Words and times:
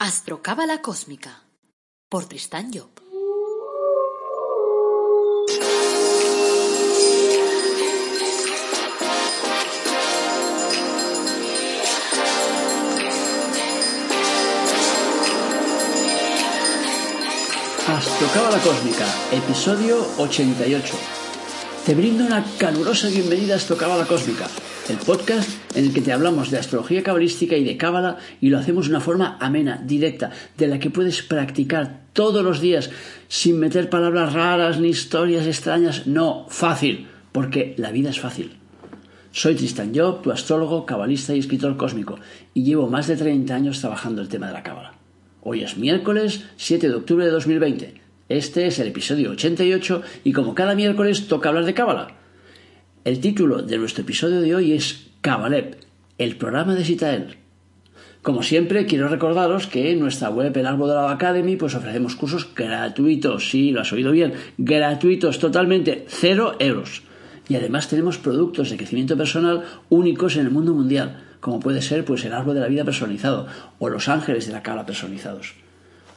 Astrocábala 0.00 0.80
Cósmica 0.80 1.42
por 2.08 2.24
Tristán 2.26 2.70
Job. 2.72 2.88
Astrocábala 17.88 18.60
Cósmica, 18.60 19.06
episodio 19.32 20.06
88. 20.16 21.27
Te 21.88 21.94
brindo 21.94 22.26
una 22.26 22.44
calurosa 22.58 23.08
bienvenida 23.08 23.54
a 23.54 23.56
Astrocábala 23.56 24.04
Cósmica, 24.04 24.46
el 24.90 24.98
podcast 24.98 25.48
en 25.74 25.86
el 25.86 25.94
que 25.94 26.02
te 26.02 26.12
hablamos 26.12 26.50
de 26.50 26.58
astrología 26.58 27.02
cabalística 27.02 27.56
y 27.56 27.64
de 27.64 27.78
cábala 27.78 28.18
y 28.42 28.50
lo 28.50 28.58
hacemos 28.58 28.84
de 28.84 28.90
una 28.90 29.00
forma 29.00 29.38
amena, 29.40 29.82
directa, 29.82 30.30
de 30.58 30.66
la 30.66 30.78
que 30.78 30.90
puedes 30.90 31.22
practicar 31.22 32.02
todos 32.12 32.44
los 32.44 32.60
días 32.60 32.90
sin 33.28 33.58
meter 33.58 33.88
palabras 33.88 34.34
raras 34.34 34.78
ni 34.78 34.88
historias 34.88 35.46
extrañas. 35.46 36.06
No, 36.06 36.44
fácil, 36.50 37.06
porque 37.32 37.74
la 37.78 37.90
vida 37.90 38.10
es 38.10 38.20
fácil. 38.20 38.52
Soy 39.32 39.54
Tristan 39.54 39.94
Job, 39.94 40.20
tu 40.20 40.30
astrólogo, 40.30 40.84
cabalista 40.84 41.34
y 41.34 41.38
escritor 41.38 41.78
cósmico, 41.78 42.18
y 42.52 42.64
llevo 42.64 42.90
más 42.90 43.06
de 43.06 43.16
30 43.16 43.54
años 43.54 43.80
trabajando 43.80 44.20
el 44.20 44.28
tema 44.28 44.48
de 44.48 44.52
la 44.52 44.62
cábala. 44.62 44.92
Hoy 45.42 45.62
es 45.62 45.78
miércoles 45.78 46.44
7 46.58 46.86
de 46.86 46.94
octubre 46.94 47.24
de 47.24 47.30
2020. 47.30 48.07
Este 48.28 48.66
es 48.66 48.78
el 48.78 48.88
episodio 48.88 49.30
88 49.30 50.02
y 50.22 50.32
como 50.32 50.54
cada 50.54 50.74
miércoles 50.74 51.28
toca 51.28 51.48
hablar 51.48 51.64
de 51.64 51.72
cábala. 51.72 52.08
El 53.02 53.20
título 53.20 53.62
de 53.62 53.78
nuestro 53.78 54.02
episodio 54.02 54.42
de 54.42 54.54
hoy 54.54 54.72
es 54.72 55.06
Cabalep, 55.22 55.76
el 56.18 56.36
programa 56.36 56.74
de 56.74 56.84
Citael. 56.84 57.36
Como 58.20 58.42
siempre, 58.42 58.84
quiero 58.84 59.08
recordaros 59.08 59.66
que 59.66 59.92
en 59.92 60.00
nuestra 60.00 60.28
web, 60.28 60.54
el 60.54 60.66
Árbol 60.66 60.90
de 60.90 60.96
la 60.96 61.10
Academy, 61.10 61.56
pues 61.56 61.74
ofrecemos 61.74 62.16
cursos 62.16 62.46
gratuitos, 62.54 63.48
sí, 63.48 63.70
lo 63.70 63.80
has 63.80 63.92
oído 63.94 64.12
bien, 64.12 64.34
gratuitos 64.58 65.38
totalmente, 65.38 66.04
cero 66.08 66.54
euros. 66.58 67.04
Y 67.48 67.54
además 67.54 67.88
tenemos 67.88 68.18
productos 68.18 68.68
de 68.68 68.76
crecimiento 68.76 69.16
personal 69.16 69.64
únicos 69.88 70.36
en 70.36 70.44
el 70.44 70.50
mundo 70.50 70.74
mundial, 70.74 71.24
como 71.40 71.60
puede 71.60 71.80
ser 71.80 72.04
pues 72.04 72.26
el 72.26 72.34
árbol 72.34 72.56
de 72.56 72.60
la 72.60 72.68
vida 72.68 72.84
personalizado 72.84 73.46
o 73.78 73.88
los 73.88 74.10
ángeles 74.10 74.46
de 74.46 74.52
la 74.52 74.62
cábala 74.62 74.84
personalizados. 74.84 75.54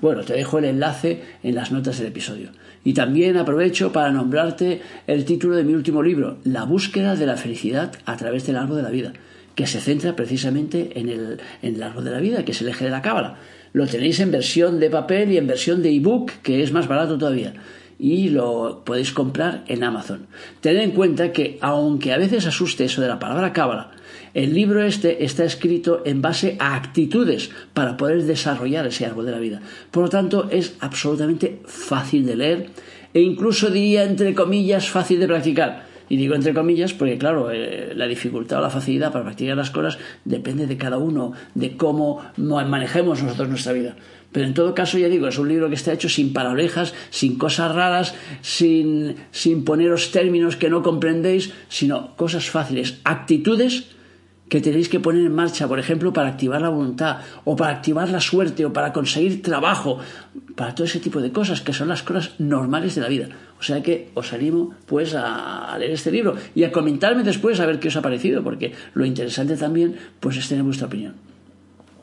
Bueno, 0.02 0.24
te 0.24 0.34
dejo 0.34 0.58
el 0.58 0.66
enlace 0.66 1.22
en 1.44 1.54
las 1.54 1.72
notas 1.72 2.00
del 2.00 2.08
episodio. 2.08 2.50
Y 2.84 2.94
también 2.94 3.38
aprovecho 3.38 3.92
para 3.92 4.12
nombrarte 4.12 4.82
el 5.06 5.26
título 5.26 5.56
de 5.56 5.64
mi 5.64 5.76
último 5.76 6.02
libro, 6.02 6.38
La 6.44 6.64
búsqueda 6.64 7.16
de 7.16 7.28
la 7.28 7.38
felicidad 7.38 7.94
a 8.06 8.18
través 8.18 8.48
del 8.48 8.58
árbol 8.58 8.78
de 8.78 8.84
la 8.84 8.90
vida, 8.90 9.14
que 9.54 9.68
se 9.68 9.80
centra 9.80 10.16
precisamente 10.16 11.00
en 11.00 11.10
el, 11.10 11.40
en 11.62 11.76
el 11.76 11.84
árbol 11.84 12.04
de 12.04 12.12
la 12.12 12.20
vida, 12.20 12.44
que 12.44 12.52
es 12.52 12.62
el 12.62 12.70
eje 12.70 12.86
de 12.86 12.92
la 12.92 13.04
cábala. 13.04 13.38
Lo 13.74 13.86
tenéis 13.86 14.20
en 14.20 14.32
versión 14.32 14.80
de 14.80 14.90
papel 14.90 15.32
y 15.32 15.38
en 15.38 15.46
versión 15.46 15.84
de 15.84 15.96
ebook, 15.96 16.32
que 16.42 16.64
es 16.64 16.72
más 16.72 16.88
barato 16.88 17.20
todavía. 17.20 17.54
Y 18.00 18.30
lo 18.30 18.82
podéis 18.84 19.12
comprar 19.12 19.64
en 19.68 19.84
Amazon. 19.84 20.26
Tened 20.62 20.82
en 20.82 20.92
cuenta 20.92 21.32
que, 21.32 21.60
aunque 21.62 22.12
a 22.12 22.18
veces 22.18 22.48
asuste 22.48 22.86
eso 22.86 23.02
de 23.02 23.08
la 23.08 23.20
palabra 23.20 23.54
cábala, 23.54 23.92
el 24.34 24.54
libro 24.54 24.84
este 24.84 25.26
está 25.26 25.44
escrito 25.44 26.04
en 26.06 26.22
base 26.22 26.56
a 26.60 26.76
actitudes 26.76 27.50
para 27.74 27.98
poder 27.98 28.24
desarrollar 28.24 28.88
ese 28.88 29.06
árbol 29.06 29.26
de 29.26 29.32
la 29.32 29.40
vida. 29.40 29.62
Por 29.92 30.04
lo 30.04 30.10
tanto, 30.10 30.48
es 30.50 30.76
absolutamente 30.80 31.60
fácil 31.66 32.26
de 32.26 32.36
leer 32.36 32.70
e 33.14 33.22
incluso 33.22 33.70
diría, 33.70 34.04
entre 34.04 34.34
comillas, 34.34 34.90
fácil 34.90 35.20
de 35.20 35.28
practicar. 35.28 35.92
Y 36.08 36.18
digo 36.18 36.36
entre 36.36 36.54
comillas 36.54 36.94
porque, 36.94 37.18
claro, 37.18 37.52
eh, 37.52 37.94
la 37.96 38.06
dificultad 38.06 38.60
o 38.60 38.62
la 38.62 38.70
facilidad 38.70 39.14
para 39.14 39.24
practicar 39.24 39.56
las 39.56 39.70
cosas 39.70 39.98
depende 40.26 40.68
de 40.68 40.76
cada 40.76 40.98
uno, 40.98 41.32
de 41.56 41.78
cómo 41.78 42.22
manejemos 42.38 43.24
nosotros 43.24 43.48
nuestra 43.48 43.72
vida. 43.72 43.96
Pero 44.34 44.46
en 44.46 44.54
todo 44.54 44.76
caso, 44.76 44.98
ya 44.98 45.08
digo, 45.08 45.28
es 45.28 45.38
un 45.38 45.48
libro 45.48 45.70
que 45.70 45.76
está 45.76 45.94
hecho 45.94 46.10
sin 46.10 46.34
paralejas, 46.34 46.94
sin 47.10 47.38
cosas 47.38 47.74
raras, 47.74 48.14
sin, 48.42 49.16
sin 49.32 49.64
poneros 49.64 50.12
términos 50.12 50.58
que 50.58 50.70
no 50.70 50.84
comprendéis, 50.84 51.54
sino 51.70 52.16
cosas 52.16 52.50
fáciles, 52.50 53.00
actitudes 53.04 53.86
que 54.52 54.60
tenéis 54.60 54.90
que 54.90 55.00
poner 55.00 55.24
en 55.24 55.34
marcha, 55.34 55.66
por 55.66 55.80
ejemplo, 55.80 56.12
para 56.12 56.28
activar 56.28 56.62
la 56.62 56.68
voluntad, 56.68 57.20
o 57.46 57.56
para 57.56 57.72
activar 57.72 58.10
la 58.10 58.20
suerte, 58.20 58.66
o 58.66 58.74
para 58.74 58.92
conseguir 58.92 59.42
trabajo, 59.42 60.00
para 60.58 60.76
todo 60.76 60.84
ese 60.84 61.00
tipo 61.00 61.22
de 61.22 61.32
cosas, 61.32 61.62
que 61.62 61.72
son 61.72 61.88
las 61.88 62.04
cosas 62.04 62.36
normales 62.38 62.96
de 62.96 63.02
la 63.02 63.08
vida. 63.08 63.30
O 63.58 63.64
sea 63.64 63.82
que 63.82 64.10
os 64.14 64.34
animo 64.34 64.76
pues 64.86 65.16
a 65.16 65.74
leer 65.80 65.92
este 65.92 66.12
libro 66.12 66.36
y 66.54 66.66
a 66.66 66.72
comentarme 66.74 67.24
después 67.24 67.62
a 67.62 67.66
ver 67.66 67.80
qué 67.80 67.88
os 67.88 67.96
ha 67.96 68.02
parecido, 68.02 68.44
porque 68.44 68.74
lo 68.94 69.06
interesante 69.06 69.56
también 69.56 69.96
pues 70.20 70.36
es 70.36 70.50
tener 70.50 70.66
vuestra 70.66 70.88
opinión. 70.88 71.14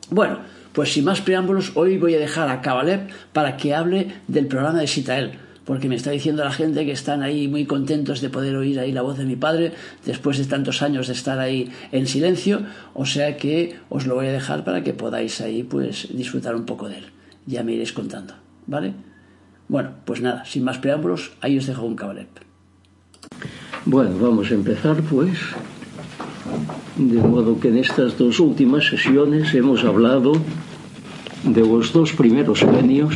Bueno, 0.09 0.39
pues 0.73 0.91
sin 0.91 1.05
más 1.05 1.21
preámbulos, 1.21 1.73
hoy 1.75 1.99
voy 1.99 2.15
a 2.15 2.19
dejar 2.19 2.49
a 2.49 2.61
Cabalep 2.61 3.11
para 3.31 3.57
que 3.57 3.75
hable 3.75 4.07
del 4.27 4.47
programa 4.47 4.79
de 4.79 4.87
Sitael 4.87 5.37
porque 5.69 5.87
me 5.87 5.93
está 5.93 6.09
diciendo 6.09 6.43
la 6.43 6.51
gente 6.51 6.83
que 6.83 6.91
están 6.91 7.21
ahí 7.21 7.47
muy 7.47 7.65
contentos 7.65 8.21
de 8.21 8.29
poder 8.29 8.55
oír 8.55 8.79
ahí 8.79 8.91
la 8.91 9.03
voz 9.03 9.19
de 9.19 9.25
mi 9.25 9.35
padre 9.35 9.71
después 10.03 10.39
de 10.39 10.45
tantos 10.45 10.81
años 10.81 11.05
de 11.05 11.13
estar 11.13 11.37
ahí 11.37 11.69
en 11.91 12.07
silencio, 12.07 12.63
o 12.95 13.05
sea 13.05 13.37
que 13.37 13.75
os 13.87 14.07
lo 14.07 14.15
voy 14.15 14.25
a 14.25 14.31
dejar 14.31 14.63
para 14.63 14.83
que 14.83 14.95
podáis 14.95 15.41
ahí 15.41 15.61
pues 15.61 16.07
disfrutar 16.09 16.55
un 16.55 16.65
poco 16.65 16.89
de 16.89 16.97
él. 16.97 17.05
Ya 17.45 17.61
me 17.61 17.73
iréis 17.73 17.93
contando, 17.93 18.33
¿vale? 18.65 18.93
Bueno, 19.67 19.91
pues 20.05 20.21
nada, 20.21 20.43
sin 20.43 20.63
más 20.63 20.79
preámbulos, 20.79 21.33
ahí 21.39 21.55
os 21.59 21.67
dejo 21.67 21.85
un 21.85 21.95
cabaret. 21.95 22.29
Bueno, 23.85 24.17
vamos 24.19 24.49
a 24.49 24.55
empezar 24.55 25.03
pues. 25.03 25.37
De 26.97 27.21
modo 27.21 27.59
que 27.59 27.67
en 27.67 27.77
estas 27.77 28.17
dos 28.17 28.39
últimas 28.39 28.87
sesiones 28.87 29.53
hemos 29.53 29.83
hablado 29.83 30.31
de 31.43 31.61
los 31.61 31.93
dos 31.93 32.11
primeros 32.13 32.61
genios 32.61 33.13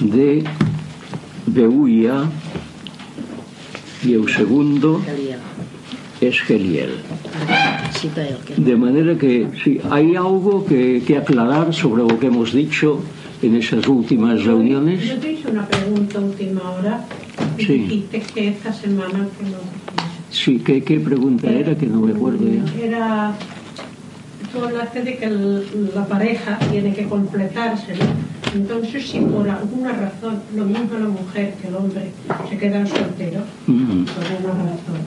de 0.00 0.44
Beuia 1.46 2.24
y 4.04 4.12
el 4.14 4.28
segundo 4.28 5.00
es 6.20 6.40
Geliel. 6.40 6.90
De 8.56 8.76
manera 8.76 9.16
que 9.16 9.48
sí, 9.62 9.80
hay 9.90 10.16
algo 10.16 10.64
que, 10.64 11.02
que, 11.06 11.16
aclarar 11.16 11.72
sobre 11.74 12.02
lo 12.02 12.18
que 12.18 12.26
hemos 12.26 12.52
dicho 12.52 13.00
en 13.42 13.56
esas 13.56 13.86
últimas 13.88 14.44
reuniones. 14.44 15.04
Yo 15.04 15.16
te 15.18 15.32
hice 15.32 15.50
una 15.50 15.66
pregunta 15.66 16.20
última 16.20 16.70
hora 16.70 17.04
y 17.58 17.64
Sí. 17.64 17.72
dijiste 17.74 18.22
que 18.34 18.48
esta 18.48 18.72
semana 18.72 19.26
que 19.38 19.44
no 19.44 19.58
Sí, 20.30 20.58
¿qué, 20.64 20.82
qué 20.82 20.98
pregunta 21.00 21.50
era? 21.50 21.76
Que 21.76 21.86
no 21.86 22.00
me 22.00 22.12
acuerdo 22.12 22.44
ya. 22.48 22.84
Era, 22.84 23.34
tú 24.56 24.64
hablaste 24.64 25.02
de 25.02 25.16
que 25.16 25.24
el- 25.26 25.90
la 25.94 26.04
pareja 26.06 26.58
tiene 26.70 26.94
que 26.94 27.04
completarse, 27.06 27.92
¿no? 27.94 28.04
Entonces, 28.54 29.08
si 29.10 29.20
por 29.20 29.48
alguna 29.48 29.92
razón, 29.92 30.40
lo 30.54 30.64
mismo 30.64 30.98
la 30.98 31.08
mujer 31.08 31.54
que 31.60 31.68
el 31.68 31.74
hombre 31.76 32.10
se 32.48 32.56
quedan 32.58 32.86
solteros, 32.86 33.44
Mm, 33.66 34.04
por 34.04 34.24
una 34.40 34.62
razón. 34.62 35.00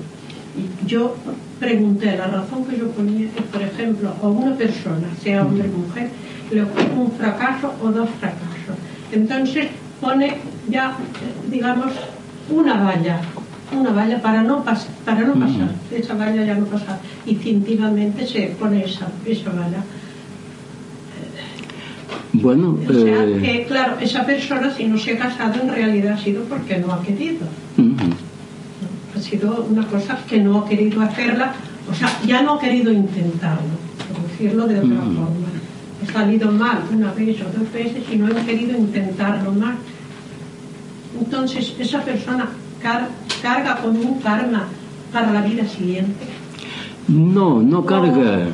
Y 0.58 0.88
Yo 0.88 1.16
pregunté, 1.60 2.18
la 2.18 2.28
razón 2.28 2.66
que 2.66 2.78
yo 2.78 2.90
ponía 2.92 3.28
es, 3.28 3.44
por 3.52 3.62
ejemplo, 3.62 4.14
a 4.22 4.28
una 4.28 4.56
persona, 4.56 5.08
sea 5.24 5.46
hombre 5.46 5.68
o 5.74 5.78
mujer, 5.88 6.10
le 6.52 6.64
ocurre 6.64 6.92
un 6.98 7.12
fracaso 7.12 7.74
o 7.82 7.88
dos 7.92 8.10
fracasos. 8.20 8.76
Entonces 9.12 9.68
pone 10.02 10.38
ya, 10.70 10.92
eh, 10.92 11.50
digamos, 11.52 11.92
una 12.50 12.84
valla, 12.84 13.22
una 13.72 13.92
valla 13.92 14.22
para 14.22 14.42
no, 14.44 14.64
pas- 14.66 14.88
para 15.06 15.22
no 15.22 15.34
pasar, 15.34 15.70
esa 15.92 16.14
valla 16.16 16.44
ya 16.44 16.56
no 16.56 16.66
pasa. 16.66 17.00
Instintivamente 17.26 18.26
se 18.26 18.56
pone 18.60 18.84
esa, 18.86 19.08
esa 19.26 19.50
valla. 19.52 19.84
Bueno, 22.34 22.78
O 22.88 22.94
sea, 22.94 23.24
eh, 23.26 23.40
que, 23.42 23.66
claro, 23.66 23.98
esa 24.00 24.26
persona 24.26 24.72
si 24.76 24.86
no 24.86 24.98
se 24.98 25.14
ha 25.14 25.18
casado 25.18 25.62
en 25.62 25.70
realidad 25.70 26.14
ha 26.14 26.18
sido 26.18 26.44
porque 26.44 26.78
no 26.78 26.94
ha 26.94 27.02
querido. 27.04 27.40
ha 29.16 29.20
sido 29.20 29.66
una 29.70 29.86
cosa 29.88 30.18
que 30.28 30.40
no 30.40 30.60
ha 30.60 30.68
querido 30.70 31.02
hacerla, 31.02 31.54
o 31.92 31.94
sea, 31.94 32.10
ya 32.26 32.42
no 32.44 32.54
ha 32.56 32.60
querido 32.60 32.92
intentarlo, 32.92 33.76
por 34.14 34.30
decirlo 34.30 34.68
de 34.68 34.78
otra 34.80 34.98
forma. 35.02 35.50
Ha 36.08 36.12
salido 36.14 36.52
mal 36.52 36.84
una 36.94 37.12
vez 37.14 37.42
o 37.42 37.46
dos 37.60 37.72
veces 37.74 38.04
y 38.12 38.16
no 38.16 38.28
ha 38.28 38.46
querido 38.46 38.78
intentarlo 38.78 39.52
más. 39.52 39.76
Entonces, 41.20 41.74
esa 41.80 42.02
persona 42.04 42.48
car- 42.82 43.10
carga 43.42 43.78
con 43.78 43.96
un 43.98 44.20
karma 44.20 44.68
para 45.12 45.32
la 45.32 45.42
vida 45.42 45.66
siguiente, 45.68 46.26
no, 47.08 47.62
no 47.62 47.86
carga. 47.86 48.48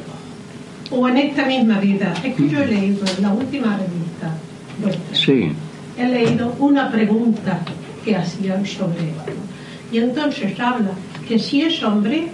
o 0.92 1.08
en 1.10 1.18
esta 1.18 1.46
misma 1.46 1.80
vida. 1.80 2.14
Es 2.24 2.36
que 2.36 2.48
yo 2.50 2.60
he 2.62 2.68
leído 2.68 3.06
en 3.18 3.24
la 3.24 3.34
última 3.34 3.78
revista 3.78 4.36
vuestra, 4.82 5.16
Sí, 5.16 5.52
he 5.98 6.08
leído 6.08 6.56
una 6.60 6.90
pregunta 6.92 7.60
que 8.04 8.16
hacían 8.16 8.66
sobre 8.66 9.10
esto. 9.10 9.32
Y 9.92 9.98
entonces 10.00 10.58
habla 10.60 10.92
que 11.28 11.38
si 11.40 11.62
es 11.64 11.82
hombre, 11.84 12.28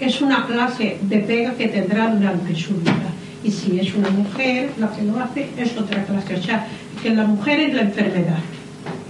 es 0.00 0.20
una 0.20 0.46
clase 0.46 0.98
de 1.02 1.18
pega 1.20 1.54
que 1.54 1.68
tendrá 1.68 2.08
durante 2.14 2.54
su 2.54 2.74
vida. 2.76 3.10
Y 3.42 3.50
si 3.50 3.78
es 3.80 3.94
una 3.94 4.10
mujer, 4.10 4.70
la 4.78 4.90
que 4.92 5.02
lo 5.02 5.18
hace 5.18 5.48
es 5.56 5.76
otra 5.76 6.04
clase. 6.04 6.36
O 6.36 6.42
sea, 6.42 6.66
que 7.02 7.10
la 7.10 7.24
mujer 7.24 7.60
es 7.60 7.74
la 7.74 7.82
enfermedad. 7.82 8.38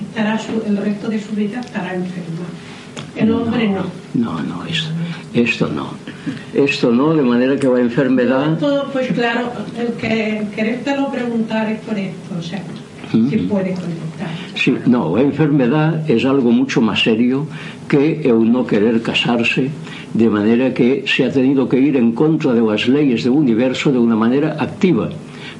Estará 0.00 0.38
su- 0.38 0.62
el 0.66 0.76
resto 0.76 1.08
de 1.08 1.20
su 1.20 1.32
vida 1.32 1.60
estará 1.60 1.94
enferma. 1.94 2.45
El 3.16 3.32
hombre 3.32 3.68
no. 3.68 3.84
No, 4.14 4.42
no, 4.42 4.64
esto, 4.64 4.90
esto 5.34 5.68
no. 5.68 5.90
Esto 6.54 6.90
no, 6.90 7.14
de 7.14 7.22
manera 7.22 7.56
que 7.56 7.68
la 7.68 7.80
enfermedad... 7.80 8.58
Todo, 8.58 8.90
pues 8.92 9.12
claro, 9.12 9.52
el 9.78 9.92
que 9.94 10.46
quererte 10.54 10.96
lo 10.96 11.10
preguntar 11.10 11.70
es 11.70 11.80
por 11.80 11.96
esto, 11.98 12.34
o 12.38 12.42
sea, 12.42 12.62
si 13.10 13.36
puede 13.38 13.74
contestar. 13.74 14.28
Sí, 14.54 14.74
no, 14.86 15.16
la 15.16 15.22
enfermedad 15.22 16.10
es 16.10 16.24
algo 16.24 16.50
mucho 16.50 16.80
más 16.80 17.02
serio 17.02 17.46
que 17.88 18.22
el 18.22 18.50
no 18.50 18.66
querer 18.66 19.02
casarse, 19.02 19.70
de 20.12 20.28
manera 20.28 20.74
que 20.74 21.04
se 21.06 21.24
ha 21.24 21.32
tenido 21.32 21.68
que 21.68 21.78
ir 21.78 21.96
en 21.96 22.12
contra 22.12 22.52
de 22.52 22.62
las 22.62 22.88
leyes 22.88 23.24
del 23.24 23.32
universo 23.32 23.92
de 23.92 23.98
una 23.98 24.16
manera 24.16 24.56
activa, 24.58 25.10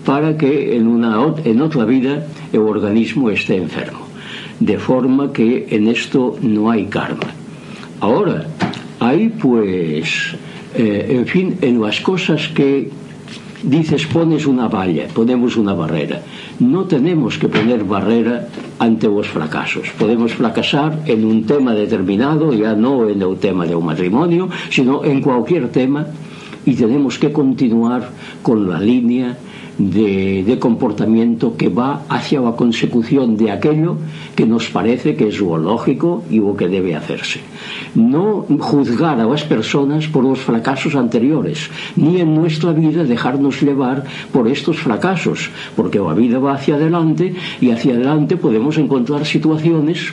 para 0.04 0.36
que 0.36 0.76
en, 0.76 0.86
una, 0.88 1.34
en 1.44 1.60
otra 1.60 1.84
vida 1.84 2.26
el 2.52 2.60
organismo 2.60 3.30
esté 3.30 3.56
enfermo. 3.56 4.06
De 4.58 4.78
forma 4.78 5.32
que 5.32 5.66
en 5.70 5.86
esto 5.88 6.36
no 6.40 6.70
hay 6.70 6.86
karma. 6.86 7.35
Ahora, 8.00 8.46
aí 9.00 9.28
pues, 9.28 10.36
eh, 10.74 11.16
en 11.18 11.26
fin, 11.26 11.58
en 11.62 11.80
las 11.80 12.00
cosas 12.00 12.48
que 12.48 12.90
dices 13.62 14.06
pones 14.06 14.44
unha 14.46 14.68
valla, 14.68 15.08
ponemos 15.10 15.56
unha 15.56 15.72
barrera. 15.72 16.20
No 16.60 16.84
tenemos 16.84 17.40
que 17.40 17.48
poner 17.48 17.82
barrera 17.82 18.46
ante 18.78 19.08
os 19.08 19.26
fracasos. 19.26 19.90
Podemos 19.96 20.36
fracasar 20.36 21.02
en 21.08 21.24
un 21.24 21.48
tema 21.48 21.72
determinado, 21.72 22.52
ya 22.52 22.76
no 22.76 23.08
en 23.08 23.24
o 23.24 23.34
tema 23.40 23.64
de 23.64 23.74
un 23.74 23.88
matrimonio, 23.88 24.52
sino 24.68 25.02
en 25.02 25.24
cualquier 25.24 25.72
tema, 25.72 26.06
y 26.66 26.74
tenemos 26.74 27.18
que 27.18 27.32
continuar 27.32 28.10
con 28.42 28.68
la 28.68 28.78
línea 28.78 29.38
de, 29.78 30.56
comportamiento 30.60 31.56
que 31.56 31.68
va 31.68 32.02
hacia 32.08 32.40
la 32.40 32.52
consecución 32.52 33.36
de 33.36 33.50
aquello 33.50 33.96
que 34.34 34.46
nos 34.46 34.68
parece 34.70 35.16
que 35.16 35.28
es 35.28 35.38
lo 35.38 35.58
lógico 35.58 36.24
y 36.30 36.40
lo 36.40 36.56
que 36.56 36.68
debe 36.68 36.94
hacerse. 36.94 37.40
No 37.94 38.46
juzgar 38.58 39.20
a 39.20 39.26
las 39.26 39.44
personas 39.44 40.06
por 40.06 40.24
los 40.24 40.40
fracasos 40.40 40.94
anteriores, 40.94 41.70
ni 41.94 42.20
en 42.20 42.34
nuestra 42.34 42.72
vida 42.72 43.04
dejarnos 43.04 43.60
llevar 43.60 44.04
por 44.32 44.48
estos 44.48 44.78
fracasos, 44.78 45.50
porque 45.76 45.98
la 45.98 46.14
vida 46.14 46.38
va 46.38 46.54
hacia 46.54 46.76
adelante 46.76 47.34
y 47.60 47.70
hacia 47.70 47.94
adelante 47.94 48.36
podemos 48.36 48.78
encontrar 48.78 49.26
situaciones 49.26 50.12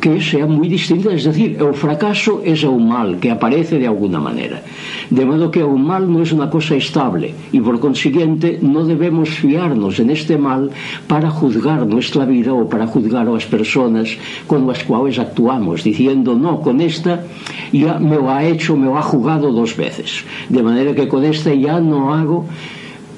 que 0.00 0.18
sean 0.20 0.56
moi 0.56 0.66
distintas, 0.66 1.20
es 1.20 1.24
decir, 1.28 1.60
o 1.60 1.76
fracaso 1.76 2.40
é 2.40 2.56
o 2.64 2.80
mal 2.80 3.20
que 3.20 3.28
aparece 3.28 3.76
de 3.76 3.84
alguna 3.84 4.18
maneira. 4.18 4.64
De 5.12 5.24
modo 5.28 5.52
que 5.52 5.60
o 5.60 5.76
mal 5.76 6.08
non 6.08 6.24
é 6.24 6.28
unha 6.32 6.48
cosa 6.48 6.74
estable 6.74 7.36
e 7.52 7.60
por 7.60 7.76
consiguiente 7.78 8.56
non 8.64 8.88
debemos 8.88 9.28
fiarnos 9.36 10.00
en 10.00 10.08
este 10.08 10.40
mal 10.40 10.72
para 11.04 11.28
juzgar 11.28 11.84
nuestra 11.84 12.24
vida 12.24 12.56
ou 12.56 12.64
para 12.64 12.88
juzgar 12.88 13.28
as 13.28 13.44
personas 13.44 14.16
con 14.48 14.64
as 14.72 14.80
cuales 14.82 15.20
actuamos, 15.20 15.84
diciendo, 15.84 16.32
no, 16.32 16.64
con 16.64 16.80
esta 16.80 17.28
ya 17.70 18.00
me 18.00 18.16
lo 18.16 18.32
ha 18.32 18.42
hecho, 18.48 18.80
me 18.80 18.88
lo 18.88 18.96
ha 18.96 19.04
jugado 19.04 19.52
dos 19.52 19.76
veces. 19.76 20.24
De 20.48 20.64
maneira 20.64 20.96
que 20.96 21.12
con 21.12 21.28
esta 21.28 21.52
ya 21.52 21.76
no 21.78 22.16
hago 22.16 22.48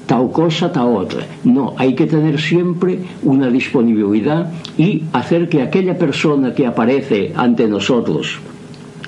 tal 0.05 0.31
cosa, 0.31 0.71
tal 0.71 0.95
otra. 0.95 1.25
No, 1.43 1.73
hay 1.77 1.95
que 1.95 2.07
tener 2.07 2.39
siempre 2.39 2.99
una 3.23 3.49
disponibilidad 3.49 4.51
y 4.77 5.03
hacer 5.13 5.49
que 5.49 5.61
aquella 5.61 5.97
persona 5.97 6.53
que 6.53 6.65
aparece 6.65 7.33
ante 7.35 7.67
nosotros, 7.67 8.39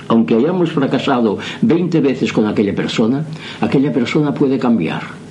aunque 0.07 0.35
hayamos 0.35 0.71
fracasado 0.71 1.37
20 1.61 1.99
veces 2.01 2.31
con 2.31 2.45
aquella 2.45 2.75
persona, 2.75 3.25
aquella 3.61 3.91
persona 3.91 4.33
puede 4.33 4.59
cambiar 4.59 5.24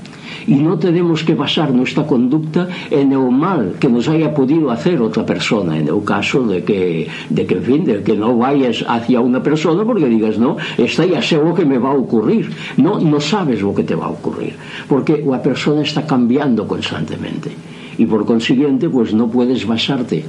y 0.46 0.54
no 0.56 0.78
tenemos 0.78 1.24
que 1.24 1.34
basar 1.34 1.72
nuestra 1.72 2.06
conducta 2.06 2.68
en 2.90 3.12
el 3.12 3.30
mal 3.30 3.76
que 3.78 3.88
nos 3.88 4.08
haya 4.08 4.34
podido 4.34 4.70
hacer 4.70 5.00
otra 5.00 5.24
persona, 5.24 5.78
en 5.78 5.88
el 5.88 6.04
caso 6.04 6.46
de 6.46 6.64
que, 6.64 7.08
de 7.30 7.46
que 7.46 7.54
en 7.54 7.62
fin, 7.62 7.84
de 7.84 8.02
que 8.02 8.16
no 8.16 8.36
vayas 8.36 8.84
hacia 8.86 9.20
una 9.20 9.42
persona 9.42 9.84
porque 9.84 10.06
digas, 10.06 10.38
no, 10.38 10.56
esta 10.76 11.04
ya 11.06 11.22
sé 11.22 11.36
lo 11.36 11.54
que 11.54 11.64
me 11.64 11.78
va 11.78 11.90
a 11.90 11.94
ocurrir. 11.94 12.50
No, 12.76 13.00
no 13.00 13.20
sabes 13.20 13.62
lo 13.62 13.74
que 13.74 13.84
te 13.84 13.94
va 13.94 14.06
a 14.06 14.10
ocurrir, 14.10 14.54
porque 14.88 15.24
la 15.26 15.42
persona 15.42 15.82
está 15.82 16.06
cambiando 16.06 16.66
constantemente 16.66 17.50
y 17.96 18.06
por 18.06 18.24
consiguiente 18.24 18.88
pues 18.88 19.14
no 19.14 19.28
puedes 19.28 19.66
basarte 19.66 20.24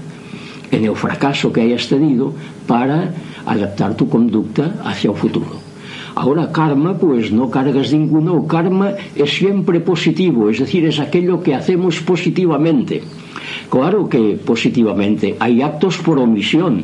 en 0.72 0.86
el 0.86 0.96
fracaso 0.96 1.52
que 1.52 1.62
hayas 1.62 1.88
tenido 1.88 2.34
para 2.68 3.14
adaptar 3.46 3.96
tu 3.96 4.10
conducta 4.10 4.76
hacia 4.84 5.12
el 5.12 5.18
futuro. 5.18 5.65
Ahora, 6.16 6.52
karma, 6.52 6.98
pues 6.98 7.32
no 7.32 7.52
cargas 7.52 7.92
ninguno. 7.92 8.48
Karma 8.48 8.94
es 9.16 9.36
siempre 9.36 9.82
positivo, 9.82 10.50
es 10.50 10.60
decir, 10.60 10.86
es 10.86 11.00
aquello 11.00 11.44
que 11.44 11.54
hacemos 11.54 12.00
positivamente. 12.00 13.04
Claro 13.70 14.08
que 14.08 14.40
positivamente. 14.44 15.36
Hay 15.40 15.62
actos 15.62 15.98
por 15.98 16.18
omisión. 16.20 16.84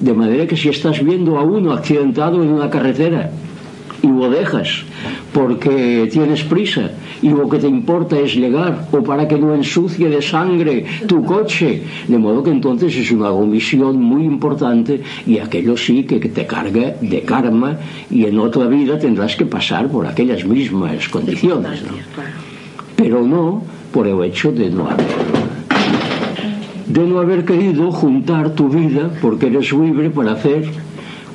De 0.00 0.12
manera 0.12 0.46
que 0.46 0.56
si 0.56 0.68
estás 0.68 1.02
viendo 1.02 1.38
a 1.38 1.42
uno 1.42 1.72
accidentado 1.72 2.42
en 2.42 2.50
una 2.52 2.70
carretera 2.70 3.32
y 4.02 4.06
lo 4.06 4.30
dejas 4.30 4.84
porque 5.32 6.08
tienes 6.10 6.42
prisa 6.44 6.90
y 7.22 7.30
lo 7.30 7.48
que 7.48 7.58
te 7.58 7.68
importa 7.68 8.18
es 8.18 8.34
llegar 8.34 8.88
o 8.92 9.02
para 9.02 9.26
que 9.26 9.38
no 9.38 9.54
ensucie 9.54 10.08
de 10.08 10.22
sangre 10.22 10.84
tu 11.06 11.24
coche. 11.24 11.82
De 12.06 12.18
modo 12.18 12.42
que 12.42 12.50
entonces 12.50 12.96
es 12.96 13.10
una 13.10 13.30
omisión 13.30 14.00
muy 14.00 14.24
importante 14.24 15.00
y 15.26 15.38
aquello 15.38 15.76
sí 15.76 16.04
que 16.04 16.18
te 16.20 16.46
carga 16.46 16.94
de 17.00 17.22
karma 17.22 17.78
y 18.10 18.24
en 18.24 18.38
otra 18.38 18.66
vida 18.66 18.98
tendrás 18.98 19.36
que 19.36 19.46
pasar 19.46 19.88
por 19.88 20.06
aquellas 20.06 20.44
mismas 20.44 21.08
condiciones. 21.08 21.82
Pero 22.96 23.22
no 23.22 23.62
por 23.92 24.06
el 24.06 24.22
hecho 24.24 24.52
de 24.52 24.70
no 24.70 24.88
haber 24.88 25.06
de 26.86 27.06
no 27.06 27.18
haber 27.18 27.44
querido 27.44 27.92
juntar 27.92 28.54
tu 28.54 28.70
vida 28.70 29.10
porque 29.20 29.48
eres 29.48 29.72
libre 29.72 30.08
para 30.08 30.32
hacer 30.32 30.64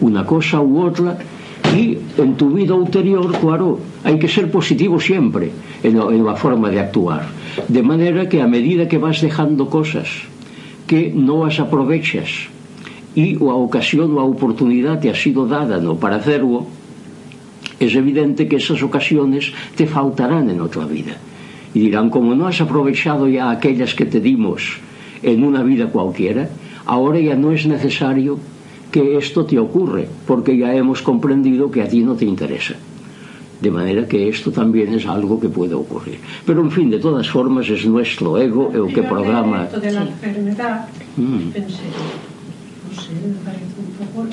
una 0.01 0.25
cosa 0.25 0.59
u 0.61 0.81
otra 0.81 1.19
ti 1.63 1.97
en 2.17 2.35
tu 2.35 2.51
vida 2.51 2.75
ulterior 2.75 3.31
claro, 3.39 3.79
hai 4.03 4.19
que 4.19 4.27
ser 4.27 4.51
positivo 4.51 4.99
sempre 4.99 5.49
en, 5.83 5.95
en 5.97 6.21
a 6.27 6.35
forma 6.35 6.69
de 6.69 6.79
actuar. 6.79 7.25
De 7.69 7.81
maneira 7.81 8.27
que 8.27 8.43
a 8.43 8.47
medida 8.47 8.87
que 8.87 8.99
vas 8.99 9.23
dejando 9.23 9.71
cosas 9.71 10.27
que 10.85 11.09
non 11.15 11.47
as 11.47 11.57
aprovechas 11.63 12.51
e 13.15 13.39
a 13.39 13.55
ocasión 13.55 14.11
ou 14.13 14.19
a 14.19 14.27
oportunidade 14.27 15.07
ha 15.07 15.15
sido 15.15 15.47
dada 15.47 15.79
no? 15.79 15.95
Para 15.95 16.19
hacerlo 16.19 16.67
es 17.79 17.95
evidente 17.95 18.47
que 18.47 18.57
esas 18.57 18.83
ocasiones 18.83 19.51
te 19.75 19.87
faltarán 19.87 20.49
en 20.49 20.61
otra 20.61 20.85
vida. 20.85 21.17
Y 21.73 21.89
dirán 21.89 22.09
como 22.09 22.35
no 22.35 22.45
has 22.45 22.61
aprovechado 22.61 23.27
ya 23.27 23.49
aquellas 23.49 23.95
que 23.95 24.05
te 24.05 24.21
dimos 24.21 24.77
en 25.23 25.43
una 25.43 25.63
vida 25.63 25.87
cualquiera 25.87 26.49
ahora 26.85 27.19
ya 27.19 27.35
no 27.35 27.51
es 27.51 27.65
necesario 27.65 28.37
que 28.93 29.17
esto 29.17 29.43
te 29.43 29.57
ocurre, 29.57 30.07
porque 30.27 30.55
ya 30.55 30.71
hemos 30.75 31.01
comprendido 31.01 31.71
que 31.71 31.81
a 31.81 31.89
ti 31.89 32.01
no 32.01 32.13
te 32.13 32.25
interesa. 32.25 32.75
De 33.59 33.71
manera 33.71 34.07
que 34.07 34.29
esto 34.29 34.51
también 34.51 34.93
es 34.93 35.07
algo 35.07 35.39
que 35.39 35.49
puede 35.49 35.73
ocurrir. 35.73 36.19
Pero 36.45 36.61
en 36.61 36.69
fin, 36.69 36.91
de 36.91 36.99
todas 36.99 37.27
formas 37.27 37.67
es 37.69 37.87
nuestro 37.87 38.37
ego 38.37 38.71
el 38.71 38.93
que 38.93 39.01
programa. 39.01 39.63
Esto 39.63 39.79
de 39.79 39.91
la 39.93 40.01
enfermedad, 40.03 40.87
mm. 41.17 41.49
pensé, 41.49 41.81
no 42.85 43.01
sé, 43.01 43.13
me 43.25 43.33
parece 43.43 43.65
un 43.81 43.89
poco. 43.97 44.27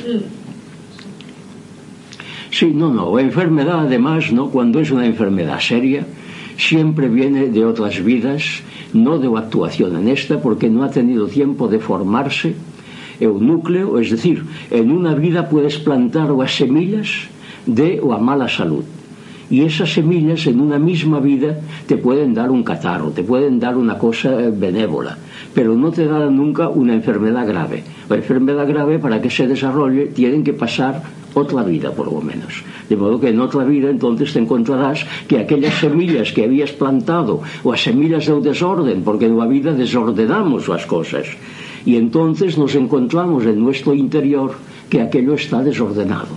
Sí, 2.51 2.67
no, 2.75 2.93
no. 2.93 3.17
La 3.17 3.23
enfermedad, 3.23 3.87
además, 3.87 4.31
¿no? 4.31 4.51
cuando 4.51 4.81
es 4.81 4.91
una 4.91 5.07
enfermedad 5.07 5.61
seria, 5.61 6.05
siempre 6.59 7.09
viene 7.09 7.47
de 7.47 7.65
otras 7.65 8.05
vidas, 8.05 8.43
no 8.93 9.19
de 9.19 9.31
la 9.31 9.39
actuación 9.39 9.97
en 9.97 10.09
esta, 10.09 10.43
porque 10.43 10.69
no 10.69 10.85
ha 10.85 10.91
tenido 10.91 11.29
tiempo 11.29 11.67
de 11.69 11.79
formarse 11.79 12.57
é 13.21 13.29
o 13.29 13.39
núcleo, 13.39 14.01
es 14.01 14.09
decir, 14.11 14.43
en 14.73 14.91
una 14.91 15.15
vida 15.15 15.53
puedes 15.53 15.77
plantar 15.77 16.33
o 16.33 16.41
as 16.41 16.57
semillas 16.57 17.29
de 17.69 18.01
o 18.01 18.17
a 18.17 18.19
mala 18.19 18.49
salud. 18.49 18.85
Y 19.51 19.63
esas 19.63 19.93
semillas 19.93 20.47
en 20.47 20.61
una 20.61 20.79
misma 20.79 21.19
vida 21.19 21.59
te 21.87 21.97
pueden 21.97 22.35
dar 22.35 22.51
un 22.51 22.63
catarro, 22.63 23.11
te 23.11 23.23
pueden 23.23 23.59
dar 23.59 23.77
una 23.77 23.99
cosa 23.99 24.41
eh, 24.41 24.51
benévola, 24.55 25.19
pero 25.53 25.75
no 25.75 25.91
te 25.91 26.07
dan 26.07 26.37
nunca 26.37 26.69
una 26.69 26.95
enfermedad 26.95 27.47
grave. 27.47 27.83
La 28.09 28.17
enfermedad 28.17 28.67
grave 28.67 28.99
para 28.99 29.21
que 29.21 29.29
se 29.29 29.49
desarrolle 29.49 30.07
tienen 30.07 30.45
que 30.45 30.53
pasar 30.53 31.03
otra 31.35 31.63
vida 31.63 31.91
por 31.91 32.13
lo 32.13 32.21
menos. 32.21 32.63
De 32.89 32.97
modo 32.97 33.21
que 33.21 33.31
en 33.31 33.41
otra 33.41 33.65
vida 33.65 33.91
entonces 33.91 34.33
te 34.33 34.39
encontrarás 34.39 35.05
que 35.29 35.39
aquellas 35.39 35.75
semillas 35.75 36.33
que 36.33 36.45
habías 36.45 36.73
plantado 36.73 37.43
o 37.63 37.73
as 37.73 37.83
semillas 37.83 38.27
do 38.27 38.41
desorden, 38.41 39.03
porque 39.03 39.27
en 39.27 39.39
la 39.39 39.47
vida 39.47 39.75
desordenamos 39.75 40.71
as 40.71 40.87
cosas, 40.87 41.27
Y 41.85 41.97
entonces 41.97 42.59
nos 42.59 42.75
encontramos 42.75 43.45
en 43.45 43.61
nuestro 43.61 43.95
interior 43.95 44.53
que 44.89 45.01
aquello 45.01 45.35
está 45.35 45.63
desordenado. 45.63 46.29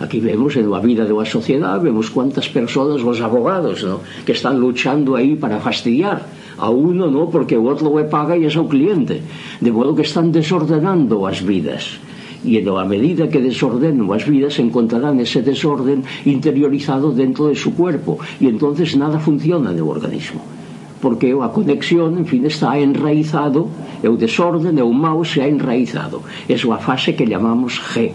Aquí 0.00 0.18
vemos 0.18 0.56
en 0.56 0.68
la 0.68 0.80
vida 0.80 1.04
de 1.04 1.14
la 1.14 1.24
sociedad, 1.24 1.80
vemos 1.80 2.10
cuántas 2.10 2.48
personas, 2.48 3.02
los 3.02 3.20
abogados, 3.20 3.84
¿no? 3.84 4.00
que 4.26 4.32
están 4.32 4.58
luchando 4.58 5.14
ahí 5.14 5.36
para 5.36 5.60
fastidiar 5.60 6.26
a 6.58 6.70
uno, 6.70 7.08
¿no? 7.08 7.30
porque 7.30 7.54
el 7.54 7.66
otro 7.66 7.96
le 7.96 8.04
paga 8.04 8.36
y 8.36 8.44
es 8.44 8.56
un 8.56 8.66
cliente. 8.66 9.20
De 9.60 9.70
modo 9.70 9.94
que 9.94 10.02
están 10.02 10.32
desordenando 10.32 11.28
las 11.28 11.44
vidas. 11.44 11.98
Y 12.44 12.56
en 12.56 12.74
la 12.74 12.84
medida 12.84 13.28
que 13.28 13.40
desordenen 13.40 14.08
las 14.08 14.28
vidas, 14.28 14.58
encontrarán 14.58 15.20
ese 15.20 15.42
desorden 15.42 16.02
interiorizado 16.24 17.12
dentro 17.12 17.46
de 17.46 17.54
su 17.54 17.74
cuerpo. 17.74 18.18
Y 18.40 18.48
entonces 18.48 18.96
nada 18.96 19.20
funciona 19.20 19.70
en 19.70 19.76
el 19.76 19.84
organismo 19.84 20.40
porque 21.02 21.34
a 21.34 21.50
conexión, 21.50 22.14
en 22.16 22.26
fin, 22.30 22.46
está 22.46 22.78
enraizado, 22.78 23.66
e 23.98 24.06
o 24.06 24.14
desorden 24.14 24.78
e 24.78 24.84
o 24.86 24.94
mau 24.94 25.26
se 25.26 25.42
ha 25.42 25.50
enraizado. 25.50 26.22
É 26.46 26.54
a 26.54 26.78
fase 26.78 27.18
que 27.18 27.26
chamamos 27.26 27.82
G. 27.90 28.14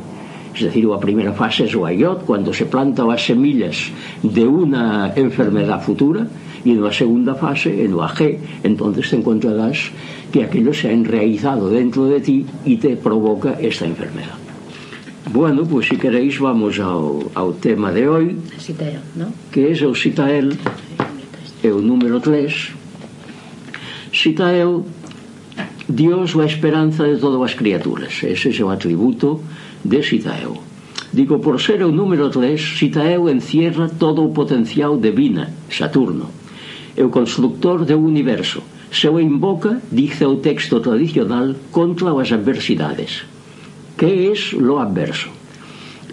Es 0.56 0.64
decir, 0.64 0.88
a 0.90 0.98
primeira 0.98 1.36
fase 1.36 1.68
é 1.68 1.76
o 1.76 1.84
aiot, 1.84 2.24
cando 2.24 2.56
se 2.56 2.66
planta 2.66 3.04
as 3.12 3.22
semillas 3.22 3.92
de 4.24 4.48
unha 4.48 5.12
enfermedad 5.20 5.84
futura, 5.84 6.26
e 6.64 6.74
na 6.74 6.92
segunda 6.92 7.36
fase, 7.36 7.70
en 7.84 7.94
o 7.94 8.02
AG, 8.02 8.64
entonces 8.64 9.12
te 9.12 9.16
encontrarás 9.20 9.92
que 10.32 10.44
aquello 10.44 10.74
se 10.74 10.88
ha 10.88 10.94
enraizado 10.94 11.70
dentro 11.70 12.08
de 12.08 12.20
ti 12.20 12.48
e 12.66 12.76
te 12.80 12.96
provoca 12.96 13.60
esta 13.60 13.86
enfermedad. 13.86 14.40
Bueno, 15.32 15.64
pues, 15.64 15.88
si 15.88 15.98
queréis 15.98 16.40
vamos 16.40 16.80
ao, 16.80 17.32
ao 17.36 17.52
tema 17.54 17.92
de 17.92 18.08
hoy, 18.08 18.40
Citael, 18.60 19.04
¿no? 19.16 19.28
que 19.52 19.68
é 19.68 19.76
o 19.84 19.94
Citael, 19.94 20.56
é 21.64 21.70
o 21.70 21.82
número 21.82 22.20
3 22.20 22.74
cita 24.14 24.52
eu 24.54 24.86
Dios 25.90 26.36
a 26.36 26.46
esperanza 26.46 27.08
de 27.08 27.20
todas 27.20 27.42
as 27.42 27.54
criaturas 27.54 28.14
ese 28.24 28.62
é 28.62 28.66
o 28.66 28.70
atributo 28.70 29.42
de 29.84 30.02
Citael. 30.04 30.62
digo 31.14 31.40
por 31.40 31.62
ser 31.62 31.84
o 31.84 31.92
número 31.92 32.30
3 32.30 32.60
Citael 32.78 33.30
encierra 33.30 33.90
todo 33.90 34.24
o 34.24 34.34
potencial 34.34 34.98
de 34.98 35.12
Vina, 35.12 35.54
Saturno 35.70 36.30
é 36.96 37.04
o 37.04 37.10
constructor 37.10 37.86
do 37.86 37.98
universo 38.00 38.62
se 38.92 39.08
o 39.10 39.20
invoca, 39.20 39.82
dice 39.92 40.26
o 40.26 40.38
texto 40.38 40.80
tradicional 40.80 41.54
contra 41.72 42.10
as 42.22 42.32
adversidades. 42.32 43.26
Que 43.98 44.32
é 44.32 44.58
lo 44.58 44.80
adverso? 44.80 45.37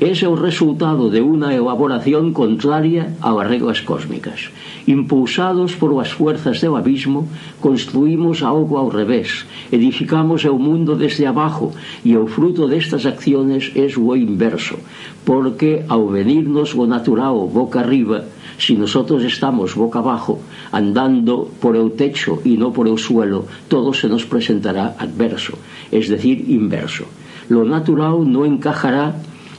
Ese 0.00 0.26
é 0.26 0.28
o 0.28 0.34
resultado 0.34 1.06
de 1.06 1.22
unha 1.22 1.54
evaporación 1.54 2.34
contraria 2.34 3.14
ás 3.22 3.46
reglas 3.46 3.78
cósmicas. 3.78 4.50
Impulsados 4.90 5.78
por 5.78 5.94
as 6.02 6.10
fuerzas 6.10 6.58
do 6.58 6.74
abismo, 6.74 7.30
construímos 7.62 8.42
algo 8.42 8.74
ao 8.74 8.90
revés, 8.90 9.46
edificamos 9.70 10.42
o 10.50 10.58
mundo 10.58 10.98
desde 10.98 11.30
abajo 11.30 11.70
e 12.02 12.18
o 12.18 12.26
fruto 12.26 12.66
destas 12.66 13.06
acciones 13.06 13.70
é 13.78 13.86
o 13.94 14.18
inverso, 14.18 14.82
porque 15.22 15.86
ao 15.86 16.10
venirnos 16.10 16.74
o 16.74 16.90
natural 16.90 17.46
boca 17.46 17.78
arriba, 17.78 18.26
si 18.58 18.74
nosotros 18.74 19.22
estamos 19.22 19.78
boca 19.78 20.02
abajo, 20.02 20.42
andando 20.74 21.46
por 21.62 21.78
el 21.78 21.94
techo 21.94 22.42
y 22.42 22.58
no 22.58 22.74
por 22.74 22.90
el 22.90 22.98
suelo, 22.98 23.46
todo 23.70 23.94
se 23.94 24.10
nos 24.10 24.26
presentará 24.26 24.98
adverso, 24.98 25.54
es 25.94 26.10
decir, 26.10 26.50
inverso. 26.50 27.06
Lo 27.46 27.62
natural 27.62 28.26
no 28.26 28.42
encajará 28.42 29.14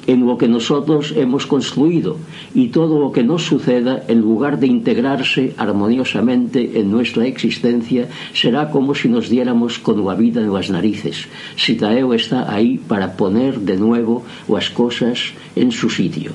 en 0.07 0.25
lo 0.25 0.37
que 0.37 0.47
nosotros 0.47 1.13
hemos 1.15 1.45
construido 1.45 2.17
y 2.53 2.67
todo 2.67 2.99
lo 2.99 3.11
que 3.11 3.23
nos 3.23 3.43
suceda, 3.43 4.03
en 4.07 4.21
lugar 4.21 4.59
de 4.59 4.67
integrarse 4.67 5.53
armoniosamente 5.57 6.79
en 6.79 6.91
nuestra 6.91 7.25
existencia, 7.25 8.07
será 8.33 8.69
como 8.69 8.93
si 8.93 9.09
nos 9.09 9.29
diéramos 9.29 9.79
con 9.79 10.05
la 10.05 10.15
vida 10.15 10.41
en 10.41 10.53
las 10.53 10.69
narices. 10.69 11.27
Sitaeo 11.55 12.13
está 12.13 12.53
ahí 12.53 12.77
para 12.77 13.13
poner 13.13 13.59
de 13.59 13.77
nuevo 13.77 14.23
las 14.47 14.69
cosas 14.69 15.33
en 15.55 15.71
su 15.71 15.89
sitio. 15.89 16.31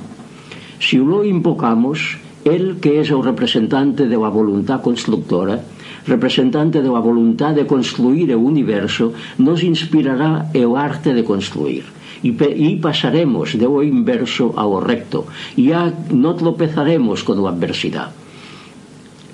Si 0.78 0.96
lo 0.96 1.24
invocamos, 1.24 2.18
él 2.44 2.78
que 2.80 3.00
es 3.00 3.10
el 3.10 3.22
representante 3.22 4.08
de 4.08 4.16
la 4.16 4.28
voluntad 4.28 4.80
constructora, 4.80 5.60
representante 6.06 6.80
de 6.80 6.88
la 6.88 6.98
voluntad 6.98 7.54
de 7.54 7.66
construir 7.66 8.30
el 8.30 8.38
universo, 8.38 9.12
nos 9.36 9.62
inspirará 9.62 10.50
el 10.54 10.74
arte 10.74 11.12
de 11.12 11.22
construir 11.22 11.99
e, 12.22 12.30
e 12.32 12.68
pasaremos 12.80 13.56
de 13.56 13.66
o 13.66 13.82
inverso 13.82 14.52
ao 14.56 14.80
recto 14.80 15.26
e 15.56 15.72
a, 15.72 15.92
non 16.12 16.36
tropezaremos 16.36 17.24
con 17.26 17.40
a 17.42 17.50
adversidade 17.52 18.20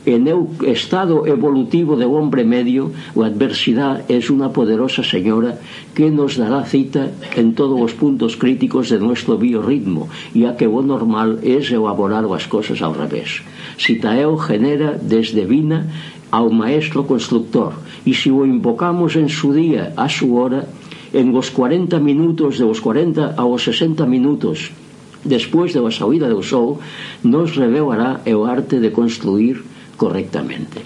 en 0.06 0.30
o 0.30 0.46
estado 0.62 1.26
evolutivo 1.26 1.98
do 1.98 2.06
hombre 2.14 2.46
medio, 2.46 2.94
a 3.18 3.26
adversidade 3.26 4.06
é 4.06 4.22
unha 4.30 4.54
poderosa 4.54 5.02
señora 5.02 5.58
que 5.98 6.14
nos 6.14 6.38
dará 6.38 6.62
cita 6.62 7.10
en 7.34 7.58
todos 7.58 7.74
os 7.74 7.90
puntos 7.98 8.38
críticos 8.38 8.86
de 8.86 9.02
nuestro 9.02 9.34
biorritmo, 9.34 10.06
e 10.30 10.46
a 10.46 10.54
que 10.54 10.70
o 10.70 10.78
normal 10.78 11.42
é 11.42 11.58
elaborar 11.58 12.22
as 12.30 12.46
cosas 12.46 12.78
ao 12.86 12.94
revés. 12.94 13.42
Citaeo 13.74 14.38
genera 14.38 14.94
desde 14.94 15.42
Vina 15.42 15.90
ao 16.30 16.54
maestro 16.54 17.02
constructor, 17.02 17.74
e 18.06 18.14
se 18.14 18.30
o 18.30 18.46
invocamos 18.46 19.18
en 19.18 19.26
su 19.26 19.50
día 19.50 19.90
a 19.98 20.06
su 20.06 20.38
hora, 20.38 20.70
en 21.16 21.32
os 21.32 21.48
40 21.48 21.96
minutos, 21.96 22.60
de 22.60 22.68
os 22.68 22.84
40 22.84 23.40
aos 23.40 23.64
60 23.64 24.04
minutos 24.04 24.76
despois 25.24 25.72
da 25.72 25.82
de 25.82 25.90
saída 25.96 26.28
do 26.28 26.44
sol, 26.44 26.78
nos 27.24 27.56
revelará 27.56 28.20
o 28.22 28.44
arte 28.44 28.78
de 28.78 28.92
construir 28.92 29.64
correctamente. 29.96 30.84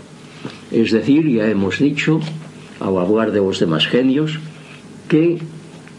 Es 0.71 0.95
decir, 0.95 1.27
ya 1.29 1.51
hemos 1.51 1.83
dicho, 1.83 2.23
ao 2.79 3.03
hablar 3.03 3.35
de 3.35 3.43
os 3.43 3.59
demás 3.59 3.85
genios, 3.91 4.39
que 5.11 5.43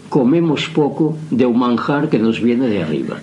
comemos 0.10 0.72
pouco 0.72 1.20
de 1.30 1.46
un 1.46 1.60
manjar 1.60 2.10
que 2.10 2.18
nos 2.18 2.42
viene 2.42 2.68
de 2.72 2.82
arriba. 2.82 3.20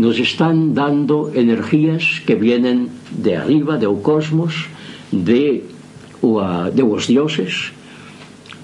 Nos 0.00 0.18
están 0.18 0.74
dando 0.74 1.30
energías 1.34 2.24
que 2.26 2.34
vienen 2.34 2.88
de 3.12 3.36
arriba, 3.36 3.78
do 3.78 4.00
cosmos, 4.00 4.66
de, 5.12 5.62
de 6.74 6.82
os 6.82 7.04
dioses, 7.06 7.76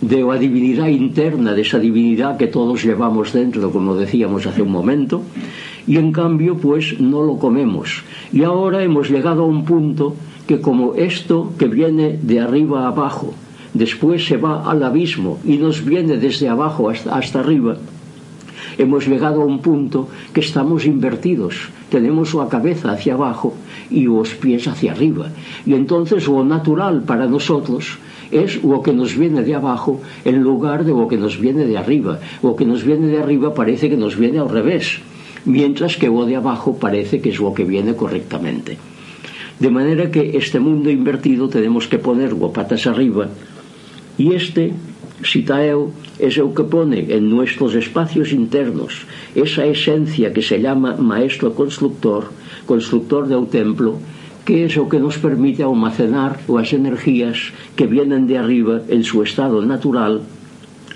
de 0.05 0.21
a 0.21 0.37
divinidade 0.37 0.93
interna 0.93 1.57
desa 1.57 1.81
divinidade 1.81 2.37
que 2.37 2.53
todos 2.53 2.85
llevamos 2.85 3.33
dentro 3.33 3.73
como 3.73 3.97
decíamos 3.97 4.45
hace 4.45 4.61
un 4.61 4.69
momento 4.69 5.25
y 5.89 5.97
en 5.97 6.13
cambio 6.13 6.61
pues 6.61 7.01
no 7.01 7.25
lo 7.25 7.41
comemos. 7.41 8.05
Y 8.33 8.45
ahora 8.45 8.85
hemos 8.85 9.09
llegado 9.09 9.45
a 9.45 9.49
un 9.49 9.65
punto 9.65 10.13
que 10.47 10.61
como 10.61 10.95
esto 10.95 11.53
que 11.59 11.69
viene 11.69 12.21
de 12.21 12.41
arriba 12.41 12.87
abajo 12.87 13.33
después 13.73 14.27
se 14.29 14.37
va 14.37 14.69
al 14.71 14.85
abismo 14.85 15.41
y 15.45 15.57
nos 15.57 15.85
viene 15.85 16.19
desde 16.19 16.49
abajo 16.53 16.91
hasta, 16.91 17.17
hasta 17.17 17.41
arriba 17.41 17.77
hemos 18.77 19.07
llegado 19.09 19.41
a 19.41 19.47
un 19.47 19.61
punto 19.61 20.09
que 20.33 20.41
estamos 20.41 20.85
invertidos. 20.85 21.69
Tenemos 21.89 22.35
la 22.35 22.49
cabeza 22.49 22.93
hacia 22.93 23.15
abajo 23.15 23.55
y 23.89 24.03
los 24.05 24.35
pies 24.35 24.67
hacia 24.69 24.93
arriba. 24.93 25.29
Y 25.65 25.75
entonces 25.75 26.27
lo 26.27 26.45
natural 26.45 27.03
para 27.03 27.27
nosotros 27.27 27.99
es 28.31 28.63
lo 28.63 28.83
que 28.83 28.93
nos 28.93 29.17
viene 29.17 29.43
de 29.43 29.55
abajo 29.55 30.01
en 30.25 30.43
lugar 30.43 30.85
de 30.85 30.93
lo 30.93 31.09
que 31.09 31.17
nos 31.17 31.39
viene 31.39 31.65
de 31.67 31.79
arriba. 31.79 32.21
Lo 32.43 32.57
que 32.57 32.65
nos 32.65 32.85
viene 32.85 33.09
de 33.09 33.19
arriba 33.19 33.55
parece 33.55 33.89
que 33.89 33.97
nos 33.97 34.17
viene 34.17 34.39
al 34.39 34.49
revés, 34.49 34.99
mientras 35.45 35.97
que 35.97 36.09
lo 36.09 36.27
de 36.27 36.37
abajo 36.37 36.79
parece 36.79 37.21
que 37.21 37.31
es 37.31 37.39
lo 37.39 37.55
que 37.55 37.65
viene 37.65 37.95
correctamente. 37.95 38.79
De 39.59 39.71
manera 39.71 40.11
que 40.11 40.37
este 40.37 40.59
mundo 40.59 40.91
invertido 40.91 41.49
tenemos 41.49 41.87
que 41.87 41.99
ponerlo 41.99 42.53
patas 42.53 42.87
arriba 42.87 43.29
y 44.19 44.35
este 44.35 44.75
Sitaeo 45.23 45.93
es 46.19 46.37
el 46.39 46.53
que 46.55 46.65
pone 46.65 47.07
en 47.15 47.31
nuestros 47.31 47.75
espacios 47.75 48.33
internos 48.33 49.07
esa 49.35 49.65
esencia 49.65 50.33
que 50.33 50.43
se 50.43 50.61
llama 50.61 50.97
maestro 50.97 51.55
constructor, 51.55 52.31
constructor 52.67 53.29
del 53.29 53.47
templo, 53.47 53.99
que 54.45 54.65
es 54.65 54.77
o 54.77 54.89
que 54.89 55.01
nos 55.01 55.17
permite 55.19 55.65
almacenar 55.65 56.39
as 56.53 56.73
energías 56.73 57.53
que 57.77 57.89
vienen 57.89 58.29
de 58.29 58.37
arriba 58.37 58.85
en 58.89 59.03
su 59.03 59.23
estado 59.25 59.65
natural 59.65 60.21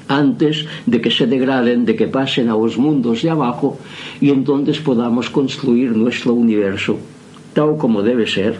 antes 0.09 0.65
de 0.87 1.01
que 1.01 1.11
se 1.11 1.27
degraden, 1.27 1.85
de 1.85 1.97
que 1.97 2.09
pasen 2.09 2.49
a 2.49 2.57
los 2.57 2.77
mundos 2.77 3.23
de 3.23 3.31
abajo 3.31 3.79
y 4.21 4.31
entonces 4.31 4.81
podamos 4.81 5.29
construir 5.29 5.97
nuestro 5.97 6.33
universo 6.33 6.97
tal 7.53 7.77
como 7.77 8.03
debe 8.03 8.27
ser 8.27 8.57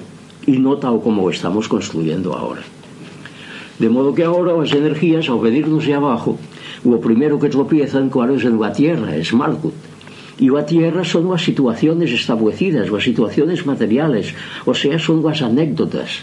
y 0.47 0.59
no 0.59 0.77
tal 0.77 1.01
como 1.01 1.29
estamos 1.31 1.69
construyendo 1.69 2.35
ahora. 2.35 2.63
De 3.79 3.89
modo 3.89 4.15
que 4.15 4.25
ahora 4.25 4.57
as 4.61 4.73
energías, 4.73 5.29
ao 5.29 5.39
venirnos 5.39 5.87
de 5.87 5.95
abajo, 5.95 6.35
o 6.83 6.97
primero 6.99 7.39
que 7.39 7.53
tropiezan, 7.53 8.11
claro, 8.11 8.35
es 8.35 8.45
en 8.45 8.59
la 8.59 8.73
Tierra, 8.73 9.15
es 9.15 9.31
Malkuth 9.33 9.88
E 10.39 10.47
a 10.55 10.63
tierra 10.63 11.03
son 11.03 11.35
as 11.35 11.43
situaciones 11.43 12.15
establecidas, 12.15 12.87
as 12.87 13.03
situaciones 13.03 13.67
materiales, 13.67 14.39
o 14.63 14.71
sea, 14.71 14.95
son 14.95 15.27
as 15.27 15.43
anécdotas. 15.43 16.23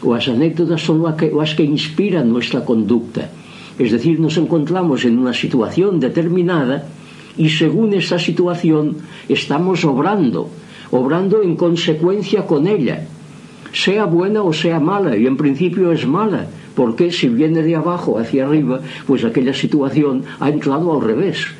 O 0.00 0.16
as 0.16 0.24
anécdotas 0.24 0.80
son 0.80 1.04
as 1.04 1.52
que 1.52 1.60
inspiran 1.60 2.32
nuestra 2.32 2.64
conducta. 2.64 3.28
Es 3.76 3.92
decir, 3.92 4.16
nos 4.16 4.40
encontramos 4.40 5.04
en 5.04 5.20
una 5.20 5.36
situación 5.36 6.00
determinada 6.00 6.88
y 7.36 7.52
según 7.52 7.92
esa 7.92 8.18
situación 8.18 9.04
estamos 9.28 9.84
obrando, 9.84 10.48
obrando 10.90 11.44
en 11.44 11.52
consecuencia 11.56 12.48
con 12.48 12.64
ella, 12.64 13.04
sea 13.72 14.08
buena 14.08 14.40
o 14.42 14.52
sea 14.52 14.80
mala, 14.80 15.16
y 15.16 15.26
en 15.28 15.36
principio 15.36 15.92
es 15.92 16.06
mala, 16.08 16.48
porque 16.74 17.12
si 17.12 17.28
viene 17.28 17.62
de 17.62 17.76
abajo 17.76 18.18
hacia 18.18 18.48
arriba, 18.48 18.80
pues 19.06 19.24
aquella 19.24 19.52
situación 19.52 20.24
ha 20.40 20.48
entrado 20.48 20.88
al 20.92 21.04
revés 21.04 21.52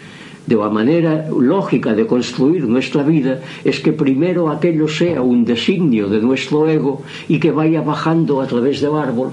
de 0.46 0.56
la 0.56 0.68
manera 0.68 1.28
lógica 1.30 1.94
de 1.94 2.06
construir 2.06 2.66
nuestra 2.66 3.02
vida 3.02 3.40
es 3.64 3.80
que 3.80 3.92
primero 3.92 4.50
aquello 4.50 4.88
sea 4.88 5.22
un 5.22 5.44
designio 5.44 6.08
de 6.08 6.20
nuestro 6.20 6.68
ego 6.68 7.02
y 7.28 7.38
que 7.38 7.52
vaya 7.52 7.82
bajando 7.82 8.40
a 8.40 8.46
través 8.46 8.80
del 8.80 8.94
árbol 8.94 9.30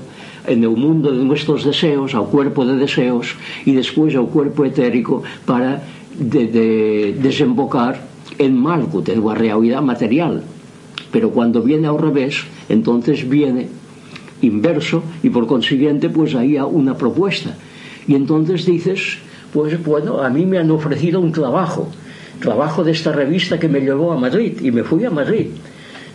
en 0.47 0.63
el 0.63 0.69
mundo 0.69 1.11
de 1.11 1.23
nuestros 1.23 1.65
deseos, 1.65 2.13
al 2.15 2.25
cuerpo 2.25 2.65
de 2.65 2.75
deseos 2.75 3.35
y 3.65 3.73
después 3.73 4.15
al 4.15 4.27
cuerpo 4.27 4.65
etérico 4.65 5.23
para 5.45 5.83
de, 6.17 6.47
de 6.47 7.17
desembocar 7.19 8.01
en 8.37 8.57
Malkut, 8.57 9.09
en 9.09 9.25
la 9.25 9.33
realidad 9.33 9.81
material. 9.81 10.43
Pero 11.11 11.31
cuando 11.31 11.61
viene 11.61 11.87
al 11.87 11.97
revés, 11.97 12.43
entonces 12.69 13.27
viene 13.27 13.67
inverso 14.41 15.03
y 15.23 15.29
por 15.29 15.47
consiguiente 15.47 16.09
pues 16.09 16.35
ahí 16.35 16.55
hay 16.55 16.67
una 16.69 16.95
propuesta. 16.95 17.55
Y 18.07 18.15
entonces 18.15 18.65
dices, 18.65 19.17
pues 19.53 19.83
bueno, 19.83 20.21
a 20.21 20.29
mí 20.29 20.45
me 20.45 20.57
han 20.57 20.69
ofrecido 20.71 21.19
un 21.19 21.31
trabajo 21.31 21.89
trabajo 22.39 22.83
de 22.83 22.91
esta 22.91 23.11
revista 23.11 23.59
que 23.59 23.67
me 23.67 23.81
llevó 23.81 24.11
a 24.11 24.17
Madrid 24.17 24.59
y 24.61 24.71
me 24.71 24.83
fui 24.83 25.05
a 25.05 25.09
Madrid. 25.09 25.47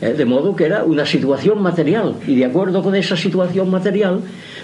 ¿eh? 0.00 0.12
De 0.14 0.25
modo 0.25 0.57
que 0.57 0.64
era 0.64 0.85
una 0.85 1.07
situación 1.07 1.62
material 1.62 2.17
y 2.26 2.37
de 2.37 2.47
acuerdo 2.47 2.83
con 2.83 2.95
esa 2.95 3.17
situación 3.17 3.71
material, 3.71 4.21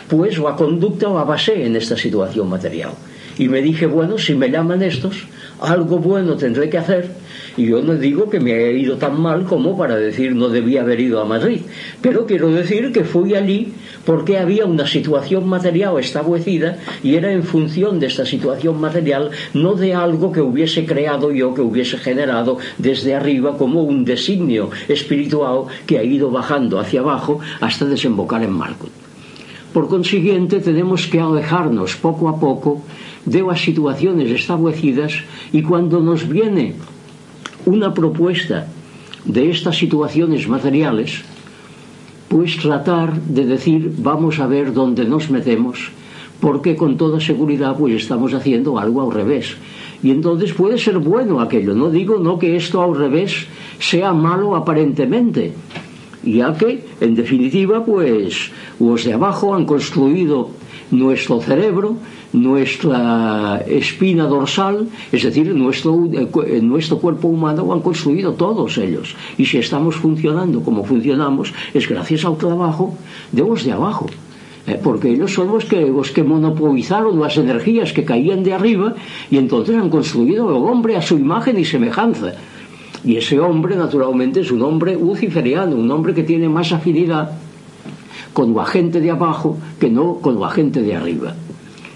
pues 0.09 0.39
o 0.39 0.49
a 0.49 0.57
conducta 0.57 1.09
o 1.09 1.19
a 1.19 1.25
base 1.25 1.65
en 1.65 1.77
esta 1.77 1.97
situación 1.97 2.49
material. 2.49 2.91
Y 3.41 3.49
me 3.49 3.63
dije, 3.63 3.87
bueno, 3.87 4.19
si 4.19 4.35
me 4.35 4.51
llaman 4.51 4.83
estos, 4.83 5.25
algo 5.63 5.99
bueno 5.99 6.37
tendré 6.37 6.69
que 6.69 6.77
hacer 6.77 7.09
y 7.57 7.65
yo 7.69 7.81
no 7.81 7.95
digo 7.95 8.29
que 8.29 8.39
me 8.39 8.53
haya 8.53 8.71
ido 8.71 8.99
tan 8.99 9.19
mal 9.19 9.45
como 9.45 9.79
para 9.79 9.97
decir 9.97 10.35
no 10.35 10.51
debía 10.51 10.83
haber 10.83 11.01
ido 11.01 11.23
a 11.23 11.25
Madrid, 11.25 11.61
pero 12.03 12.27
quiero 12.27 12.51
decir 12.51 12.93
que 12.93 13.03
fui 13.03 13.35
allí 13.35 13.73
porque 14.05 14.37
había 14.37 14.67
una 14.67 14.87
situación 14.87 15.49
material 15.49 15.99
establecida 15.99 16.77
y 17.03 17.15
era 17.15 17.33
en 17.33 17.43
función 17.43 17.99
de 17.99 18.09
esta 18.09 18.27
situación 18.27 18.79
material, 18.79 19.31
no 19.55 19.73
de 19.73 19.95
algo 19.95 20.33
que 20.33 20.43
hubiese 20.43 20.85
creado 20.85 21.33
yo, 21.33 21.55
que 21.55 21.63
hubiese 21.63 21.97
generado 21.97 22.59
desde 22.77 23.15
arriba 23.15 23.57
como 23.57 23.83
un 23.85 24.05
designio 24.05 24.69
espiritual 24.87 25.65
que 25.87 25.97
ha 25.97 26.05
ido 26.05 26.31
bajando 26.31 26.79
hacia 26.79 27.01
abajo 27.01 27.41
hasta 27.63 27.87
desembocar 27.87 28.43
en 28.43 28.53
Malkut. 28.53 28.91
Por 29.73 29.89
consiguiente, 29.89 30.59
tenemos 30.59 31.07
que 31.07 31.21
alejarnos 31.21 31.95
poco 31.97 32.29
a 32.29 32.41
poco 32.41 32.83
de 33.25 33.43
las 33.43 33.61
situaciones 33.61 34.31
establecidas 34.31 35.13
y 35.53 35.63
cuando 35.63 36.01
nos 36.01 36.29
viene 36.29 36.75
una 37.67 37.93
propuesta 37.93 38.67
de 39.25 39.51
estas 39.51 39.77
situaciones 39.77 40.49
materiales, 40.49 41.23
pues 42.29 42.57
tratar 42.59 43.21
de 43.21 43.45
decir, 43.45 43.93
vamos 43.99 44.39
a 44.39 44.47
ver 44.47 44.73
dónde 44.73 45.05
nos 45.05 45.31
metemos, 45.31 45.91
porque 46.41 46.77
con 46.77 46.97
toda 46.97 47.21
seguridad 47.21 47.77
pues 47.77 47.95
estamos 47.95 48.33
haciendo 48.33 48.79
algo 48.79 49.03
al 49.03 49.13
revés. 49.13 49.57
Y 50.03 50.11
entonces 50.11 50.55
puede 50.55 50.79
ser 50.79 50.99
bueno 50.99 51.41
aquello, 51.41 51.75
no 51.75 51.91
digo 51.91 52.19
no 52.19 52.39
que 52.39 52.57
esto 52.57 52.83
al 52.83 52.97
revés 52.97 53.47
sea 53.79 54.13
malo 54.15 54.57
aparentemente, 54.57 55.53
ya 56.23 56.57
que 56.57 56.85
en 57.01 57.15
definitiva 57.15 57.85
pues 57.85 58.51
los 58.79 59.05
de 59.05 59.13
abajo 59.13 59.55
han 59.55 59.67
construido 59.67 60.51
nuestro 60.91 61.41
cerebro 61.41 61.97
nuestra 62.33 63.63
espina 63.67 64.27
dorsal, 64.27 64.89
es 65.11 65.23
decir, 65.23 65.53
nuestro, 65.55 66.09
eh, 66.13 66.61
nuestro 66.63 66.99
cuerpo 66.99 67.29
humano 67.29 67.65
lo 67.65 67.73
han 67.73 67.81
construido 67.81 68.33
todos 68.35 68.79
ellos. 68.79 69.17
Y 69.37 69.47
si 69.47 69.59
estamos 69.59 69.97
funcionando 69.97 70.61
como 70.63 70.85
funcionamos, 70.85 71.53
es 71.75 71.89
gracias 71.89 72.25
al 72.25 72.37
trabajo 72.37 72.95
de 73.33 73.43
los 73.43 73.65
de 73.65 73.73
abajo. 73.73 74.07
Eh, 74.67 74.79
porque 74.83 75.11
ellos 75.11 75.33
son 75.33 75.49
los 75.49 75.65
que, 75.65 75.93
que 76.15 76.23
monopolizaron 76.23 77.19
las 77.19 77.37
energías 77.37 77.93
que 77.93 78.05
caían 78.05 78.45
de 78.45 78.53
arriba 78.53 78.95
y 79.31 79.39
entonces 79.39 79.75
han 79.75 79.91
construido 79.91 80.49
al 80.49 80.57
hombre 80.57 80.97
a 80.97 81.03
su 81.03 81.19
imagen 81.19 81.59
y 81.59 81.65
semejanza. 81.65 82.35
Y 83.03 83.17
ese 83.17 83.41
hombre, 83.41 83.77
naturalmente, 83.77 84.41
es 84.41 84.51
un 84.51 84.63
hombre 84.63 84.95
luciferiano, 84.95 85.75
un 85.75 85.91
hombre 85.91 86.13
que 86.13 86.23
tiene 86.23 86.49
más 86.51 86.71
afinidad 86.73 87.33
con 88.35 88.55
la 88.55 88.67
gente 88.67 89.01
de 89.01 89.11
abajo 89.11 89.57
que 89.81 89.89
no 89.89 90.17
con 90.17 90.39
la 90.39 90.51
gente 90.51 90.83
de 90.83 90.95
arriba 90.95 91.35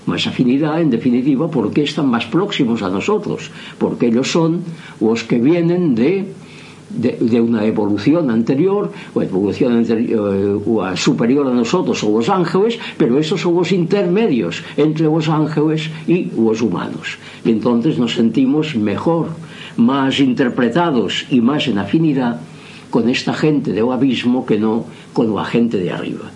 más 0.07 0.27
afinidad, 0.27 0.81
en 0.81 0.91
definitiva, 0.91 1.51
porque 1.51 1.83
están 1.83 2.09
más 2.09 2.27
próximos 2.27 2.83
a 2.83 2.89
nosotros, 2.89 3.51
porque 3.79 4.07
ellos 4.07 4.31
son 4.31 4.63
los 5.01 5.25
que 5.25 5.39
vienen 5.39 5.95
de, 5.95 6.33
de, 6.91 7.41
una 7.41 7.65
evolución 7.65 8.31
anterior, 8.31 8.93
o 9.15 9.23
evolución 9.23 9.73
anterior, 9.73 10.61
o 10.67 10.97
superior 10.97 11.47
a 11.47 11.55
nosotros, 11.55 12.05
o 12.05 12.19
los 12.19 12.29
ángeles, 12.29 12.79
pero 12.97 13.19
esos 13.19 13.41
son 13.41 13.55
los 13.55 13.73
intermedios 13.73 14.63
entre 14.77 15.07
los 15.07 15.29
ángeles 15.29 15.91
y 16.07 16.31
los 16.37 16.61
humanos. 16.61 17.19
Y 17.45 17.51
entonces 17.51 17.99
nos 17.99 18.15
sentimos 18.15 18.77
mejor, 18.77 19.29
más 19.77 20.21
interpretados 20.21 21.27
y 21.31 21.41
más 21.41 21.67
en 21.67 21.79
afinidad 21.79 22.41
con 22.91 23.09
esta 23.09 23.35
gente 23.35 23.73
del 23.73 23.91
abismo 23.91 24.47
que 24.47 24.57
no 24.57 24.85
con 25.13 25.35
la 25.35 25.45
gente 25.45 25.79
de 25.79 25.91
arriba. 25.91 26.31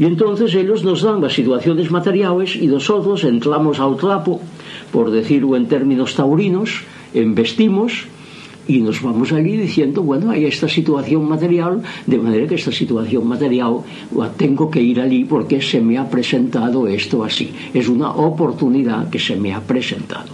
E 0.00 0.08
entonces 0.08 0.56
ellos 0.56 0.80
nos 0.80 1.04
dan 1.04 1.20
las 1.20 1.36
situaciones 1.36 1.92
materiales 1.92 2.56
e 2.56 2.64
dos 2.64 2.88
outros 2.88 3.20
entramos 3.28 3.76
ao 3.84 4.00
trapo, 4.00 4.40
por 4.88 5.12
decirlo 5.12 5.60
en 5.60 5.68
términos 5.68 6.16
taurinos, 6.16 6.88
investimos 7.12 8.08
y 8.64 8.80
nos 8.80 9.04
vamos 9.04 9.28
allí 9.36 9.60
diciendo, 9.60 10.00
bueno, 10.00 10.32
hay 10.32 10.48
esta 10.48 10.72
situación 10.72 11.28
material, 11.28 11.84
de 12.08 12.16
manera 12.16 12.48
que 12.48 12.56
esta 12.56 12.72
situación 12.72 13.28
material 13.28 13.84
tengo 14.40 14.72
que 14.72 14.80
ir 14.80 15.04
allí 15.04 15.28
porque 15.28 15.60
se 15.60 15.84
me 15.84 15.98
ha 16.00 16.08
presentado 16.08 16.88
esto 16.88 17.20
así. 17.20 17.52
Es 17.74 17.84
una 17.84 18.08
oportunidad 18.16 19.10
que 19.10 19.20
se 19.20 19.36
me 19.36 19.52
ha 19.52 19.60
presentado. 19.60 20.32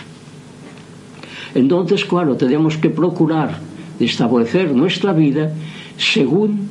Entonces, 1.59 2.05
claro, 2.05 2.37
tenemos 2.37 2.77
que 2.77 2.91
procurar 2.91 3.59
establecer 3.99 4.71
nuestra 4.77 5.13
vida 5.13 5.51
según 5.99 6.71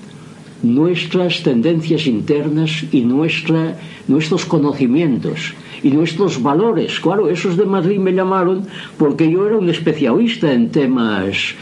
nuestras 0.74 1.44
tendencias 1.44 2.08
internas 2.08 2.84
y 2.92 3.02
nuestra, 3.02 3.78
nuestros 4.08 4.46
conocimientos 4.46 5.54
y 5.84 5.92
nuestros 5.92 6.42
valores. 6.42 7.00
Claro, 7.00 7.30
esos 7.30 7.58
de 7.58 7.66
Madrid 7.66 8.00
me 8.00 8.14
llamaron 8.14 8.66
porque 8.98 9.30
yo 9.30 9.46
era 9.46 9.58
un 9.58 9.70
especialista 9.70 10.52
en 10.52 10.72
temas 10.72 11.56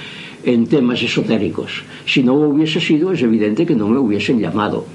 en 0.46 0.68
temas 0.68 1.02
esotéricos. 1.02 1.84
Si 2.06 2.22
no 2.22 2.34
hubiese 2.34 2.82
sido, 2.82 3.13
es 3.13 3.22
evidente 3.22 3.66
que 3.66 3.76
no 3.76 3.88
me 3.88 3.98
hubiesen 3.98 4.42
llamado. 4.42 4.86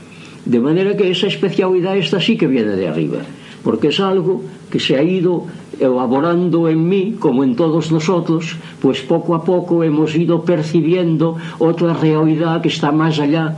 De 0.45 0.61
manera 0.61 0.95
que 0.95 1.11
esa 1.11 1.27
especialidad 1.27 1.97
esta 1.97 2.21
sí 2.21 2.37
que 2.37 2.47
viene 2.47 2.77
de 2.77 2.87
arriba, 2.87 3.21
porque 3.65 3.89
es 3.89 3.99
algo 3.99 4.45
que 4.71 4.79
se 4.79 4.97
ha 4.97 5.03
ido 5.03 5.47
elaborando 5.81 6.69
en 6.69 6.87
mí, 6.87 7.17
como 7.19 7.45
en 7.45 7.57
todos 7.57 7.91
nosotros, 7.91 8.57
pues 8.81 9.01
poco 9.01 9.35
a 9.35 9.45
poco 9.45 9.85
hemos 9.85 10.15
ido 10.15 10.45
percibiendo 10.45 11.37
otra 11.59 11.95
realidad 11.95 12.61
que 12.61 12.69
está 12.69 12.93
más 12.93 13.19
allá 13.19 13.57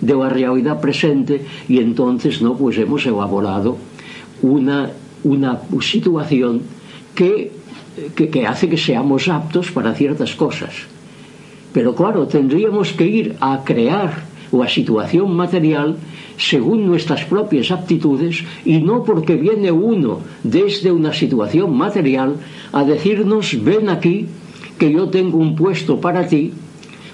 de 0.00 0.14
la 0.14 0.28
realidad 0.28 0.80
presente 0.80 1.44
y 1.68 1.78
entonces 1.78 2.42
no 2.42 2.56
pues 2.56 2.78
hemos 2.78 3.06
elaborado 3.06 3.76
una, 4.42 4.90
una 5.22 5.60
situación 5.80 6.62
que, 7.14 7.52
que, 8.14 8.28
que 8.28 8.46
hace 8.46 8.68
que 8.68 8.76
seamos 8.76 9.28
aptos 9.28 9.70
para 9.70 9.94
ciertas 9.94 10.34
cosas. 10.34 10.74
Pero 11.72 11.94
claro 11.94 12.26
tendríamos 12.26 12.92
que 12.92 13.06
ir 13.06 13.36
a 13.40 13.62
crear 13.64 14.24
la 14.52 14.68
situación 14.68 15.34
material 15.34 15.96
según 16.36 16.86
nuestras 16.86 17.24
propias 17.24 17.70
aptitudes 17.70 18.44
y 18.64 18.78
no 18.78 19.04
porque 19.04 19.36
viene 19.36 19.70
uno 19.70 20.20
desde 20.42 20.92
una 20.92 21.12
situación 21.12 21.76
material 21.76 22.36
a 22.72 22.84
decirnos 22.84 23.62
ven 23.62 23.88
aquí 23.88 24.26
que 24.78 24.92
yo 24.92 25.08
tengo 25.08 25.38
un 25.38 25.54
puesto 25.54 26.00
para 26.00 26.26
ti 26.26 26.52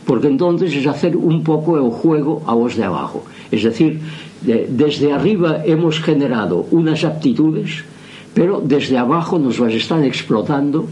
porque 0.06 0.28
entonces 0.28 0.74
es 0.74 0.86
hacer 0.86 1.16
un 1.16 1.42
poco 1.42 1.76
el 1.76 1.90
juego 1.90 2.42
a 2.46 2.54
los 2.54 2.76
de 2.76 2.84
abajo. 2.84 3.24
Es 3.50 3.62
decir, 3.62 4.00
desde 4.42 5.12
arriba 5.12 5.62
hemos 5.64 6.00
generado 6.00 6.66
unas 6.70 7.04
aptitudes, 7.04 7.84
pero 8.34 8.62
desde 8.64 8.96
abajo 8.96 9.38
nos 9.38 9.58
las 9.58 9.74
están 9.74 10.04
explotando 10.04 10.86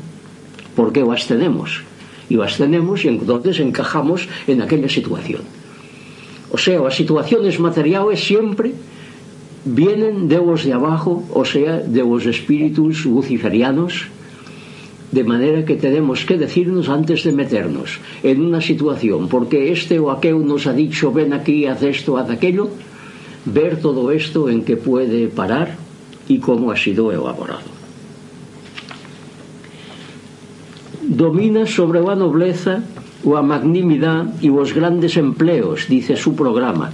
porque 0.75 1.03
las 1.03 1.27
tenemos. 1.27 1.83
Y 2.29 2.37
las 2.37 2.59
tenemos 2.59 3.05
y 3.05 3.09
entonces 3.09 3.59
encajamos 3.61 4.29
en 4.47 4.61
aquella 4.61 4.88
situación. 4.88 5.42
O 6.51 6.59
sea, 6.59 6.81
las 6.81 6.94
situaciones 6.94 7.59
materiales 7.59 8.21
siempre 8.21 8.75
vienen 9.64 10.29
de 10.29 10.37
los 10.37 10.64
de 10.64 10.73
abajo, 10.73 11.25
o 11.33 11.44
sea, 11.44 11.79
de 11.79 12.01
los 12.01 12.27
espíritus 12.27 13.05
luciferianos, 13.05 14.09
De 15.09 15.25
maneira 15.25 15.64
que 15.64 15.81
tenemos 15.81 16.25
que 16.29 16.37
decirnos 16.37 16.92
antes 16.92 17.25
de 17.25 17.33
meternos 17.33 17.97
en 18.21 18.44
unha 18.44 18.61
situación, 18.61 19.33
porque 19.33 19.73
este 19.73 19.97
o 19.97 20.12
aquel 20.12 20.44
nos 20.44 20.68
ha 20.68 20.77
dicho 20.77 21.09
ven 21.09 21.33
aquí, 21.33 21.64
haz 21.64 21.81
esto, 21.81 22.21
haz 22.21 22.29
aquello, 22.29 22.68
ver 23.49 23.81
todo 23.81 24.12
esto 24.12 24.53
en 24.53 24.68
que 24.68 24.77
puede 24.77 25.33
parar 25.33 25.81
e 26.29 26.37
como 26.44 26.68
ha 26.68 26.77
sido 26.77 27.09
elaborado. 27.09 27.73
Domina 31.09 31.64
sobre 31.64 32.05
a 32.05 32.12
nobleza 32.12 32.85
ou 33.25 33.40
a 33.40 33.42
magnimidad 33.42 34.29
e 34.44 34.53
os 34.53 34.77
grandes 34.77 35.16
empleos, 35.16 35.88
dice 35.88 36.21
su 36.21 36.37
programa, 36.37 36.92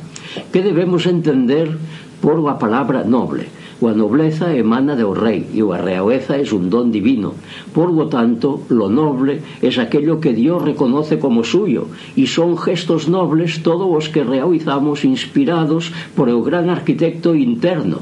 que 0.55 0.63
debemos 0.63 1.11
entender 1.11 1.75
por 2.23 2.39
a 2.47 2.55
palabra 2.63 3.03
noble? 3.03 3.51
coa 3.85 3.93
nobleza 3.93 4.57
emana 4.57 4.97
do 4.97 5.13
rei 5.13 5.45
e 5.53 5.61
a 5.61 5.77
realeza 5.77 6.41
é 6.41 6.45
un 6.57 6.73
don 6.73 6.89
divino. 6.89 7.37
Por 7.77 7.93
lo 7.93 8.09
tanto, 8.09 8.65
lo 8.73 8.89
noble 8.89 9.45
é 9.61 9.69
aquello 9.77 10.25
que 10.25 10.33
Dios 10.33 10.57
reconoce 10.65 11.21
como 11.21 11.45
suyo 11.45 11.93
e 12.17 12.25
son 12.25 12.57
gestos 12.57 13.13
nobles 13.13 13.61
todos 13.61 13.85
os 13.85 14.09
que 14.09 14.25
realizamos 14.25 15.05
inspirados 15.05 15.93
por 16.17 16.33
o 16.33 16.41
gran 16.41 16.73
arquitecto 16.73 17.37
interno, 17.37 18.01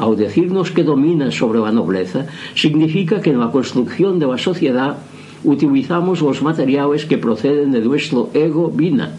ao 0.00 0.16
decirnos 0.16 0.72
que 0.72 0.80
domina 0.80 1.28
sobre 1.28 1.60
a 1.60 1.68
nobleza, 1.76 2.24
significa 2.56 3.20
que 3.20 3.36
na 3.36 3.52
construcción 3.52 4.16
da 4.16 4.32
sociedade 4.40 4.96
utilizamos 5.44 6.24
os 6.24 6.40
materiales 6.40 7.04
que 7.04 7.20
proceden 7.20 7.68
de 7.68 7.84
nuestro 7.84 8.32
ego 8.32 8.72
vina, 8.72 9.12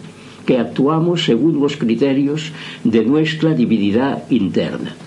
que 0.50 0.58
actuamos 0.58 1.30
según 1.30 1.62
os 1.62 1.78
criterios 1.78 2.50
de 2.82 3.06
nuestra 3.06 3.54
divinidade 3.54 4.26
interna. 4.34 4.98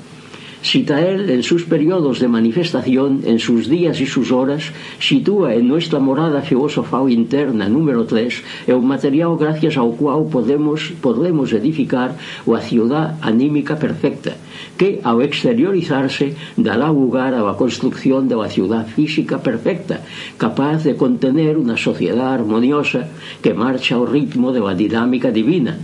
Sitael, 0.63 1.29
en 1.29 1.43
sus 1.43 1.65
periodos 1.65 2.21
de 2.21 2.29
manifestación, 2.29 3.23
en 3.25 3.41
sus 3.41 3.69
días 3.69 4.01
y 4.01 4.07
sus 4.07 4.31
horas, 4.31 4.71
sitúa 5.01 5.55
en 5.55 5.67
nuestra 5.67 5.99
morada 5.99 6.41
filosofal 6.41 7.11
interna 7.11 7.69
número 7.69 8.05
3 8.07 8.69
el 8.69 8.75
o 8.75 8.81
material 8.81 9.37
gracias 9.37 9.77
ao 9.77 9.91
cual 9.99 10.31
podemos, 10.31 10.95
podemos 11.03 11.53
edificar 11.53 12.15
a 12.47 12.61
ciudad 12.61 13.19
anímica 13.21 13.75
perfecta, 13.75 14.39
que, 14.79 15.01
ao 15.03 15.21
exteriorizarse, 15.21 16.39
dará 16.57 16.89
lugar 16.95 17.35
a 17.35 17.43
la 17.43 17.59
construcción 17.59 18.29
de 18.29 18.37
la 18.37 18.49
ciudad 18.49 18.87
física 18.87 19.43
perfecta, 19.43 20.07
capaz 20.39 20.85
de 20.85 20.95
contener 20.95 21.59
una 21.59 21.77
sociedad 21.77 22.33
armoniosa 22.33 23.11
que 23.43 23.53
marcha 23.53 23.97
ao 23.97 24.07
ritmo 24.07 24.53
de 24.55 24.61
la 24.61 24.75
dinámica 24.79 25.35
divina, 25.35 25.79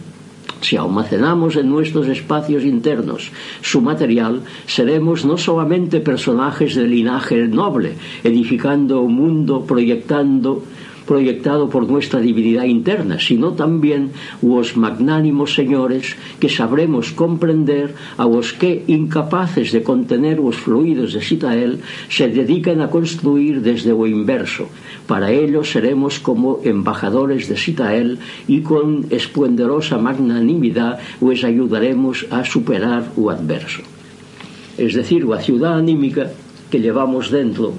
si 0.61 0.77
almacenamos 0.77 1.57
en 1.57 1.69
nuestros 1.69 2.09
espacios 2.09 2.65
internos 2.65 3.31
su 3.63 3.81
material, 3.81 4.43
seremos 4.67 5.25
no 5.25 5.37
solamente 5.37 6.01
personajes 6.01 6.75
de 6.75 6.87
linaje 6.87 7.49
noble, 7.49 7.95
edificando 8.25 9.01
un 9.01 9.15
mundo, 9.15 9.65
proyectando 9.65 10.65
proyectado 11.09 11.71
por 11.71 11.89
nuestra 11.89 12.21
divinidad 12.21 12.65
interna, 12.65 13.19
sino 13.19 13.53
también 13.53 14.13
vos 14.43 14.77
magnánimos 14.77 15.55
señores 15.55 16.15
que 16.39 16.53
sabremos 16.53 17.13
comprender 17.13 17.95
a 18.19 18.27
vos 18.27 18.53
que, 18.53 18.85
incapaces 18.87 19.73
de 19.73 19.83
contener 19.83 20.37
vos 20.39 20.57
fluidos 20.57 21.15
de 21.15 21.23
Sitael, 21.25 21.81
se 22.13 22.29
dedican 22.29 22.85
a 22.85 22.91
construir 22.93 23.63
desde 23.63 23.97
o 23.97 24.07
inverso. 24.07 24.69
Para 25.09 25.33
ello 25.33 25.65
seremos 25.65 26.21
como 26.21 26.61
embajadores 26.63 27.49
de 27.49 27.57
Sitael 27.57 28.19
y 28.47 28.61
con 28.61 29.07
esplendorosa 29.09 29.97
magnanimidad 29.97 31.01
vos 31.25 31.43
ayudaremos 31.43 32.27
a 32.29 32.45
superar 32.45 33.09
o 33.17 33.31
adverso. 33.31 33.81
Es 34.77 34.93
decir, 34.93 35.25
la 35.25 35.41
ciudad 35.41 35.81
anímica 35.81 36.31
que 36.71 36.85
llevamos 36.85 37.33
dentro 37.33 37.73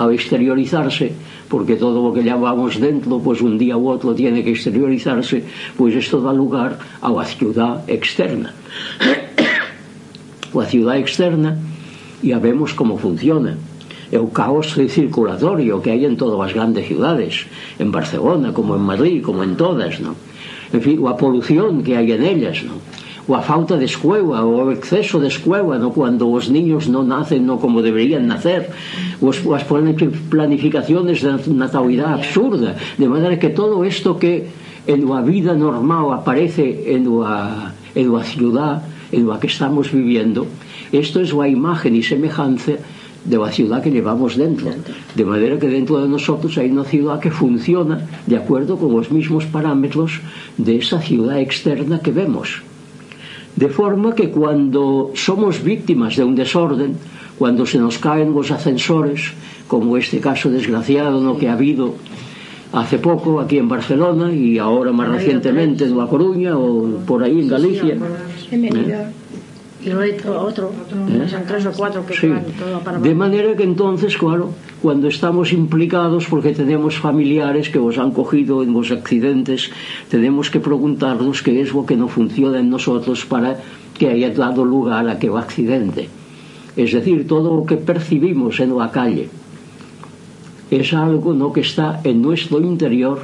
ao 0.00 0.10
exteriorizarse 0.10 1.12
porque 1.52 1.76
todo 1.76 2.00
o 2.00 2.16
que 2.16 2.24
levamos 2.24 2.80
dentro, 2.80 3.20
pois 3.20 3.44
un 3.44 3.60
día 3.60 3.76
ou 3.76 3.92
outro 3.92 4.16
tiene 4.16 4.40
que 4.40 4.56
exteriorizarse, 4.56 5.44
pois 5.76 5.92
isto 5.92 6.24
dá 6.24 6.32
lugar 6.32 6.80
a 7.04 7.12
unha 7.12 7.28
ciudad 7.28 7.84
externa. 7.92 8.56
a 10.56 10.64
ciudad 10.64 10.96
externa 10.96 11.60
ya 12.24 12.40
vemos 12.40 12.72
como 12.72 12.96
funciona. 12.96 13.60
É 14.08 14.16
o 14.16 14.32
caos 14.32 14.72
circulatorio 14.72 15.84
que 15.84 15.92
hai 15.92 16.08
en 16.08 16.16
todas 16.16 16.40
as 16.40 16.56
grandes 16.56 16.88
ciudades, 16.88 17.44
en 17.76 17.92
Barcelona, 17.92 18.56
como 18.56 18.72
en 18.72 18.88
Madrid, 18.88 19.20
como 19.20 19.44
en 19.44 19.52
todas, 19.52 20.00
non? 20.00 20.16
En 20.72 20.80
fin, 20.80 21.04
a 21.04 21.20
polución 21.20 21.84
que 21.84 22.00
hai 22.00 22.08
en 22.16 22.24
ellas, 22.24 22.64
non? 22.64 22.80
ou 23.28 23.34
a 23.34 23.42
falta 23.42 23.78
de 23.78 23.84
escuela 23.84 24.42
ou 24.42 24.66
o 24.66 24.72
exceso 24.72 25.20
de 25.20 25.28
escuela 25.28 25.78
no, 25.78 25.90
cando 25.94 26.30
os 26.30 26.50
niños 26.50 26.90
non 26.90 27.06
nacen 27.06 27.46
no 27.46 27.62
como 27.62 27.82
deberían 27.82 28.26
nacer 28.26 28.70
os, 29.22 29.38
as 29.46 29.64
planificaciones 29.64 31.22
de 31.22 31.30
natalidade 31.54 32.18
absurda 32.18 32.74
de 32.98 33.06
maneira 33.06 33.38
que 33.38 33.54
todo 33.54 33.86
isto 33.86 34.18
que 34.18 34.50
en 34.90 35.06
a 35.14 35.22
vida 35.22 35.54
normal 35.54 36.10
aparece 36.10 36.90
en 36.90 37.06
a, 37.22 37.70
en 37.94 38.10
a 38.10 38.22
ciudad 38.26 38.82
en 39.14 39.30
a 39.30 39.38
que 39.38 39.46
estamos 39.46 39.94
viviendo 39.94 40.50
isto 40.90 41.20
é 41.20 41.22
es 41.22 41.32
a 41.32 41.46
imagen 41.46 41.94
e 41.94 42.02
semejanza 42.02 42.76
de 43.24 43.38
la 43.38 43.50
ciudad 43.52 43.82
que 43.82 43.90
llevamos 43.90 44.36
dentro. 44.36 44.66
De 45.14 45.24
manera 45.24 45.58
que 45.58 45.68
dentro 45.68 46.00
de 46.02 46.08
nosotros 46.08 46.58
hay 46.58 46.70
una 46.70 46.84
ciudad 46.84 47.20
que 47.20 47.30
funciona 47.30 48.06
de 48.26 48.36
acuerdo 48.36 48.76
con 48.76 48.92
los 48.92 49.10
mismos 49.10 49.46
parámetros 49.46 50.20
de 50.58 50.76
esa 50.76 51.00
ciudad 51.00 51.38
externa 51.38 52.00
que 52.00 52.10
vemos. 52.10 52.62
De 53.56 53.68
forma 53.68 54.14
que 54.14 54.30
cuando 54.30 55.12
somos 55.14 55.62
víctimas 55.62 56.16
de 56.16 56.24
un 56.24 56.34
desorden, 56.34 56.96
cuando 57.38 57.66
se 57.66 57.78
nos 57.78 57.98
caen 57.98 58.32
los 58.32 58.50
ascensores, 58.50 59.32
como 59.68 59.96
este 59.96 60.20
caso 60.20 60.50
desgraciado 60.50 61.20
¿no? 61.20 61.36
que 61.36 61.48
ha 61.48 61.54
habido 61.54 61.94
hace 62.72 62.98
poco 62.98 63.40
aquí 63.40 63.58
en 63.58 63.68
Barcelona 63.68 64.32
y 64.32 64.58
ahora 64.58 64.92
más 64.92 65.08
recientemente 65.08 65.84
en 65.84 65.96
La 65.96 66.06
Coruña 66.06 66.56
o 66.56 66.98
por 67.06 67.22
ahí 67.22 67.40
en 67.40 67.48
Galicia. 67.48 67.96
¿eh? 68.50 69.06
Y 69.84 69.90
luego 69.90 70.38
otro, 70.38 70.70
¿Eh? 70.70 71.28
son 71.28 71.44
tres 71.46 71.66
o 71.66 71.72
cuatro 71.72 72.06
que 72.06 72.14
sí. 72.14 72.30
todo 72.58 72.78
para 72.80 72.98
De 72.98 73.14
manera 73.14 73.56
que 73.56 73.64
entonces, 73.64 74.16
claro, 74.16 74.50
cuando 74.80 75.08
estamos 75.08 75.52
implicados 75.52 76.26
porque 76.26 76.52
tenemos 76.52 76.98
familiares 76.98 77.68
que 77.68 77.78
os 77.78 77.98
han 77.98 78.12
cogido 78.12 78.62
en 78.62 78.72
los 78.72 78.90
accidentes, 78.92 79.70
tenemos 80.08 80.50
que 80.50 80.60
preguntarnos 80.60 81.42
qué 81.42 81.60
es 81.60 81.72
lo 81.72 81.84
que 81.84 81.96
no 81.96 82.06
funciona 82.08 82.60
en 82.60 82.70
nosotros 82.70 83.26
para 83.26 83.58
que 83.98 84.08
haya 84.08 84.30
dado 84.30 84.64
lugar 84.64 85.08
a 85.08 85.18
que 85.18 85.28
o 85.30 85.36
accidente. 85.36 86.08
Es 86.76 86.92
decir, 86.92 87.26
todo 87.26 87.56
lo 87.56 87.66
que 87.66 87.76
percibimos 87.76 88.60
en 88.60 88.76
la 88.76 88.90
calle 88.90 89.28
es 90.70 90.94
algo 90.94 91.34
¿no? 91.34 91.52
que 91.52 91.60
está 91.60 92.00
en 92.04 92.22
nuestro 92.22 92.60
interior 92.60 93.20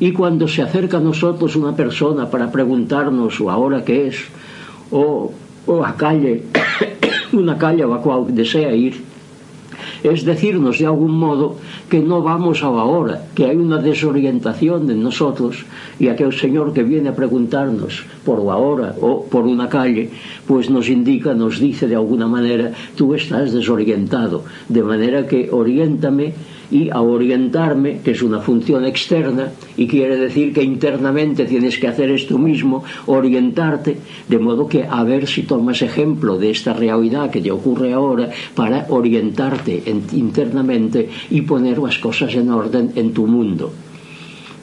y 0.00 0.12
cuando 0.12 0.48
se 0.48 0.60
acerca 0.60 0.98
a 0.98 1.00
nosotros 1.00 1.56
una 1.56 1.74
persona 1.74 2.28
para 2.28 2.50
preguntarnos 2.50 3.40
o 3.40 3.50
ahora 3.50 3.84
qué 3.84 4.08
es, 4.08 4.16
o 4.90 5.32
o 5.66 5.84
a 5.84 5.96
calle, 5.96 6.42
una 7.32 7.56
calle 7.58 7.82
a 7.82 7.86
la 7.86 7.98
cual 7.98 8.34
desea 8.34 8.74
ir, 8.74 9.14
es 10.04 10.24
decirnos 10.24 10.78
de 10.78 10.86
algún 10.86 11.18
modo 11.18 11.56
que 11.88 12.00
no 12.00 12.22
vamos 12.22 12.62
a 12.62 12.70
la 12.70 12.84
hora, 12.84 13.26
que 13.34 13.46
hay 13.46 13.56
una 13.56 13.78
desorientación 13.78 14.90
en 14.90 15.02
nosotros 15.02 15.64
y 15.98 16.08
aquel 16.08 16.32
Señor 16.34 16.74
que 16.74 16.82
viene 16.82 17.08
a 17.08 17.16
preguntarnos 17.16 18.04
por 18.24 18.44
la 18.44 18.56
hora 18.56 18.94
o 19.00 19.24
por 19.24 19.46
una 19.46 19.68
calle, 19.68 20.10
pues 20.46 20.68
nos 20.68 20.90
indica, 20.90 21.32
nos 21.32 21.58
dice 21.58 21.88
de 21.88 21.96
alguna 21.96 22.26
manera, 22.26 22.72
tú 22.96 23.14
estás 23.14 23.52
desorientado, 23.52 24.44
de 24.68 24.82
manera 24.82 25.26
que 25.26 25.48
oriéntame 25.50 26.34
y 26.70 26.90
a 26.90 27.00
orientarme, 27.00 28.00
que 28.02 28.12
es 28.12 28.22
una 28.22 28.40
función 28.40 28.84
externa, 28.84 29.52
y 29.76 29.86
quiere 29.86 30.16
decir 30.16 30.52
que 30.52 30.62
internamente 30.62 31.44
tienes 31.44 31.78
que 31.78 31.88
hacer 31.88 32.10
esto 32.10 32.38
mismo, 32.38 32.84
orientarte, 33.06 33.96
de 34.28 34.38
modo 34.38 34.68
que 34.68 34.84
a 34.88 35.02
ver 35.04 35.26
si 35.26 35.42
tomas 35.42 35.82
ejemplo 35.82 36.38
de 36.38 36.50
esta 36.50 36.72
realidad 36.72 37.30
que 37.30 37.40
te 37.40 37.50
ocurre 37.50 37.92
ahora 37.92 38.30
para 38.54 38.86
orientarte 38.88 39.82
internamente 40.12 41.08
y 41.30 41.42
poner 41.42 41.78
las 41.78 41.98
cosas 41.98 42.34
en 42.34 42.50
orden 42.50 42.92
en 42.96 43.12
tu 43.12 43.26
mundo. 43.26 43.72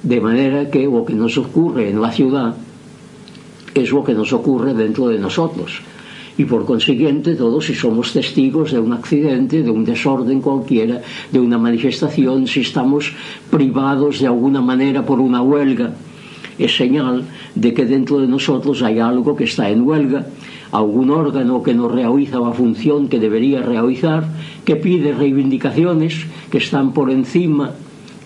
De 0.03 0.19
manera 0.19 0.69
que 0.69 0.85
lo 0.85 1.05
que 1.05 1.13
nos 1.13 1.37
ocurre 1.37 1.89
en 1.89 2.01
la 2.01 2.11
ciudad 2.11 2.55
es 3.73 3.91
lo 3.91 4.03
que 4.03 4.13
nos 4.13 4.33
ocurre 4.33 4.73
dentro 4.73 5.07
de 5.07 5.19
nosotros 5.19 5.81
e 6.41 6.49
por 6.49 6.65
consiguiente 6.65 7.37
todos 7.37 7.69
si 7.69 7.77
somos 7.77 8.09
testigos 8.17 8.73
de 8.73 8.81
un 8.81 8.97
accidente, 8.97 9.61
de 9.61 9.69
un 9.69 9.85
desorden 9.85 10.41
cualquiera, 10.41 11.05
de 11.29 11.39
una 11.39 11.61
manifestación, 11.61 12.49
si 12.49 12.65
estamos 12.65 13.13
privados 13.53 14.17
de 14.17 14.25
alguna 14.25 14.61
manera 14.61 15.05
por 15.05 15.21
una 15.21 15.45
huelga, 15.45 15.93
es 16.57 16.73
señal 16.75 17.29
de 17.53 17.73
que 17.73 17.85
dentro 17.85 18.17
de 18.17 18.27
nosotros 18.27 18.81
hay 18.81 18.97
algo 18.97 19.35
que 19.35 19.45
está 19.45 19.69
en 19.69 19.85
huelga, 19.85 20.25
algún 20.71 21.09
órgano 21.11 21.61
que 21.61 21.73
no 21.73 21.87
realiza 21.87 22.39
la 22.39 22.57
función 22.57 23.07
que 23.07 23.19
debería 23.19 23.61
realizar, 23.61 24.25
que 24.65 24.75
pide 24.75 25.13
reivindicaciones 25.13 26.25
que 26.49 26.57
están 26.57 26.93
por 26.93 27.11
encima 27.11 27.71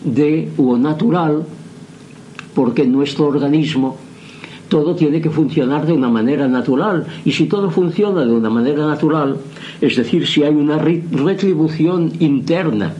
de 0.03 0.51
lo 0.57 0.77
natural, 0.77 1.43
porque 2.53 2.85
nuestro 2.85 3.27
organismo 3.27 4.04
todo 4.67 4.95
tiene 4.95 5.21
que 5.21 5.29
funcionar 5.29 5.85
de 5.85 5.93
una 5.93 6.09
manera 6.09 6.47
natural. 6.47 7.05
Y 7.23 7.31
si 7.31 7.45
todo 7.45 7.69
funciona 7.69 8.25
de 8.25 8.31
una 8.31 8.49
manera 8.49 8.85
natural, 8.85 9.37
es 9.81 9.95
decir, 9.95 10.27
si 10.27 10.43
hay 10.43 10.53
una 10.53 10.77
retribución 10.77 12.11
interna 12.19 12.93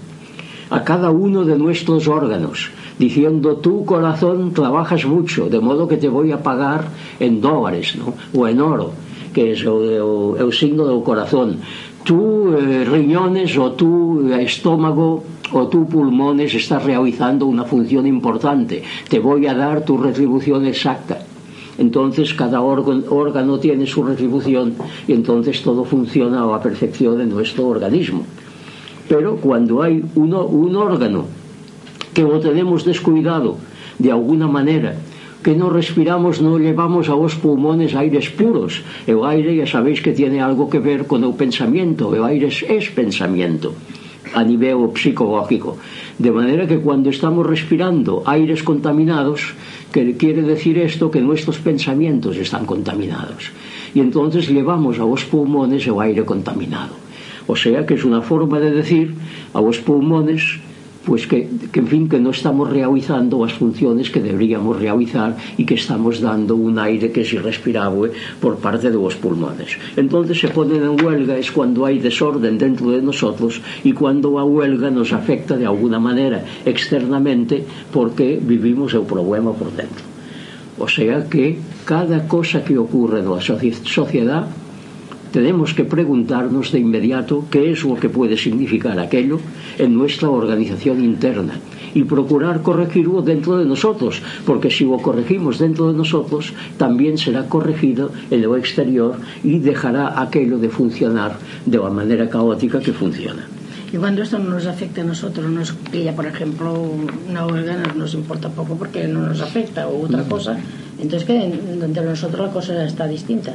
a 0.69 0.83
cada 0.83 1.11
uno 1.11 1.43
de 1.43 1.57
nuestros 1.57 2.07
órganos, 2.07 2.69
diciendo 2.97 3.57
tu 3.57 3.85
corazón 3.85 4.53
trabajas 4.53 5.05
mucho, 5.05 5.49
de 5.49 5.59
modo 5.59 5.87
que 5.87 5.97
te 5.97 6.09
voy 6.09 6.31
a 6.31 6.41
pagar 6.41 6.85
en 7.19 7.41
dólares 7.41 7.95
¿no? 7.97 8.13
o 8.39 8.47
en 8.47 8.61
oro, 8.61 8.91
que 9.33 9.51
es 9.51 9.61
el, 9.61 10.53
signo 10.53 10.85
del 10.85 11.03
corazón. 11.03 11.59
Tú 12.03 12.53
eh, 12.53 12.85
riñones 12.85 13.57
o 13.57 13.71
tu 13.71 14.29
estómago 14.31 15.23
o 15.51 15.67
tu 15.67 15.87
pulmones 15.87 16.53
estás 16.53 16.83
realizando 16.83 17.45
una 17.45 17.63
función 17.63 18.05
importante, 18.07 18.83
te 19.09 19.19
voy 19.19 19.47
a 19.47 19.53
dar 19.53 19.83
tu 19.83 19.97
retribución 19.97 20.65
exacta 20.65 21.24
entonces 21.77 22.33
cada 22.33 22.61
órgano, 22.61 23.59
tiene 23.59 23.85
su 23.85 24.03
retribución 24.03 24.73
y 25.07 25.13
entonces 25.13 25.61
todo 25.61 25.83
funciona 25.83 26.43
a 26.43 26.47
la 26.47 26.61
perfección 26.61 27.17
de 27.17 27.25
nuestro 27.25 27.67
organismo. 27.67 28.23
Pero 29.07 29.37
cuando 29.37 29.81
hay 29.81 30.03
uno, 30.15 30.45
un 30.45 30.75
órgano 30.75 31.25
que 32.13 32.23
lo 32.23 32.39
tenemos 32.39 32.85
descuidado 32.85 33.57
de 33.99 34.11
alguna 34.11 34.47
manera, 34.47 34.95
que 35.43 35.55
no 35.55 35.69
respiramos, 35.69 36.41
no 36.41 36.57
llevamos 36.57 37.07
a 37.07 37.15
los 37.15 37.35
pulmones 37.35 37.93
aires 37.93 38.31
puros. 38.31 38.81
El 39.05 39.23
aire 39.25 39.55
ya 39.55 39.67
sabéis 39.67 40.01
que 40.01 40.11
tiene 40.11 40.41
algo 40.41 40.69
que 40.69 40.79
ver 40.79 41.05
con 41.05 41.23
el 41.23 41.33
pensamiento, 41.33 42.15
el 42.15 42.23
aire 42.23 42.47
es, 42.47 42.65
es 42.67 42.89
pensamiento 42.89 43.75
a 44.35 44.43
nivel 44.43 44.91
psicológico. 44.95 45.77
De 46.19 46.31
manera 46.31 46.67
que 46.67 46.79
cuando 46.79 47.09
estamos 47.09 47.47
respirando 47.47 48.21
aires 48.25 48.61
contaminados, 48.61 49.55
que 49.91 50.17
quiere 50.17 50.43
decir 50.43 50.77
esto 50.77 51.09
que 51.09 51.21
nuestros 51.21 51.57
pensamientos 51.57 52.35
están 52.35 52.65
contaminados. 52.65 53.51
Y 53.95 54.01
entonces 54.01 54.49
llevamos 54.49 54.99
a 54.99 55.05
los 55.07 55.23
pulmones 55.23 55.87
el 55.87 55.99
aire 55.99 56.25
contaminado. 56.25 56.93
O 57.47 57.55
sea 57.55 57.85
que 57.85 57.93
es 57.93 58.03
una 58.03 58.21
forma 58.21 58.59
de 58.59 58.71
decir 58.71 59.15
a 59.53 59.61
los 59.61 59.79
pulmones 59.79 60.59
pois 61.05 61.29
que, 61.29 61.47
que 61.71 61.79
en 61.79 61.87
fin, 61.87 62.09
que 62.09 62.17
non 62.17 62.33
estamos 62.33 62.65
realizando 62.65 63.45
as 63.45 63.53
funciones 63.53 64.09
que 64.09 64.19
deberíamos 64.19 64.75
realizar 64.75 65.37
e 65.55 65.63
que 65.63 65.77
estamos 65.77 66.19
dando 66.19 66.57
un 66.57 66.81
aire 66.81 67.13
que 67.13 67.21
se 67.21 67.37
irrespirable 67.37 68.11
por 68.41 68.57
parte 68.57 68.89
de 68.89 68.97
los 68.97 69.13
pulmones. 69.15 69.77
Entonces 69.95 70.41
se 70.41 70.49
ponen 70.49 70.81
en 70.81 70.97
huelga 70.97 71.37
es 71.37 71.53
cuando 71.53 71.85
hai 71.85 72.01
desorden 72.01 72.57
dentro 72.57 72.89
de 72.89 73.05
nosotros 73.05 73.61
e 73.85 73.93
cuando 73.93 74.41
a 74.41 74.43
huelga 74.43 74.89
nos 74.89 75.13
afecta 75.13 75.53
de 75.55 75.69
alguna 75.69 76.01
manera 76.01 76.41
externamente 76.65 77.61
porque 77.93 78.41
vivimos 78.41 78.97
o 78.97 79.05
problema 79.05 79.53
por 79.53 79.69
dentro. 79.71 80.03
O 80.81 80.89
sea 80.89 81.29
que 81.29 81.61
cada 81.85 82.27
cosa 82.27 82.65
que 82.65 82.77
ocurre 82.77 83.21
en 83.21 83.29
la 83.29 83.39
sociedad 83.39 84.49
tenemos 85.35 85.73
que 85.73 85.83
preguntarnos 85.83 86.71
de 86.71 86.79
inmediato 86.79 87.43
qué 87.51 87.69
es 87.69 87.83
lo 87.83 87.95
que 87.95 88.07
puede 88.07 88.37
significar 88.37 88.97
aquello 88.97 89.37
en 89.77 89.93
nuestra 89.93 90.29
organización 90.29 91.03
interna 91.03 91.59
y 91.93 92.05
procurar 92.05 92.61
corregirlo 92.61 93.21
dentro 93.21 93.57
de 93.57 93.65
nosotros, 93.65 94.21
porque 94.45 94.71
si 94.71 94.85
lo 94.85 94.95
corregimos 94.99 95.59
dentro 95.59 95.91
de 95.91 95.97
nosotros, 95.97 96.53
también 96.77 97.17
será 97.17 97.49
corregido 97.49 98.11
en 98.31 98.43
lo 98.43 98.55
exterior 98.55 99.17
y 99.43 99.59
dejará 99.59 100.21
aquello 100.21 100.57
de 100.57 100.69
funcionar 100.69 101.37
de 101.65 101.79
la 101.79 101.89
manera 101.89 102.29
caótica 102.29 102.79
que 102.79 102.93
funciona. 102.93 103.54
Y 103.95 103.97
cuando 103.97 104.23
esto 104.23 104.37
no 104.37 104.49
nos 104.49 104.65
afecta 104.65 104.99
a 104.99 105.03
nosotros, 105.05 105.49
nos 105.49 105.71
pilla, 105.71 106.13
por 106.13 106.25
ejemplo, 106.25 106.73
una 107.29 107.47
huelga, 107.47 107.77
no 107.77 107.93
nos 107.93 108.13
importa 108.13 108.49
poco 108.49 108.75
porque 108.75 109.07
no 109.07 109.21
nos 109.21 109.39
afecta 109.39 109.87
o 109.87 110.03
otra 110.03 110.21
cosa, 110.23 110.57
entonces 110.99 111.23
que 111.23 111.41
entre 111.41 112.03
nosotros 112.03 112.47
la 112.47 112.51
cosa 112.51 112.83
está 112.83 113.07
distinta. 113.07 113.53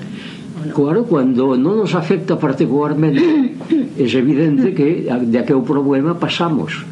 Claro, 0.74 1.04
cuando 1.04 1.58
no 1.58 1.76
nos 1.76 1.94
afecta 1.94 2.38
particularmente, 2.38 3.54
es 3.98 4.14
evidente 4.14 4.72
que 4.72 5.12
de 5.20 5.38
aquel 5.38 5.60
problema 5.60 6.18
pasamos. 6.18 6.86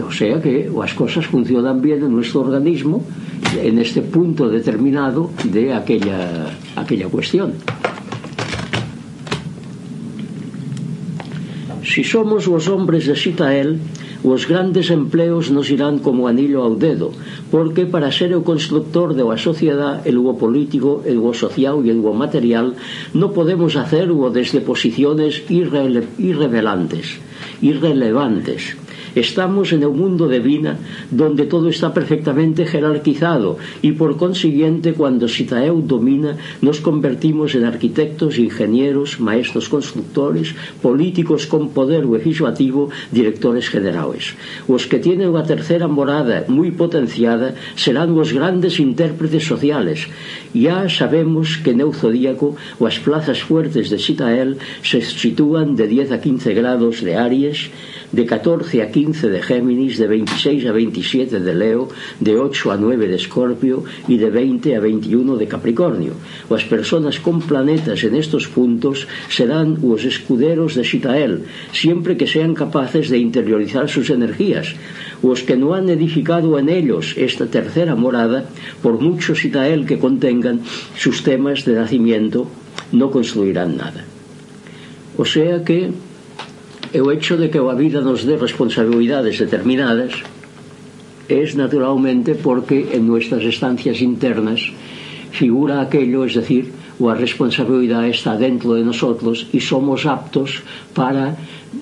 O 0.00 0.12
sea 0.12 0.40
que 0.40 0.70
las 0.72 0.94
cosas 0.94 1.26
funcionan 1.26 1.82
bien 1.82 2.04
en 2.04 2.12
nuestro 2.12 2.42
organismo 2.42 3.02
en 3.60 3.80
este 3.80 4.02
punto 4.02 4.48
determinado 4.48 5.28
de 5.42 5.74
aquella, 5.74 6.56
aquella 6.76 7.08
cuestión. 7.08 7.54
Si 11.92 12.04
somos 12.04 12.48
os 12.48 12.72
hombres 12.72 13.04
de 13.04 13.12
Sitael, 13.12 13.76
os 14.24 14.48
grandes 14.48 14.88
empleos 14.88 15.52
nos 15.52 15.68
irán 15.68 16.00
como 16.00 16.24
anillo 16.24 16.64
ao 16.64 16.72
dedo, 16.72 17.12
porque 17.52 17.84
para 17.84 18.08
ser 18.08 18.32
o 18.32 18.40
constructor 18.40 19.12
de 19.12 19.20
a 19.28 19.36
sociedade, 19.36 20.08
el 20.08 20.16
o 20.16 20.32
político, 20.40 21.04
el 21.04 21.20
o 21.20 21.36
social 21.36 21.84
e 21.84 21.92
o 21.92 22.12
material, 22.16 22.80
no 23.12 23.36
podemos 23.36 23.76
hacer 23.76 24.08
o 24.08 24.32
desde 24.32 24.64
posiciones 24.64 25.44
irre 25.52 26.08
irrevelantes, 26.16 27.20
irrelevantes. 27.60 28.72
Estamos 29.14 29.72
en 29.72 29.84
un 29.84 29.98
mundo 29.98 30.26
de 30.26 30.40
Vina, 30.40 30.78
donde 31.10 31.44
todo 31.44 31.68
está 31.68 31.92
perfectamente 31.92 32.64
jerarquizado 32.64 33.58
y 33.82 33.92
por 33.92 34.16
consiguiente 34.16 34.94
cuando 34.94 35.28
Sitaeu 35.28 35.84
domina 35.84 36.38
nos 36.62 36.80
convertimos 36.80 37.54
en 37.54 37.64
arquitectos, 37.64 38.38
ingenieros, 38.38 39.20
maestros 39.20 39.68
constructores, 39.68 40.54
políticos 40.80 41.46
con 41.46 41.76
poder 41.76 42.06
legislativo, 42.06 42.88
directores 43.12 43.68
generales. 43.68 44.32
Os 44.64 44.88
que 44.88 44.96
tienen 44.96 45.28
unha 45.28 45.44
terceira 45.44 45.92
morada 45.92 46.48
moi 46.48 46.72
potenciada 46.72 47.52
serán 47.76 48.16
os 48.16 48.32
grandes 48.32 48.80
intérpretes 48.80 49.44
sociales. 49.44 50.08
Ya 50.56 50.88
sabemos 50.88 51.60
que 51.60 51.76
neu 51.76 51.92
zodíaco 51.92 52.56
as 52.80 52.96
plazas 52.96 53.44
fuertes 53.44 53.92
de 53.92 54.00
Sitael 54.00 54.56
se 54.80 55.04
sitúan 55.04 55.76
de 55.76 55.84
10 55.84 56.16
a 56.16 56.18
15 56.18 56.56
grados 56.56 57.04
de 57.04 57.12
Aries 57.16 57.68
de 58.12 58.26
14 58.26 58.82
a 58.82 58.90
15 58.90 59.28
de 59.28 59.42
Géminis, 59.42 59.98
de 59.98 60.06
26 60.06 60.66
a 60.66 60.72
27 60.72 61.40
de 61.40 61.54
Leo, 61.54 61.88
de 62.20 62.36
8 62.36 62.72
a 62.72 62.76
9 62.76 63.08
de 63.08 63.16
Escorpio 63.16 63.84
y 64.06 64.18
de 64.18 64.30
20 64.30 64.76
a 64.76 64.80
21 64.80 65.36
de 65.36 65.48
Capricornio. 65.48 66.12
Las 66.48 66.64
personas 66.64 67.18
con 67.18 67.40
planetas 67.40 68.04
en 68.04 68.14
estos 68.14 68.48
puntos 68.48 69.08
serán 69.28 69.78
los 69.82 70.04
escuderos 70.04 70.74
de 70.74 70.84
Sitael, 70.84 71.44
siempre 71.72 72.16
que 72.16 72.26
sean 72.26 72.54
capaces 72.54 73.08
de 73.08 73.18
interiorizar 73.18 73.88
sus 73.88 74.10
energías. 74.10 74.74
Los 75.22 75.42
que 75.42 75.56
no 75.56 75.74
han 75.74 75.88
edificado 75.88 76.58
en 76.58 76.68
ellos 76.68 77.14
esta 77.16 77.46
tercera 77.46 77.94
morada, 77.94 78.44
por 78.82 79.00
mucho 79.00 79.34
Sitael 79.34 79.86
que 79.86 79.98
contengan 79.98 80.60
sus 80.96 81.22
temas 81.22 81.64
de 81.64 81.74
nacimiento, 81.74 82.46
no 82.92 83.10
construirán 83.10 83.76
nada. 83.76 84.04
O 85.16 85.24
sea 85.24 85.64
que 85.64 85.92
el 86.92 87.02
o 87.02 87.10
hecho 87.10 87.36
de 87.36 87.50
que 87.50 87.58
a 87.58 87.74
vida 87.74 88.00
nos 88.00 88.24
dé 88.24 88.36
responsabilidades 88.36 89.38
determinadas 89.38 90.12
es 91.28 91.56
naturalmente 91.56 92.34
porque 92.34 92.88
en 92.92 93.06
nuestras 93.06 93.42
estancias 93.44 94.00
internas 94.00 94.60
figura 95.30 95.80
aquello, 95.80 96.24
es 96.24 96.34
decir, 96.34 96.72
a 97.08 97.14
responsabilidade 97.14 98.10
está 98.10 98.36
dentro 98.36 98.74
de 98.74 98.84
nosotros 98.84 99.48
y 99.52 99.60
somos 99.60 100.06
aptos 100.06 100.62
para 100.94 101.34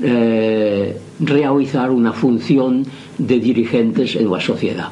eh, 0.02 0.96
realizar 1.20 1.90
una 1.90 2.12
función 2.12 2.86
de 3.18 3.40
dirigentes 3.40 4.16
en 4.16 4.30
la 4.30 4.40
sociedad. 4.40 4.88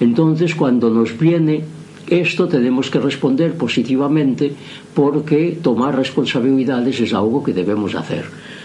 Entonces, 0.00 0.54
cuando 0.54 0.90
nos 0.90 1.16
viene 1.16 1.62
esto, 2.08 2.48
tenemos 2.48 2.90
que 2.90 2.98
responder 2.98 3.54
positivamente 3.54 4.52
porque 4.92 5.58
tomar 5.62 5.94
responsabilidades 5.94 7.00
es 7.00 7.14
algo 7.14 7.44
que 7.44 7.52
debemos 7.52 7.94
hacer. 7.94 8.24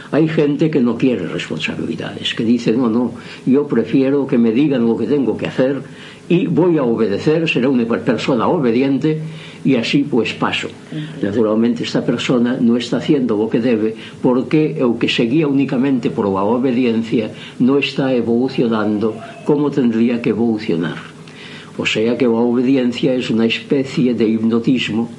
Hai 0.10 0.26
gente 0.26 0.74
que 0.74 0.82
non 0.82 0.98
quiere 0.98 1.30
responsabilidades, 1.30 2.34
que 2.34 2.42
dice, 2.42 2.74
no, 2.74 2.90
no, 2.90 3.14
yo 3.46 3.70
prefiero 3.70 4.26
que 4.26 4.42
me 4.42 4.50
digan 4.50 4.82
lo 4.82 4.98
que 4.98 5.06
tengo 5.06 5.38
que 5.38 5.46
hacer 5.46 5.86
y 6.30 6.50
voy 6.50 6.78
a 6.78 6.84
obedecer, 6.84 7.50
seré 7.50 7.68
una 7.68 7.86
persona 7.86 8.48
obediente 8.48 9.22
y 9.66 9.76
así 9.76 10.06
pues 10.10 10.34
paso. 10.34 10.70
Naturalmente 11.22 11.84
esta 11.84 12.06
persona 12.06 12.58
no 12.60 12.78
está 12.78 12.98
haciendo 12.98 13.38
lo 13.38 13.50
que 13.50 13.60
debe 13.60 13.96
porque 14.22 14.82
o 14.82 14.98
que 14.98 15.10
seguía 15.10 15.48
únicamente 15.48 16.10
por 16.10 16.26
la 16.26 16.42
obediencia 16.42 17.30
no 17.60 17.78
está 17.78 18.14
evolucionando 18.14 19.14
como 19.46 19.70
tendría 19.70 20.22
que 20.22 20.30
evolucionar. 20.30 20.98
O 21.78 21.86
sea 21.86 22.18
que 22.18 22.26
la 22.26 22.42
obediencia 22.42 23.14
es 23.14 23.30
una 23.30 23.46
especie 23.46 24.14
de 24.14 24.28
hipnotismo 24.28 25.10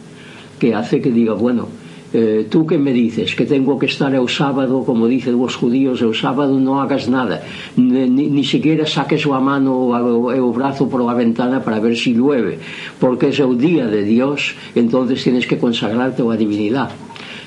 que 0.59 0.74
hace 0.74 1.00
que 1.00 1.11
diga, 1.11 1.35
bueno, 1.35 1.68
eh, 2.12 2.46
tú 2.51 2.66
que 2.66 2.79
me 2.79 2.92
dices 2.92 3.35
que 3.37 3.46
tengo 3.46 3.79
que 3.79 3.87
estar 3.87 4.11
o 4.18 4.27
sábado 4.27 4.83
como 4.83 5.07
dicen 5.07 5.38
os 5.38 5.55
judíos 5.55 6.03
o 6.03 6.11
sábado 6.11 6.59
non 6.59 6.83
hagas 6.83 7.07
nada. 7.07 7.46
Ni, 7.79 8.11
ni 8.11 8.42
siquiera 8.42 8.83
saques 8.83 9.23
a 9.31 9.38
mano 9.38 9.94
o, 9.94 10.27
o 10.27 10.51
brazo 10.51 10.90
por 10.90 11.07
a 11.07 11.14
ventana 11.14 11.62
para 11.62 11.79
ver 11.79 11.94
si 11.94 12.11
llueve 12.11 12.59
porque 12.99 13.31
é 13.31 13.46
o 13.46 13.55
día 13.55 13.87
de 13.87 14.03
Dios 14.03 14.59
entonces 14.75 15.23
tienes 15.23 15.46
que 15.46 15.62
consagrarte 15.62 16.27
a 16.27 16.35
divinidad. 16.35 16.90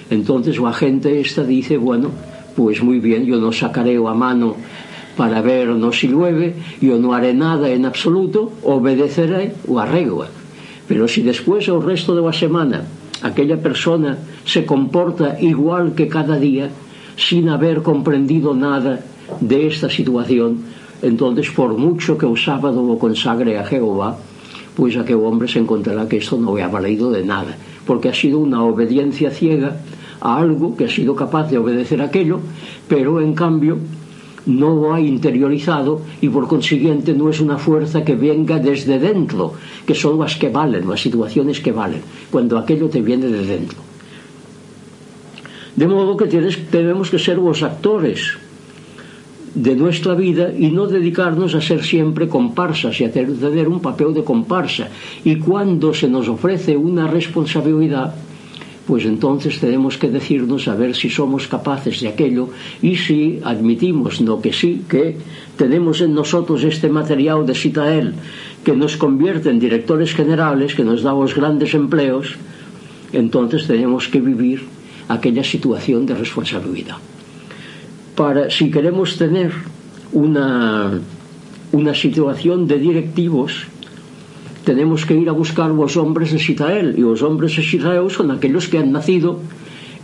Entonces 0.07 0.55
a 0.63 0.71
gente 0.71 1.19
esta 1.19 1.43
dice 1.43 1.75
bueno, 1.75 2.15
pues 2.55 2.79
muy 2.79 3.03
bien 3.03 3.27
yo 3.27 3.43
no 3.43 3.51
sacaré 3.51 3.99
a 3.99 4.15
mano 4.15 4.55
para 5.19 5.43
ver 5.43 5.75
no 5.75 5.91
si 5.91 6.07
llueve 6.07 6.55
yo 6.79 6.95
no 7.03 7.11
haré 7.11 7.35
nada 7.35 7.67
en 7.67 7.83
absoluto 7.83 8.55
obedeceré 8.63 9.59
o 9.67 9.83
a 9.83 9.91
pero 10.87 11.07
si 11.07 11.21
después 11.21 11.67
o 11.67 11.83
resto 11.83 12.15
de 12.15 12.21
la 12.23 12.33
semana 12.33 13.02
aquella 13.23 13.57
persona 13.57 14.17
se 14.45 14.65
comporta 14.65 15.39
igual 15.41 15.95
que 15.95 16.07
cada 16.07 16.37
día 16.37 16.69
sin 17.15 17.49
haber 17.49 17.81
comprendido 17.81 18.53
nada 18.53 18.99
de 19.39 19.67
esta 19.67 19.89
situación, 19.89 20.63
entonces 21.01 21.49
por 21.51 21.75
mucho 21.77 22.17
que 22.17 22.25
el 22.25 22.37
sábado 22.37 22.85
lo 22.85 22.99
consagre 22.99 23.57
a 23.57 23.65
Jehová, 23.65 24.17
pues 24.75 24.97
aquel 24.97 25.17
hombre 25.17 25.47
se 25.47 25.59
encontrará 25.59 26.07
que 26.07 26.17
esto 26.17 26.37
no 26.37 26.55
le 26.55 26.63
ha 26.63 26.67
valido 26.67 27.11
de 27.11 27.23
nada, 27.23 27.57
porque 27.85 28.09
ha 28.09 28.13
sido 28.13 28.39
una 28.39 28.63
obediencia 28.63 29.31
ciega 29.31 29.77
a 30.19 30.37
algo 30.37 30.75
que 30.75 30.85
ha 30.85 30.89
sido 30.89 31.15
capaz 31.15 31.49
de 31.49 31.57
obedecer 31.57 32.01
aquello, 32.01 32.39
pero 32.87 33.21
en 33.21 33.33
cambio 33.33 33.77
no 34.45 34.93
ha 34.93 34.99
interiorizado 34.99 36.01
y 36.21 36.29
por 36.29 36.47
consiguiente 36.47 37.13
no 37.13 37.29
es 37.29 37.39
una 37.39 37.57
fuerza 37.57 38.03
que 38.03 38.15
venga 38.15 38.59
desde 38.59 38.99
dentro, 38.99 39.53
que 39.85 39.95
son 39.95 40.19
las 40.19 40.35
que 40.35 40.49
valen, 40.49 40.89
las 40.89 41.01
situaciones 41.01 41.59
que 41.59 41.71
valen, 41.71 42.01
cuando 42.31 42.57
aquello 42.57 42.89
te 42.89 43.01
viene 43.01 43.27
de 43.27 43.45
dentro. 43.45 43.77
De 45.75 45.87
modo 45.87 46.17
que 46.17 46.27
tenemos 46.27 47.09
que 47.09 47.17
ser 47.17 47.37
los 47.37 47.63
actores 47.63 48.37
de 49.55 49.75
nuestra 49.75 50.15
vida 50.15 50.51
y 50.51 50.71
no 50.71 50.87
dedicarnos 50.87 51.53
a 51.53 51.61
ser 51.61 51.83
siempre 51.83 52.27
comparsas 52.27 52.99
y 53.01 53.05
a 53.05 53.11
tener 53.11 53.67
un 53.67 53.79
papel 53.79 54.13
de 54.13 54.23
comparsa. 54.23 54.89
Y 55.23 55.37
cuando 55.37 55.93
se 55.93 56.07
nos 56.07 56.27
ofrece 56.27 56.75
una 56.75 57.07
responsabilidad, 57.07 58.15
pois 58.87 59.05
entonces 59.05 59.59
tenemos 59.59 59.97
que 59.97 60.11
decirnos 60.11 60.67
a 60.67 60.75
ver 60.75 60.95
si 60.95 61.09
somos 61.09 61.47
capaces 61.47 62.01
de 62.01 62.09
aquello 62.09 62.49
y 62.81 62.97
si 62.97 63.39
admitimos 63.43 64.19
no 64.19 64.41
que 64.41 64.51
sí 64.51 64.83
que 64.89 65.15
tenemos 65.55 66.01
en 66.01 66.13
nosotros 66.13 66.63
este 66.63 66.89
material 66.89 67.45
de 67.45 67.55
Sitael 67.55 68.13
que 68.63 68.75
nos 68.75 68.97
convierte 68.97 69.49
en 69.49 69.59
directores 69.59 70.13
generales, 70.13 70.75
que 70.75 70.83
nos 70.83 71.03
da 71.03 71.13
os 71.13 71.35
grandes 71.35 71.73
empleos, 71.73 72.35
entonces 73.11 73.67
tenemos 73.67 74.07
que 74.07 74.19
vivir 74.19 74.63
aquella 75.07 75.43
situación 75.43 76.05
de 76.05 76.15
responsabilidad. 76.15 76.97
Para 78.15 78.49
si 78.49 78.71
queremos 78.71 79.17
tener 79.17 79.51
una 80.11 80.99
una 81.73 81.95
situación 81.95 82.67
de 82.67 82.77
directivos 82.77 83.65
tenemos 84.63 85.05
que 85.05 85.15
ir 85.15 85.27
a 85.29 85.35
buscar 85.35 85.71
os 85.71 85.93
hombres 85.99 86.31
de 86.31 86.39
Xitael 86.39 86.95
e 86.95 87.03
os 87.03 87.21
hombres 87.21 87.53
de 87.55 87.63
Xitael 87.63 88.07
son 88.09 88.31
aqueles 88.31 88.71
que 88.71 88.79
han 88.79 88.95
nacido 88.95 89.43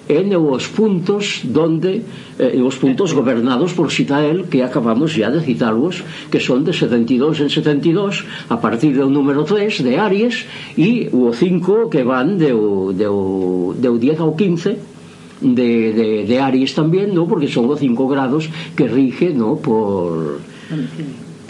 en 0.10 0.34
os 0.34 0.66
puntos 0.68 1.46
donde 1.46 2.02
eh, 2.42 2.58
os 2.66 2.82
puntos 2.82 3.14
gobernados 3.14 3.78
por 3.78 3.94
Sitael 3.94 4.50
que 4.50 4.66
acabamos 4.66 5.14
ya 5.14 5.30
de 5.30 5.38
citarvos 5.46 6.02
que 6.34 6.42
son 6.42 6.66
de 6.66 6.74
72 6.74 7.46
en 7.46 7.50
72 7.54 8.26
a 8.50 8.58
partir 8.58 8.98
do 8.98 9.06
número 9.06 9.46
3 9.46 9.86
de 9.86 10.02
Aries 10.02 10.50
e 10.74 11.14
o 11.14 11.30
5 11.30 11.94
que 11.94 12.02
van 12.02 12.42
de 12.42 12.50
o, 12.58 12.90
de 12.90 13.06
o, 13.06 13.78
de 13.78 13.86
o 13.86 14.02
10 14.02 14.18
ao 14.26 14.34
15 14.34 15.46
de, 15.46 15.72
de, 15.94 16.10
de 16.26 16.36
Aries 16.42 16.74
tamén, 16.74 17.14
no? 17.14 17.30
porque 17.30 17.48
son 17.48 17.70
os 17.70 17.78
5 17.78 17.94
grados 18.10 18.50
que 18.74 18.90
rige 18.90 19.30
no? 19.30 19.62
por, 19.62 20.42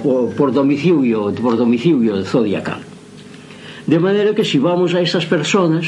por, 0.04 0.36
por 0.36 0.52
domicilio 0.52 1.32
por 1.32 1.56
domicilio 1.56 2.28
zodiacal 2.28 2.89
de 3.90 4.00
manera 4.00 4.36
que 4.38 4.46
si 4.46 4.60
vamos 4.60 4.94
a 4.94 5.02
esas 5.02 5.26
personas 5.26 5.86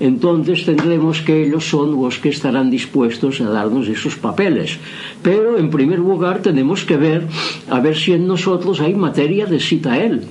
entonces 0.00 0.64
tendremos 0.64 1.22
que 1.22 1.44
ellos 1.44 1.68
son 1.68 2.00
los 2.00 2.18
que 2.18 2.28
estarán 2.28 2.70
dispuestos 2.70 3.40
a 3.40 3.50
darnos 3.50 3.88
esos 3.88 4.14
papeles. 4.14 4.78
Pero 5.22 5.58
en 5.58 5.70
primer 5.70 5.98
lugar 5.98 6.40
tenemos 6.40 6.84
que 6.84 6.96
ver 6.96 7.26
a 7.68 7.80
ver 7.80 7.96
si 7.96 8.12
en 8.12 8.26
nosotros 8.26 8.80
hay 8.80 8.94
materia 8.94 9.46
de 9.46 9.58
cita 9.58 9.98
él. 9.98 10.22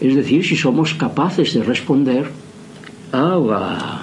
Es 0.00 0.16
decir, 0.16 0.46
si 0.46 0.56
somos 0.56 0.94
capaces 0.94 1.52
de 1.52 1.62
responder 1.62 2.30
a 3.12 3.36
la, 3.36 4.00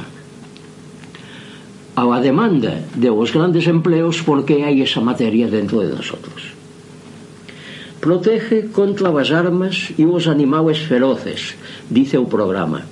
a 1.95 2.05
la 2.05 2.21
demanda 2.21 2.85
de 2.93 3.07
los 3.07 3.33
grandes 3.33 3.65
empleos 3.65 4.21
porque 4.21 4.63
hay 4.63 4.83
esa 4.83 5.01
materia 5.01 5.47
dentro 5.47 5.81
de 5.81 5.95
nosotros. 5.95 6.56
protege 8.07 8.71
contra 8.71 9.11
as 9.19 9.35
armas 9.35 9.91
e 9.99 10.05
os 10.05 10.31
animales 10.31 10.79
feroces, 10.79 11.59
dice 11.91 12.15
o 12.15 12.23
programa. 12.23 12.87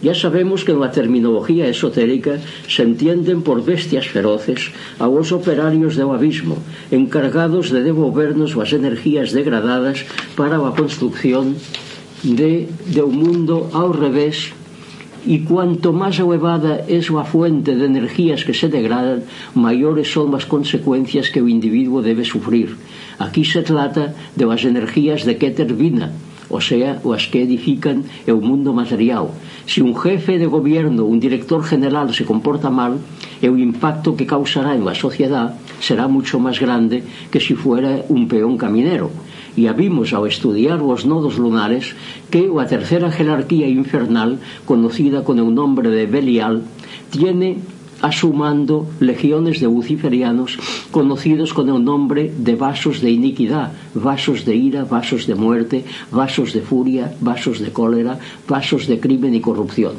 Ya 0.00 0.16
sabemos 0.16 0.64
que 0.64 0.72
na 0.72 0.88
terminología 0.88 1.68
esotérica 1.68 2.40
se 2.64 2.80
entienden 2.80 3.44
por 3.44 3.60
bestias 3.60 4.08
feroces 4.08 4.72
a 4.96 5.04
os 5.04 5.36
operarios 5.36 6.00
do 6.00 6.08
abismo, 6.16 6.56
encargados 6.88 7.68
de 7.68 7.84
devolvernos 7.84 8.56
as 8.56 8.72
energías 8.72 9.36
degradadas 9.36 10.08
para 10.32 10.56
a 10.56 10.72
construcción 10.72 11.60
de, 12.24 12.64
de 12.88 13.02
un 13.04 13.20
mundo 13.20 13.68
ao 13.76 13.92
revés 13.92 14.56
y 15.26 15.40
cuanto 15.40 15.92
más 15.92 16.18
elevada 16.18 16.80
es 16.86 17.10
la 17.10 17.24
fuente 17.24 17.74
de 17.74 17.86
energías 17.86 18.44
que 18.44 18.54
se 18.54 18.68
degradan, 18.68 19.24
mayores 19.54 20.12
son 20.12 20.32
las 20.32 20.46
consecuencias 20.46 21.30
que 21.30 21.40
el 21.40 21.48
individuo 21.48 22.02
debe 22.02 22.24
sufrir. 22.24 22.76
Aquí 23.18 23.44
se 23.44 23.62
trata 23.62 24.14
de 24.34 24.46
las 24.46 24.64
energías 24.64 25.24
de 25.24 25.36
Keter 25.38 25.72
Vina, 25.74 26.12
o 26.50 26.60
sea, 26.60 27.00
las 27.04 27.26
que 27.28 27.42
edifican 27.42 28.04
el 28.26 28.36
mundo 28.36 28.72
material. 28.72 29.28
Si 29.66 29.80
un 29.80 29.96
jefe 29.96 30.38
de 30.38 30.46
gobierno, 30.46 31.04
un 31.04 31.20
director 31.20 31.64
general 31.64 32.12
se 32.14 32.24
comporta 32.24 32.70
mal, 32.70 32.98
el 33.40 33.58
impacto 33.58 34.16
que 34.16 34.26
causará 34.26 34.74
en 34.74 34.84
la 34.84 34.94
sociedad 34.94 35.56
será 35.80 36.06
mucho 36.06 36.38
más 36.38 36.60
grande 36.60 37.02
que 37.30 37.40
si 37.40 37.54
fuera 37.54 38.04
un 38.08 38.28
peón 38.28 38.58
caminero. 38.58 39.10
Ya 39.56 39.72
vimos 39.72 40.12
al 40.12 40.26
estudiar 40.26 40.80
los 40.80 41.06
nodos 41.06 41.38
lunares 41.38 41.94
que 42.30 42.48
la 42.48 42.66
tercera 42.66 43.12
jerarquía 43.12 43.68
infernal, 43.68 44.40
conocida 44.64 45.22
con 45.22 45.38
el 45.38 45.54
nombre 45.54 45.90
de 45.90 46.06
Belial, 46.06 46.62
tiene 47.10 47.58
asumando 48.02 48.86
legiones 49.00 49.60
de 49.60 49.66
luciferianos 49.66 50.58
conocidos 50.90 51.54
con 51.54 51.68
el 51.70 51.82
nombre 51.82 52.32
de 52.36 52.54
vasos 52.54 53.00
de 53.00 53.10
iniquidad, 53.10 53.72
vasos 53.94 54.44
de 54.44 54.56
ira, 54.56 54.84
vasos 54.84 55.26
de 55.26 55.34
muerte, 55.34 55.84
vasos 56.10 56.52
de 56.52 56.60
furia, 56.60 57.14
vasos 57.20 57.60
de 57.60 57.72
cólera, 57.72 58.18
vasos 58.46 58.86
de 58.88 59.00
crimen 59.00 59.34
y 59.34 59.40
corrupción. 59.40 59.94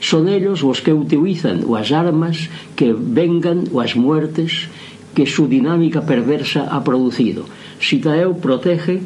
Son 0.00 0.28
ellos 0.28 0.62
los 0.62 0.80
que 0.80 0.92
utilizan 0.92 1.64
las 1.70 1.90
armas 1.92 2.48
que 2.76 2.94
vengan 2.96 3.64
las 3.74 3.96
muertes 3.96 4.68
que 5.14 5.26
su 5.26 5.48
dinámica 5.48 6.06
perversa 6.06 6.68
ha 6.70 6.84
producido. 6.84 7.44
Sidaeu 7.80 8.34
protege 8.34 9.00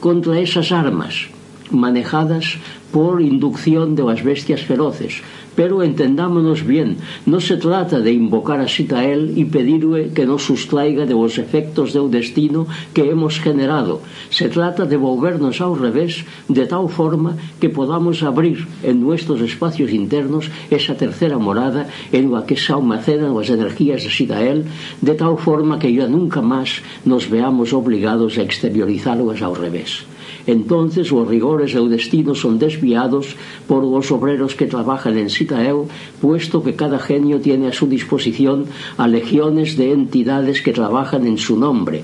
contra 0.00 0.40
esas 0.40 0.72
armas 0.72 1.28
manejadas 1.70 2.58
por 2.92 3.22
inducción 3.22 3.94
de 3.94 4.02
las 4.02 4.22
bestias 4.22 4.62
feroces 4.62 5.22
Pero 5.56 5.82
entendámonos 5.82 6.60
bien, 6.60 7.00
non 7.24 7.40
se 7.40 7.56
trata 7.56 8.04
de 8.04 8.12
invocar 8.12 8.60
a 8.60 8.68
Sitael 8.68 9.32
e 9.40 9.48
pedirle 9.48 10.12
que 10.12 10.28
nos 10.28 10.44
sustraiga 10.44 11.08
de 11.08 11.16
os 11.16 11.40
efectos 11.40 11.96
do 11.96 12.12
destino 12.12 12.68
que 12.92 13.08
hemos 13.08 13.40
generado. 13.40 14.04
Se 14.28 14.52
trata 14.52 14.84
de 14.84 15.00
volvernos 15.00 15.64
ao 15.64 15.72
revés 15.72 16.28
de 16.52 16.68
tal 16.68 16.92
forma 16.92 17.40
que 17.56 17.72
podamos 17.72 18.20
abrir 18.20 18.68
en 18.84 19.00
nuestros 19.00 19.40
espacios 19.40 19.96
internos 19.96 20.52
esa 20.68 20.92
tercera 20.92 21.40
morada 21.40 21.88
en 22.12 22.28
la 22.28 22.44
que 22.44 22.60
se 22.60 22.76
almacenan 22.76 23.32
as 23.40 23.48
energías 23.48 24.04
de 24.04 24.12
Sitael 24.12 24.68
de 25.00 25.14
tal 25.16 25.40
forma 25.40 25.80
que 25.80 25.88
ya 25.88 26.04
nunca 26.04 26.44
más 26.44 26.84
nos 27.08 27.32
veamos 27.32 27.72
obligados 27.72 28.36
a 28.36 28.44
exteriorizarlas 28.44 29.40
ao 29.40 29.56
revés. 29.56 30.04
Entonces 30.46 31.10
los 31.10 31.26
rigores 31.26 31.74
del 31.74 31.90
destino 31.90 32.34
son 32.34 32.58
desviados 32.58 33.34
por 33.66 33.82
los 33.84 34.10
obreros 34.12 34.54
que 34.54 34.66
trabajan 34.66 35.18
en 35.18 35.28
Sitael, 35.28 35.84
puesto 36.20 36.62
que 36.62 36.74
cada 36.74 36.98
genio 36.98 37.40
tiene 37.40 37.68
a 37.68 37.72
su 37.72 37.88
disposición 37.88 38.66
a 38.96 39.08
legiones 39.08 39.76
de 39.76 39.92
entidades 39.92 40.62
que 40.62 40.72
trabajan 40.72 41.26
en 41.26 41.38
su 41.38 41.58
nombre. 41.58 42.02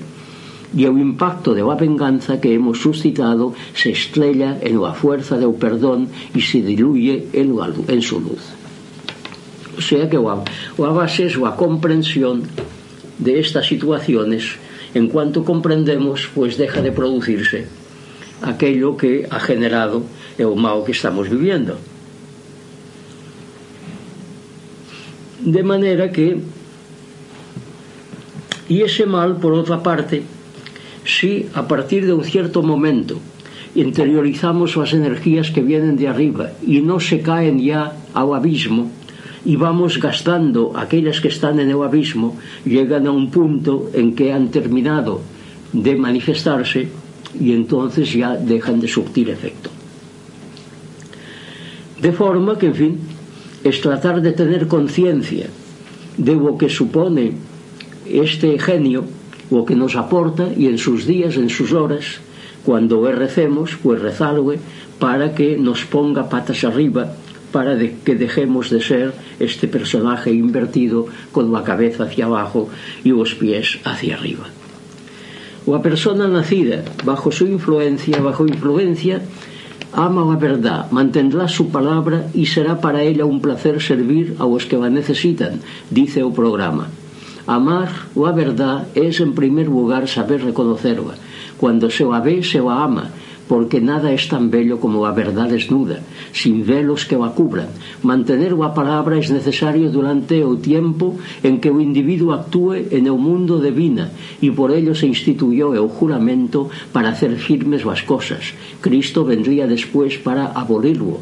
Y 0.75 0.85
el 0.85 0.97
impacto 0.97 1.53
de 1.53 1.61
la 1.61 1.75
venganza 1.75 2.41
que 2.41 2.53
hemos 2.53 2.79
suscitado 2.79 3.53
se 3.73 3.91
estrella 3.91 4.57
en 4.61 4.81
la 4.81 4.93
fuerza 4.93 5.37
del 5.37 5.53
perdón 5.53 6.09
y 6.33 6.41
se 6.41 6.61
diluye 6.61 7.27
en 7.31 8.01
su 8.01 8.19
luz. 8.19 8.41
O 9.77 9.81
sea 9.81 10.09
que 10.09 10.17
la, 10.17 10.43
la 10.77 10.89
base 10.89 11.27
es 11.27 11.37
la 11.37 11.55
comprensión 11.55 12.43
de 13.19 13.39
estas 13.39 13.67
situaciones. 13.67 14.57
En 14.93 15.07
cuanto 15.07 15.45
comprendemos, 15.45 16.29
pues 16.33 16.57
deja 16.57 16.81
de 16.81 16.91
producirse 16.91 17.67
aquello 18.43 18.97
que 18.97 19.27
ha 19.29 19.39
generado 19.39 20.03
el 20.37 20.45
o 20.45 20.55
mal 20.55 20.83
que 20.85 20.91
estamos 20.91 21.29
viviendo. 21.29 21.77
De 25.39 25.63
maneira 25.63 26.11
que 26.11 26.39
y 28.69 28.81
ese 28.81 29.05
mal, 29.05 29.37
por 29.37 29.53
otra 29.53 29.83
parte, 29.83 30.23
si 31.03 31.47
a 31.53 31.67
partir 31.67 32.05
de 32.05 32.13
un 32.13 32.23
cierto 32.23 32.63
momento 32.63 33.19
interiorizamos 33.75 34.77
las 34.77 34.93
energías 34.93 35.51
que 35.51 35.61
vienen 35.61 35.97
de 35.97 36.07
arriba 36.07 36.51
y 36.65 36.81
no 36.81 36.99
se 36.99 37.21
caen 37.21 37.59
ya 37.59 37.97
al 38.13 38.33
abismo 38.33 38.89
y 39.43 39.57
vamos 39.57 39.99
gastando 39.99 40.71
aquellas 40.77 41.19
que 41.19 41.27
están 41.27 41.59
en 41.59 41.69
el 41.69 41.81
abismo, 41.83 42.37
llegan 42.63 43.07
a 43.07 43.11
un 43.11 43.29
punto 43.31 43.89
en 43.93 44.15
que 44.15 44.31
han 44.31 44.49
terminado 44.49 45.21
de 45.73 45.95
manifestarse 45.95 47.02
y 47.39 47.53
entonces 47.53 48.13
ya 48.13 48.35
dejan 48.35 48.79
de 48.79 48.87
surtir 48.87 49.29
efecto. 49.29 49.69
De 52.01 52.11
forma 52.11 52.57
que, 52.57 52.67
en 52.67 52.75
fin, 52.75 52.99
es 53.63 53.81
tratar 53.81 54.21
de 54.21 54.33
tener 54.33 54.67
conciencia 54.67 55.47
de 56.17 56.35
lo 56.35 56.57
que 56.57 56.69
supone 56.69 57.33
este 58.05 58.59
genio, 58.59 59.05
lo 59.49 59.65
que 59.65 59.75
nos 59.75 59.95
aporta 59.95 60.49
y 60.55 60.67
en 60.67 60.77
sus 60.77 61.05
días, 61.05 61.37
en 61.37 61.49
sus 61.49 61.71
horas, 61.71 62.19
cuando 62.65 63.09
recemos, 63.11 63.77
pues 63.81 64.01
rezarle 64.01 64.59
para 64.99 65.33
que 65.33 65.57
nos 65.57 65.85
ponga 65.85 66.29
patas 66.29 66.63
arriba, 66.63 67.13
para 67.51 67.77
que 67.77 68.15
dejemos 68.15 68.69
de 68.69 68.81
ser 68.81 69.13
este 69.39 69.67
personaje 69.67 70.31
invertido 70.31 71.05
con 71.31 71.51
la 71.51 71.63
cabeza 71.63 72.05
hacia 72.05 72.25
abajo 72.25 72.69
y 73.03 73.09
los 73.09 73.35
pies 73.35 73.79
hacia 73.83 74.15
arriba 74.15 74.52
O 75.65 75.75
a 75.75 75.81
persona 75.81 76.27
nacida 76.27 76.83
bajo 77.05 77.31
su 77.31 77.47
influencia, 77.47 78.19
bajo 78.19 78.45
influencia, 78.45 79.21
ama 79.93 80.33
a 80.33 80.35
verdad, 80.35 80.91
mantendrá 80.91 81.47
su 81.47 81.69
palabra 81.69 82.27
y 82.33 82.47
será 82.47 82.81
para 82.81 83.03
ella 83.03 83.25
un 83.25 83.39
placer 83.39 83.81
servir 83.81 84.35
a 84.39 84.45
os 84.45 84.65
que 84.65 84.77
la 84.77 84.89
necesitan, 84.89 85.61
dice 85.89 86.23
o 86.23 86.33
programa. 86.33 86.87
Amar 87.47 87.89
a 88.15 88.31
verdad 88.31 88.87
es 88.95 89.19
en 89.19 89.33
primer 89.33 89.67
lugar 89.67 90.07
saber 90.07 90.43
reconocerla. 90.43 91.15
Cuando 91.57 91.89
se 91.89 92.03
la 92.03 92.19
ve, 92.19 92.43
se 92.43 92.59
la 92.59 92.83
ama, 92.83 93.11
porque 93.47 93.81
nada 93.81 94.11
es 94.11 94.27
tan 94.27 94.49
bello 94.49 94.79
como 94.79 95.05
a 95.05 95.11
verdade 95.11 95.53
desnuda, 95.53 96.01
sin 96.31 96.65
velos 96.65 97.05
que 97.05 97.15
o 97.15 97.23
acubran. 97.23 97.69
Mantener 98.01 98.57
a 98.57 98.73
palabra 98.73 99.19
é 99.19 99.23
necesario 99.29 99.93
durante 99.93 100.41
o 100.41 100.57
tempo 100.57 101.19
en 101.43 101.61
que 101.61 101.69
o 101.69 101.79
individuo 101.79 102.33
actúe 102.33 102.89
en 102.89 103.05
o 103.11 103.17
mundo 103.17 103.61
de 103.61 103.71
Vina, 103.71 104.11
e 104.41 104.49
por 104.51 104.73
ello 104.73 104.97
se 104.97 105.05
instituyó 105.05 105.71
o 105.77 105.87
juramento 105.87 106.67
para 106.91 107.13
hacer 107.13 107.37
firmes 107.37 107.85
as 107.85 108.01
cosas. 108.01 108.57
Cristo 108.81 109.23
vendría 109.23 109.67
después 109.67 110.17
para 110.17 110.51
abolirlo, 110.51 111.21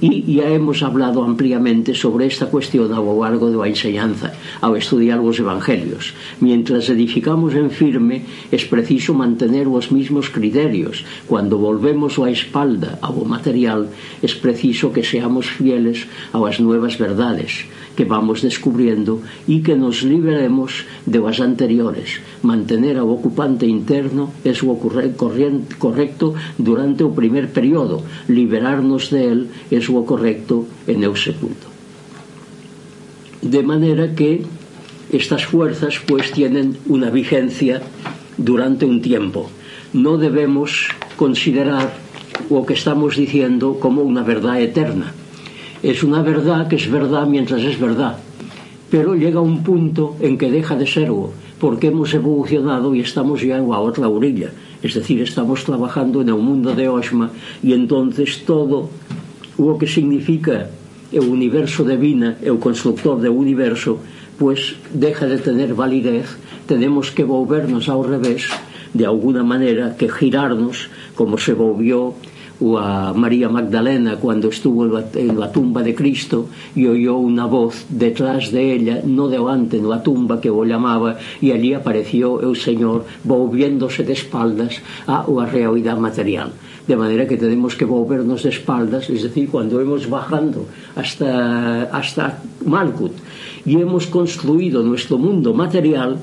e 0.00 0.22
ya 0.28 0.48
hemos 0.52 0.82
hablado 0.82 1.24
ampliamente 1.24 1.94
sobre 1.94 2.26
esta 2.26 2.46
cuestión 2.52 2.92
ao 2.92 3.08
largo 3.16 3.48
da 3.48 3.64
enseñanza 3.64 4.36
ao 4.60 4.76
estudiar 4.76 5.20
os 5.24 5.40
evangelios. 5.40 6.12
Mientras 6.40 6.92
edificamos 6.92 7.56
en 7.56 7.72
firme 7.72 8.28
es 8.52 8.68
preciso 8.68 9.16
mantener 9.16 9.68
os 9.68 9.88
mismos 9.92 10.28
criterios. 10.28 11.04
Cuando 11.24 11.56
volvemos 11.56 12.20
a 12.20 12.28
espalda 12.28 13.00
ao 13.00 13.24
material 13.24 13.88
es 14.20 14.36
preciso 14.36 14.92
que 14.92 15.06
seamos 15.06 15.48
fieles 15.48 16.04
ás 16.36 16.60
nuevas 16.60 17.00
verdades 17.00 17.64
que 17.96 18.04
vamos 18.04 18.44
descubriendo 18.44 19.24
e 19.48 19.64
que 19.64 19.74
nos 19.74 20.04
liberemos 20.04 20.84
de 21.08 21.18
as 21.24 21.40
anteriores. 21.40 22.20
Mantener 22.44 23.00
ao 23.00 23.08
ocupante 23.08 23.64
interno 23.64 24.36
é 24.44 24.52
o 24.52 24.76
correcto 24.76 26.36
durante 26.60 27.02
o 27.02 27.16
primer 27.16 27.48
período. 27.50 28.04
Liberarnos 28.28 29.08
de 29.08 29.20
él 29.24 29.40
é 29.72 29.80
o 29.80 30.04
correcto 30.04 30.68
en 30.84 31.02
el 31.02 31.16
segundo. 31.16 31.72
De 33.40 33.64
manera 33.64 34.12
que 34.12 34.44
estas 35.08 35.48
fuerzas 35.48 35.96
pues 36.04 36.30
tienen 36.36 36.76
una 36.86 37.08
vigencia 37.08 37.80
durante 38.36 38.84
un 38.84 39.00
tiempo. 39.00 39.48
No 39.96 40.18
debemos 40.20 40.92
considerar 41.16 41.96
o 42.52 42.66
que 42.68 42.76
estamos 42.76 43.16
diciendo 43.16 43.80
como 43.80 44.02
una 44.02 44.22
verdad 44.22 44.60
eterna 44.60 45.16
es 45.82 46.02
una 46.02 46.22
verdad 46.22 46.68
que 46.68 46.76
es 46.76 46.90
verdad 46.90 47.26
mientras 47.26 47.62
es 47.62 47.78
verdad, 47.78 48.16
pero 48.90 49.14
llega 49.14 49.40
un 49.40 49.62
punto 49.62 50.16
en 50.20 50.38
que 50.38 50.50
deja 50.50 50.76
de 50.76 50.86
serlo, 50.86 51.32
porque 51.60 51.88
hemos 51.88 52.12
evolucionado 52.14 52.94
y 52.94 53.00
estamos 53.00 53.42
ya 53.42 53.58
en 53.58 53.68
la 53.68 53.78
otra 53.78 54.08
orilla, 54.08 54.50
es 54.82 54.94
decir, 54.94 55.22
estamos 55.22 55.64
trabajando 55.64 56.20
en 56.20 56.28
el 56.28 56.36
mundo 56.36 56.74
de 56.74 56.88
Osma 56.88 57.30
y 57.62 57.72
entonces 57.72 58.44
todo 58.44 58.90
lo 59.58 59.78
que 59.78 59.86
significa 59.86 60.68
el 61.12 61.28
universo 61.28 61.84
divina, 61.84 62.36
el 62.42 62.58
constructor 62.58 63.20
del 63.20 63.30
universo, 63.30 63.98
pues 64.38 64.76
deja 64.92 65.26
de 65.26 65.38
tener 65.38 65.74
validez, 65.74 66.36
tenemos 66.66 67.10
que 67.10 67.24
volvernos 67.24 67.88
al 67.88 68.04
revés, 68.04 68.48
de 68.92 69.06
alguna 69.06 69.42
manera 69.42 69.96
que 69.96 70.08
girarnos 70.08 70.88
como 71.14 71.38
se 71.38 71.52
volvió 71.52 72.14
o 72.60 72.78
a 72.78 73.12
María 73.12 73.48
Magdalena 73.48 74.16
cuando 74.16 74.48
estuvo 74.48 74.86
en 74.86 75.38
la 75.38 75.52
tumba 75.52 75.82
de 75.82 75.94
Cristo 75.94 76.48
y 76.74 76.86
oyó 76.86 77.16
una 77.16 77.46
voz 77.46 77.86
detrás 77.88 78.50
de 78.52 78.72
ella, 78.72 79.02
no 79.04 79.28
delante, 79.28 79.76
en 79.78 79.88
la 79.88 80.02
tumba 80.02 80.40
que 80.40 80.48
lo 80.48 80.64
llamaba 80.64 81.16
y 81.40 81.52
allí 81.52 81.74
apareció 81.74 82.40
el 82.40 82.56
Señor 82.56 83.04
volviéndose 83.24 84.04
de 84.04 84.12
espaldas 84.12 84.80
a 85.06 85.24
la 85.28 85.46
realidad 85.46 85.98
material. 85.98 86.52
De 86.86 86.96
manera 86.96 87.26
que 87.26 87.36
tenemos 87.36 87.74
que 87.74 87.84
volvernos 87.84 88.44
de 88.44 88.50
espaldas, 88.50 89.10
es 89.10 89.24
decir, 89.24 89.48
cuando 89.50 89.80
hemos 89.80 90.08
bajando 90.08 90.66
hasta, 90.94 91.84
hasta 91.84 92.42
Malkut 92.64 93.12
y 93.64 93.80
hemos 93.80 94.06
construido 94.06 94.84
nuestro 94.84 95.18
mundo 95.18 95.52
material, 95.52 96.18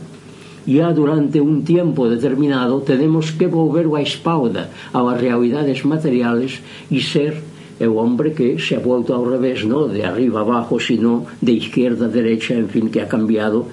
ya 0.66 0.92
durante 0.94 1.42
un 1.42 1.64
tiempo 1.64 2.10
determinado 2.10 2.82
tenemos 2.82 3.32
que 3.32 3.48
volver 3.48 3.88
a 3.96 4.02
espalda 4.02 4.70
ás 4.94 5.20
realidades 5.20 5.84
materiales 5.86 6.64
e 6.90 7.00
ser 7.02 7.54
el 7.80 7.90
o 7.90 7.98
hombre 7.98 8.34
que 8.34 8.60
se 8.60 8.76
ha 8.76 8.80
vuelto 8.80 9.14
ao 9.14 9.26
revés, 9.26 9.66
no 9.66 9.88
de 9.88 10.06
arriba 10.06 10.42
abajo, 10.42 10.80
sino 10.80 11.26
de 11.42 11.54
izquierda 11.54 12.06
a 12.06 12.10
derecha, 12.10 12.54
en 12.54 12.70
fin, 12.70 12.90
que 12.90 13.02
ha 13.02 13.08
cambiado 13.10 13.68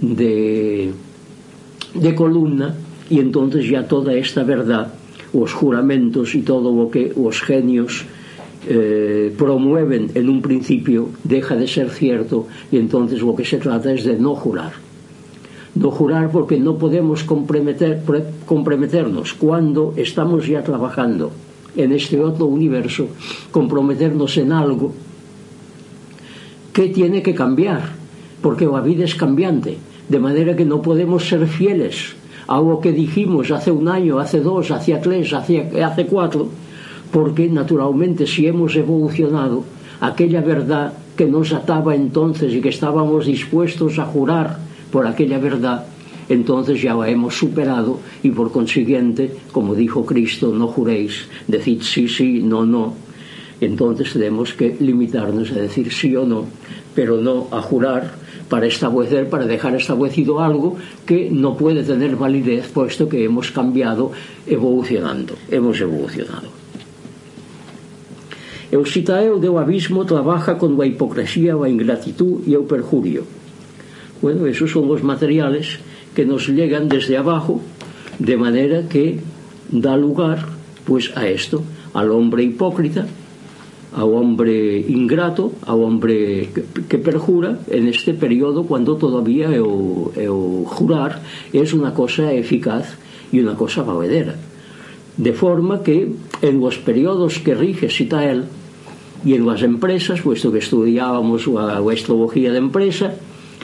de, 0.00 0.92
de 1.94 2.14
columna 2.14 2.74
y 3.10 3.20
entonces 3.20 3.68
ya 3.68 3.86
toda 3.88 4.14
esta 4.14 4.44
verdad, 4.44 4.94
os 5.32 5.52
juramentos 5.52 6.34
y 6.34 6.42
todo 6.42 6.72
lo 6.74 6.90
que 6.90 7.12
os 7.16 7.42
genios 7.42 8.06
eh, 8.68 9.32
promueven 9.36 10.10
en 10.14 10.28
un 10.28 10.40
principio 10.40 11.10
deja 11.24 11.56
de 11.56 11.66
ser 11.66 11.90
cierto 11.90 12.46
y 12.70 12.78
entonces 12.78 13.20
lo 13.20 13.34
que 13.34 13.44
se 13.44 13.58
trata 13.58 13.92
es 13.92 14.04
de 14.04 14.16
no 14.16 14.34
jurar. 14.34 14.87
No 15.78 15.90
jurar 15.90 16.30
porque 16.30 16.58
no 16.58 16.76
podemos 16.76 17.22
comprometer, 17.22 18.02
comprometernos 18.46 19.34
cuando 19.34 19.94
estamos 19.96 20.46
ya 20.46 20.62
trabajando 20.62 21.30
en 21.76 21.92
este 21.92 22.20
otro 22.20 22.46
universo, 22.46 23.06
comprometernos 23.52 24.36
en 24.38 24.52
algo 24.52 24.92
que 26.72 26.88
tiene 26.88 27.22
que 27.22 27.34
cambiar, 27.34 27.82
porque 28.42 28.66
la 28.66 28.80
vida 28.80 29.04
es 29.04 29.14
cambiante, 29.14 29.78
de 30.08 30.18
manera 30.18 30.56
que 30.56 30.64
no 30.64 30.82
podemos 30.82 31.28
ser 31.28 31.46
fieles 31.46 32.14
a 32.48 32.60
lo 32.60 32.80
que 32.80 32.92
dijimos 32.92 33.50
hace 33.50 33.70
un 33.70 33.88
año, 33.88 34.18
hace 34.18 34.40
dos, 34.40 34.70
hace 34.70 34.94
tres, 34.96 35.32
hace, 35.32 35.82
hace 35.82 36.06
cuatro, 36.06 36.48
porque 37.12 37.48
naturalmente 37.48 38.26
si 38.26 38.46
hemos 38.46 38.74
evolucionado, 38.74 39.64
aquella 40.00 40.40
verdad 40.40 40.94
que 41.16 41.26
nos 41.26 41.52
ataba 41.52 41.94
entonces 41.94 42.52
y 42.54 42.60
que 42.60 42.70
estábamos 42.70 43.26
dispuestos 43.26 43.98
a 43.98 44.04
jurar 44.06 44.67
por 44.90 45.06
aquella 45.06 45.38
verdad, 45.38 45.86
entonces 46.28 46.82
ya 46.82 46.94
la 46.94 47.08
hemos 47.08 47.36
superado 47.36 48.00
y 48.22 48.30
por 48.30 48.52
consiguiente, 48.52 49.32
como 49.52 49.74
dijo 49.74 50.04
Cristo, 50.04 50.52
no 50.52 50.66
juréis, 50.68 51.26
decid 51.46 51.82
sí, 51.82 52.08
sí, 52.08 52.42
no, 52.42 52.66
no. 52.66 52.94
Entonces 53.60 54.12
tenemos 54.12 54.52
que 54.52 54.76
limitarnos 54.78 55.50
a 55.50 55.54
decir 55.54 55.92
sí 55.92 56.14
o 56.14 56.24
no, 56.24 56.44
pero 56.94 57.16
no 57.16 57.48
a 57.50 57.60
jurar 57.60 58.14
para 58.48 58.66
establecer, 58.66 59.28
para 59.28 59.46
dejar 59.46 59.74
establecido 59.74 60.40
algo 60.40 60.76
que 61.06 61.30
no 61.30 61.56
puede 61.56 61.82
tener 61.82 62.16
validez 62.16 62.68
puesto 62.68 63.08
que 63.08 63.24
hemos 63.24 63.50
cambiado 63.50 64.12
evolucionando, 64.46 65.34
hemos 65.50 65.80
evolucionado. 65.80 66.48
El 68.70 68.86
citael 68.86 69.40
del 69.40 69.56
abismo 69.56 70.04
trabaja 70.04 70.58
con 70.58 70.76
la 70.76 70.84
hipocresía, 70.86 71.54
la 71.56 71.70
ingratitud 71.70 72.46
y 72.46 72.52
el 72.52 72.64
perjurio 72.64 73.37
Bueno, 74.20 74.46
esos 74.46 74.70
son 74.70 74.88
los 74.88 75.02
materiales 75.02 75.78
que 76.14 76.24
nos 76.24 76.48
llegan 76.48 76.88
desde 76.88 77.16
abajo, 77.16 77.60
de 78.18 78.36
manera 78.36 78.88
que 78.88 79.20
da 79.70 79.96
lugar 79.96 80.46
pues 80.84 81.16
a 81.16 81.28
esto, 81.28 81.62
al 81.94 82.10
hombre 82.10 82.42
hipócrita, 82.42 83.06
ao 83.92 84.12
hombre 84.14 84.80
ingrato, 84.88 85.52
ao 85.64 85.80
hombre 85.80 86.50
que, 86.88 86.98
perjura 86.98 87.58
en 87.68 87.88
este 87.88 88.12
periodo 88.12 88.64
cuando 88.64 88.96
todavía 88.96 89.48
o, 89.62 90.12
o 90.12 90.64
jurar 90.66 91.22
es 91.52 91.72
una 91.72 91.94
cosa 91.94 92.32
eficaz 92.32 92.98
y 93.32 93.40
una 93.40 93.54
cosa 93.54 93.82
valedera. 93.82 94.34
De 95.16 95.32
forma 95.32 95.82
que 95.82 96.12
en 96.42 96.60
los 96.60 96.78
periodos 96.78 97.38
que 97.38 97.54
rige 97.54 97.88
Sitael 97.88 98.44
y 99.24 99.34
en 99.34 99.46
las 99.46 99.62
empresas, 99.62 100.20
puesto 100.20 100.52
que 100.52 100.58
estudiábamos 100.58 101.46
la, 101.48 101.80
la 101.80 101.80
de 101.80 102.58
empresa, 102.58 103.14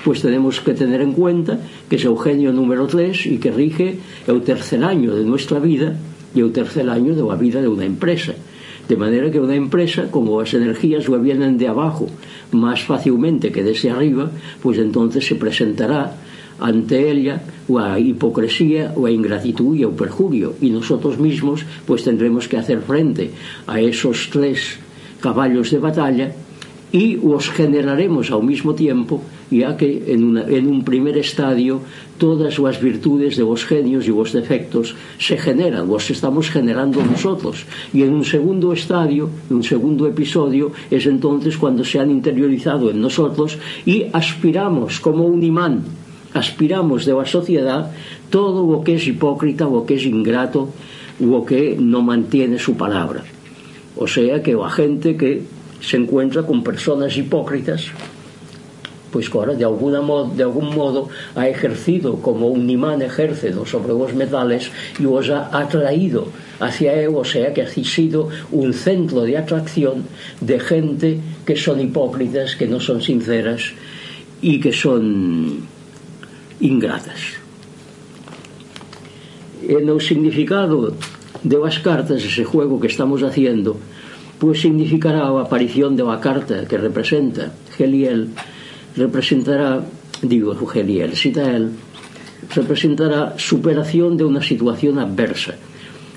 pues 0.05 0.21
tenemos 0.21 0.61
que 0.61 0.75
tener 0.75 1.01
en 1.01 1.13
cuenta 1.13 1.59
que 1.89 1.97
es 1.97 2.05
Eugenio 2.05 2.53
número 2.53 2.87
3 2.87 3.27
y 3.27 3.39
que 3.39 3.51
rige 3.51 3.99
el 4.27 4.43
tercer 4.43 4.85
año 4.85 5.15
de 5.15 5.25
nuestra 5.25 5.59
vida 5.59 5.97
y 6.35 6.41
el 6.41 6.53
tercer 6.53 6.89
año 6.91 7.15
de 7.15 7.23
la 7.23 7.37
vida 7.37 7.63
de 7.63 7.69
una 7.69 7.87
empresa. 7.87 8.35
De 8.87 8.97
manera 8.99 9.31
que 9.31 9.41
una 9.41 9.55
empresa, 9.55 10.11
como 10.11 10.39
las 10.43 10.53
energías 10.53 11.07
vienen 11.23 11.57
de 11.57 11.69
abajo 11.69 12.07
más 12.53 12.83
fácilmente 12.83 13.51
que 13.51 13.63
desde 13.63 13.91
arriba, 13.91 14.31
pues 14.63 14.79
entonces 14.79 15.27
se 15.27 15.37
presentará 15.37 16.15
ante 16.61 17.11
ella 17.11 17.43
la 17.69 17.99
hipocresía 17.99 18.93
o 18.95 19.07
la 19.07 19.11
ingratitud 19.11 19.75
y 19.75 19.83
el 19.83 19.91
perjurio 19.91 20.55
y 20.61 20.71
nosotros 20.71 21.19
mismos 21.19 21.65
pues 21.87 22.05
tendremos 22.05 22.47
que 22.47 22.59
hacer 22.59 22.81
frente 22.81 23.31
a 23.67 23.81
esos 23.81 24.29
tres 24.31 24.79
caballos 25.21 25.71
de 25.71 25.79
batalla 25.79 26.33
y 26.95 27.19
os 27.19 27.51
generaremos 27.51 28.31
ao 28.31 28.39
mismo 28.39 28.79
tiempo 28.79 29.19
ya 29.51 29.75
que 29.75 30.15
en, 30.15 30.23
una, 30.23 30.47
en 30.47 30.71
un 30.71 30.87
primer 30.87 31.19
estadio 31.19 31.83
todas 32.23 32.55
as 32.63 32.79
virtudes 32.79 33.35
de 33.35 33.43
vos 33.43 33.67
genios 33.67 34.07
e 34.07 34.15
vos 34.15 34.31
defectos 34.31 34.95
se 35.19 35.35
generan, 35.35 35.91
vos 35.91 36.07
estamos 36.15 36.55
generando 36.55 37.03
nosotros. 37.03 37.67
Y 37.91 38.07
en 38.07 38.15
un 38.15 38.23
segundo 38.23 38.71
estadio 38.71 39.27
en 39.51 39.59
un 39.59 39.67
segundo 39.67 40.07
episodio 40.07 40.71
es 40.87 41.11
entonces 41.11 41.59
cuando 41.59 41.83
se 41.83 41.99
han 41.99 42.15
interiorizado 42.15 42.95
en 42.95 43.03
nosotros 43.03 43.59
y 43.83 44.07
aspiramos 44.15 45.03
como 45.03 45.27
un 45.27 45.43
imán 45.43 45.83
aspiramos 46.35 47.07
de 47.07 47.15
la 47.15 47.27
sociedad 47.27 47.91
todo 48.31 48.67
o 48.67 48.83
que 48.87 48.95
es 48.95 49.07
hipócrita 49.07 49.67
o 49.67 49.83
que 49.87 49.99
es 49.99 50.07
ingrato 50.07 50.71
o 51.19 51.47
que 51.47 51.75
no 51.75 52.03
mantiene 52.03 52.59
su 52.59 52.79
palabra. 52.79 53.23
O 53.97 54.07
sea 54.07 54.43
que 54.43 54.55
la 54.55 54.71
gente 54.71 55.17
que 55.17 55.43
se 55.85 55.97
encuentra 55.97 56.43
con 56.43 56.63
personas 56.63 57.17
hipócritas, 57.17 57.87
pues 59.13 59.31
que 59.31 59.39
ahora 59.39 59.55
de, 59.55 59.65
alguna 59.65 60.01
modo, 60.01 60.33
de 60.35 60.43
algún 60.43 60.75
modo 60.75 61.09
ha 61.37 61.49
ejercido 61.49 62.17
como 62.17 62.49
un 62.49 62.69
imán 62.69 63.01
ejército 63.03 63.65
sobre 63.65 63.93
los 63.93 64.13
metales 64.15 64.71
y 64.99 65.07
os 65.07 65.31
ha 65.31 65.57
atraído 65.57 66.29
hacia 66.59 66.95
él, 66.95 67.13
o 67.15 67.25
sea 67.25 67.53
que 67.53 67.63
ha 67.63 67.69
sido 67.69 68.29
un 68.51 68.73
centro 68.73 69.23
de 69.23 69.39
atracción 69.39 70.05
de 70.41 70.59
gente 70.59 71.21
que 71.47 71.55
son 71.55 71.81
hipócritas, 71.81 72.57
que 72.57 72.67
no 72.67 72.81
son 72.81 73.03
sinceras 73.03 73.73
y 74.43 74.61
que 74.61 74.73
son 74.73 75.61
ingratas. 76.61 77.21
En 79.69 79.89
el 79.89 80.01
significado 80.01 80.95
de 81.43 81.59
las 81.59 81.79
cartas, 81.79 82.25
ese 82.25 82.45
juego 82.45 82.81
que 82.81 82.89
estamos 82.89 83.23
haciendo, 83.23 83.77
pues 84.39 84.61
significará 84.61 85.31
la 85.31 85.43
aparición 85.43 85.97
de 85.97 86.05
la 86.05 86.21
carta 86.21 86.67
que 86.67 86.79
representa 86.79 87.53
Geliel, 87.77 88.31
representará, 88.97 89.85
digo 90.23 90.55
Geliel, 90.67 91.17
cita 91.17 91.55
él, 91.55 91.71
representará 92.55 93.35
superación 93.39 94.17
de 94.17 94.25
una 94.25 94.43
situación 94.43 94.99
adversa, 94.99 95.55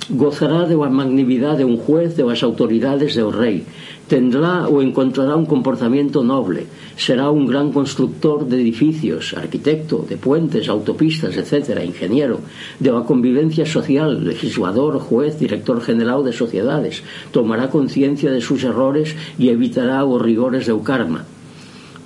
gozará 0.09 0.63
de 0.63 0.79
unha 0.79 1.55
de 1.59 1.67
un 1.67 1.75
juez 1.75 2.15
de 2.15 2.23
as 2.23 2.39
autoridades 2.39 3.19
do 3.19 3.27
rei. 3.27 3.67
Tendrá 4.07 4.63
ou 4.71 4.79
encontrará 4.79 5.35
un 5.35 5.43
comportamento 5.43 6.23
noble. 6.23 6.71
Será 6.95 7.27
un 7.27 7.43
gran 7.43 7.75
constructor 7.75 8.47
de 8.47 8.55
edificios, 8.55 9.35
arquitecto, 9.35 10.07
de 10.07 10.15
puentes, 10.15 10.71
autopistas, 10.71 11.35
etc., 11.35 11.83
ingeniero, 11.83 12.39
de 12.79 12.87
a 12.95 13.03
convivencia 13.03 13.67
social, 13.67 14.15
legislador, 14.15 14.95
juez, 15.03 15.35
director 15.35 15.83
general 15.83 16.23
de 16.23 16.31
sociedades. 16.31 17.03
Tomará 17.35 17.67
conciencia 17.67 18.31
de 18.31 18.39
sus 18.39 18.63
errores 18.63 19.11
e 19.35 19.51
evitará 19.51 20.07
os 20.07 20.23
rigores 20.23 20.71
do 20.71 20.79
karma. 20.79 21.27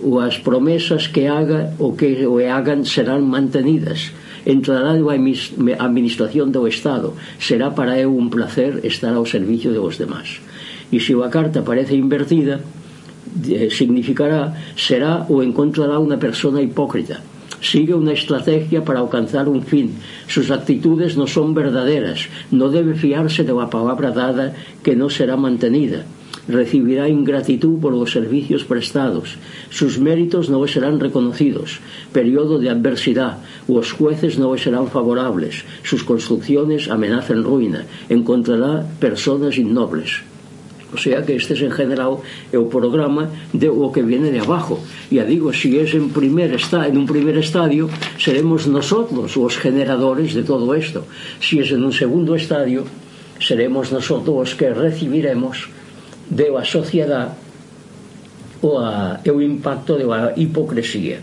O 0.01 0.17
as 0.17 0.41
promesas 0.41 1.05
que 1.05 1.29
haga 1.29 1.77
ou 1.77 1.93
que 1.93 2.25
o 2.25 2.41
hagan 2.41 2.81
serán 2.81 3.21
mantenidas 3.29 4.09
entrará 4.45 4.97
a 4.97 5.85
administración 5.85 6.51
do 6.51 6.65
Estado 6.65 7.13
será 7.37 7.71
para 7.71 7.99
eu 7.99 8.13
un 8.13 8.29
placer 8.29 8.81
estar 8.83 9.13
ao 9.13 9.25
servicio 9.25 9.69
de 9.71 9.79
vos 9.79 9.97
demás 10.01 10.41
e 10.91 10.97
se 10.99 11.13
a 11.17 11.29
carta 11.29 11.61
parece 11.61 11.95
invertida 11.95 12.61
significará 13.71 14.53
será 14.75 15.25
ou 15.29 15.45
encontrará 15.45 16.01
unha 16.01 16.17
persona 16.17 16.59
hipócrita 16.59 17.21
sigue 17.61 17.93
unha 17.93 18.17
estrategia 18.17 18.81
para 18.81 18.99
alcanzar 18.99 19.45
un 19.45 19.61
fin. 19.61 19.93
Sus 20.25 20.49
actitudes 20.49 21.13
non 21.13 21.29
son 21.29 21.53
verdaderas. 21.53 22.25
No 22.49 22.73
debe 22.73 22.97
fiarse 22.97 23.45
de 23.45 23.53
la 23.53 23.69
palabra 23.69 24.09
dada 24.09 24.57
que 24.81 24.97
non 24.97 25.13
será 25.13 25.37
mantenida 25.37 26.01
recibirá 26.47 27.07
ingratitud 27.07 27.79
por 27.79 27.93
los 27.93 28.11
servicios 28.11 28.63
prestados, 28.63 29.37
sus 29.69 29.99
méritos 29.99 30.49
no 30.49 30.65
serán 30.67 30.99
reconocidos, 30.99 31.79
periodo 32.13 32.59
de 32.59 32.69
adversidad, 32.69 33.37
los 33.67 33.91
jueces 33.91 34.39
no 34.39 34.57
serán 34.57 34.87
favorables, 34.87 35.63
sus 35.83 36.03
construcciones 36.03 36.89
amenazan 36.89 37.43
ruina, 37.43 37.85
encontrará 38.09 38.85
personas 38.99 39.57
innobles. 39.57 40.21
O 40.93 40.97
sea 40.97 41.25
que 41.25 41.35
este 41.35 41.53
es 41.53 41.61
en 41.61 41.71
general 41.71 42.17
el 42.51 42.65
programa 42.65 43.29
de 43.53 43.69
o 43.69 43.91
que 43.91 44.01
viene 44.01 44.29
de 44.29 44.39
abajo. 44.39 44.83
Ya 45.09 45.23
digo, 45.23 45.53
si 45.53 45.79
es 45.79 45.93
en, 45.93 46.09
primer 46.09 46.53
está, 46.53 46.87
en 46.87 46.97
un 46.97 47.05
primer 47.05 47.37
estadio, 47.37 47.89
seremos 48.17 48.67
nosotros 48.67 49.37
los 49.37 49.57
generadores 49.57 50.33
de 50.33 50.43
todo 50.43 50.75
esto. 50.75 51.05
Si 51.39 51.59
es 51.59 51.71
en 51.71 51.85
un 51.85 51.93
segundo 51.93 52.35
estadio, 52.35 52.83
seremos 53.39 53.91
nosotros 53.91 54.35
los 54.35 54.55
que 54.55 54.73
recibiremos 54.73 55.69
deu 56.31 56.55
a 56.55 56.63
sociedade 56.63 57.35
ou 58.63 58.79
a, 58.79 59.19
o 59.19 59.41
impacto 59.41 59.99
da 59.99 60.31
hipocresía. 60.39 61.19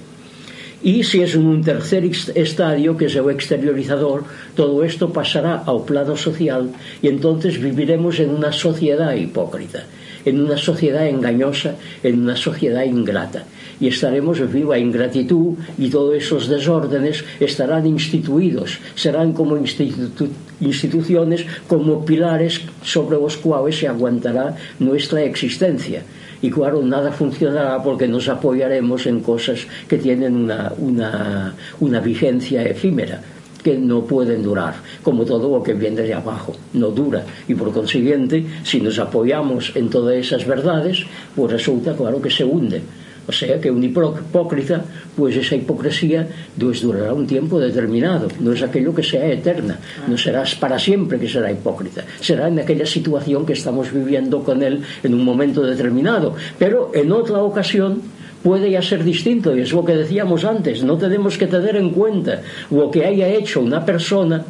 E 0.79 1.03
se 1.03 1.27
es 1.27 1.35
un 1.35 1.59
tercer 1.65 2.07
estadio 2.07 2.95
que 2.95 3.11
é 3.11 3.19
o 3.19 3.33
exteriorizador, 3.35 4.23
todo 4.55 4.85
isto 4.87 5.11
pasará 5.11 5.67
ao 5.67 5.83
plano 5.83 6.15
social 6.15 6.71
e 7.03 7.11
entonces 7.11 7.59
viviremos 7.59 8.23
en 8.23 8.31
unha 8.31 8.55
sociedade 8.55 9.19
hipócrita, 9.19 9.83
en 10.23 10.39
unha 10.39 10.55
sociedade 10.55 11.11
engañosa, 11.11 11.75
en 12.07 12.23
unha 12.23 12.39
sociedade 12.39 12.87
ingrata 12.87 13.43
e 13.81 13.89
estaremos 13.89 14.39
en 14.43 14.51
viva 14.51 14.79
ingratitud 14.79 15.55
e 15.79 15.87
todos 15.89 16.15
esos 16.19 16.51
desórdenes 16.51 17.25
estarán 17.39 17.87
instituídos, 17.87 18.79
serán 18.95 19.33
como 19.33 19.57
institu 19.57 20.29
instituciones, 20.61 21.47
como 21.71 22.05
pilares 22.05 22.67
sobre 22.83 23.15
os 23.15 23.39
cuales 23.39 23.79
se 23.79 23.87
aguantará 23.87 24.59
nuestra 24.83 25.23
existencia. 25.23 26.03
Y 26.43 26.51
claro, 26.51 26.83
nada 26.83 27.11
funcionará 27.11 27.83
porque 27.83 28.07
nos 28.07 28.29
apoyaremos 28.29 29.07
en 29.07 29.21
cosas 29.21 29.67
que 29.89 29.99
tienen 29.99 30.35
una, 30.35 30.73
una, 30.79 31.55
una 31.81 32.01
vigencia 32.01 32.63
efímera 32.63 33.23
que 33.63 33.77
no 33.77 34.05
pueden 34.05 34.43
durar, 34.43 34.75
como 35.03 35.25
todo 35.25 35.51
lo 35.51 35.63
que 35.63 35.75
viene 35.75 36.03
de 36.03 36.15
abajo, 36.15 36.55
no 36.75 36.91
dura. 36.91 37.25
Y 37.49 37.55
por 37.55 37.73
consiguiente, 37.73 38.45
si 38.63 38.81
nos 38.81 38.99
apoyamos 38.99 39.73
en 39.75 39.91
todas 39.91 40.17
esas 40.17 40.47
verdades, 40.47 41.05
pues 41.35 41.53
resulta 41.53 41.95
claro 41.95 42.23
que 42.23 42.31
se 42.31 42.45
hunde. 42.45 42.83
O 43.29 43.33
sea 43.33 43.61
que 43.61 43.71
un 43.71 43.85
hipócrita, 43.85 44.83
pues 45.15 45.37
esa 45.37 45.55
hipocresía 45.55 46.27
pues 46.59 46.81
durará 46.81 47.13
un 47.13 47.27
tiempo 47.27 47.61
determinado, 47.61 48.29
no 48.41 48.53
es 48.53 48.63
aquello 48.63 48.95
que 48.95 49.03
sea 49.03 49.31
eterna, 49.31 49.79
no 50.09 50.17
serás 50.17 50.55
para 50.55 50.79
siempre 50.79 51.19
que 51.19 51.29
será 51.29 51.53
hipócrita, 51.53 52.05
será 52.21 52.49
en 52.49 52.59
aquella 52.59 52.87
situación 52.87 53.45
que 53.45 53.53
estamos 53.53 53.93
viviendo 53.93 54.43
con 54.43 54.63
él 54.63 54.81
en 55.03 55.13
un 55.13 55.23
momento 55.23 55.61
determinado, 55.61 56.35
pero 56.59 56.91
en 56.95 57.13
otra 57.13 57.43
ocasión 57.43 58.01
puede 58.43 58.71
ya 58.71 58.81
ser 58.81 59.05
distinto, 59.05 59.55
y 59.55 59.61
es 59.61 59.73
lo 59.73 59.85
que 59.85 59.95
decíamos 59.95 60.47
antes, 60.47 60.83
no 60.83 60.97
tenemos 60.97 61.37
que 61.37 61.49
tener 61.49 61.77
en 61.77 61.91
cuenta 61.91 62.41
lo 62.71 62.91
que 62.91 63.05
haya 63.05 63.29
hecho 63.29 63.61
una 63.61 63.85
persona 63.85 64.43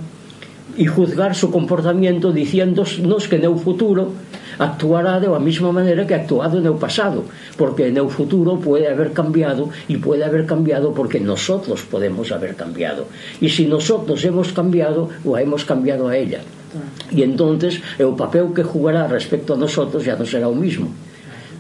y 0.77 0.87
juzgar 0.87 1.35
su 1.35 1.51
comportamiento 1.51 2.31
diciéndonos 2.31 3.27
que 3.27 3.37
en 3.37 3.45
el 3.45 3.57
futuro 3.57 4.13
actuará 4.59 5.19
da 5.21 5.39
mesma 5.39 5.73
maneira 5.73 6.07
que 6.07 6.15
ha 6.15 6.21
actuado 6.23 6.61
no 6.61 6.77
pasado, 6.77 7.25
porque 7.57 7.91
no 7.91 8.11
futuro 8.11 8.59
puede 8.59 8.91
haber 8.91 9.13
cambiado 9.13 9.71
y 9.89 9.97
puede 9.97 10.25
haber 10.25 10.45
cambiado 10.47 10.93
porque 10.93 11.21
nosotros 11.21 11.83
podemos 11.87 12.33
haber 12.33 12.55
cambiado. 12.55 13.07
Y 13.41 13.49
si 13.49 13.67
nosotros 13.67 14.25
hemos 14.25 14.53
cambiado, 14.53 15.09
o 15.25 15.39
hemos 15.39 15.65
cambiado 15.65 16.09
a 16.09 16.17
ella. 16.17 16.43
E 17.09 17.25
entonces 17.25 17.81
o 17.97 18.13
papel 18.13 18.53
que 18.53 18.67
jugará 18.67 19.09
respecto 19.09 19.55
a 19.55 19.61
nosotros 19.61 20.05
ya 20.05 20.17
no 20.17 20.27
será 20.29 20.49
o 20.49 20.55
mismo. 20.55 20.93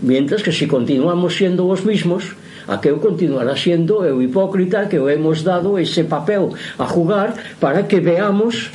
Mientras 0.02 0.42
que 0.42 0.52
si 0.52 0.68
continuamos 0.68 1.34
siendo 1.34 1.66
os 1.66 1.82
mismos, 1.82 2.36
aquel 2.68 3.00
continuará 3.00 3.56
siendo 3.56 4.04
o 4.04 4.22
hipócrita 4.22 4.86
que 4.86 5.00
o 5.00 5.08
hemos 5.08 5.42
dado 5.42 5.80
ese 5.80 6.04
papel 6.04 6.52
a 6.76 6.86
jugar 6.86 7.34
para 7.58 7.88
que 7.88 7.98
veamos 7.98 8.70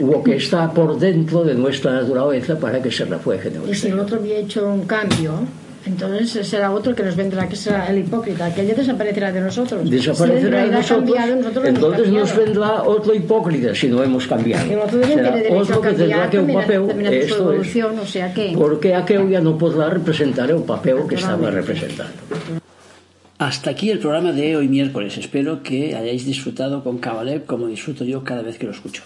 lo 0.00 0.22
que 0.22 0.36
está 0.36 0.70
por 0.72 0.98
dentro 0.98 1.44
de 1.44 1.54
nuestra 1.54 1.92
naturaleza 1.92 2.58
para 2.58 2.82
que 2.82 2.90
se 2.90 3.04
refleje 3.04 3.50
Y 3.68 3.74
si 3.74 3.88
el 3.88 3.98
otro 3.98 4.18
había 4.18 4.38
hecho 4.38 4.66
un 4.66 4.86
cambio, 4.86 5.46
entonces 5.84 6.46
será 6.46 6.70
otro 6.72 6.94
que 6.94 7.02
nos 7.02 7.16
vendrá, 7.16 7.48
que 7.48 7.56
será 7.56 7.86
el 7.88 7.98
hipócrita, 7.98 8.54
que 8.54 8.64
ya 8.66 8.74
desaparecerá 8.74 9.32
de 9.32 9.40
nosotros. 9.40 9.90
Desaparecerá 9.90 10.62
si 10.62 10.70
de 10.70 10.76
nosotros, 10.76 10.98
cambiado, 10.98 11.36
nosotros 11.36 11.68
entonces 11.68 12.08
nos 12.08 12.36
vendrá 12.36 12.82
otro 12.82 13.14
hipócrita 13.14 13.74
si 13.74 13.88
no 13.88 14.02
hemos 14.02 14.26
cambiado. 14.26 14.68
Que 14.68 14.76
otro, 14.76 15.04
será 15.04 15.34
otro 15.50 15.80
que 15.80 15.92
tendrá 15.92 16.30
que 16.30 16.38
un 16.38 16.52
papel, 16.52 17.06
esto 17.06 17.52
es, 17.52 17.76
o 17.76 18.06
sea 18.06 18.32
que... 18.32 18.54
porque 18.56 18.94
aquel 18.94 19.28
ya 19.28 19.40
no 19.40 19.58
podrá 19.58 19.90
representar 19.90 20.50
el 20.50 20.62
papel 20.62 20.98
que 21.08 21.16
estaba 21.16 21.50
representando. 21.50 22.12
Hasta 23.38 23.70
aquí 23.70 23.90
el 23.90 23.98
programa 23.98 24.30
de 24.30 24.56
hoy 24.56 24.68
miércoles. 24.68 25.18
Espero 25.18 25.64
que 25.64 25.96
hayáis 25.96 26.24
disfrutado 26.24 26.84
con 26.84 26.98
Cabaleb 26.98 27.44
como 27.44 27.66
disfruto 27.66 28.04
yo 28.04 28.22
cada 28.22 28.42
vez 28.42 28.56
que 28.56 28.66
lo 28.66 28.70
escucho. 28.70 29.02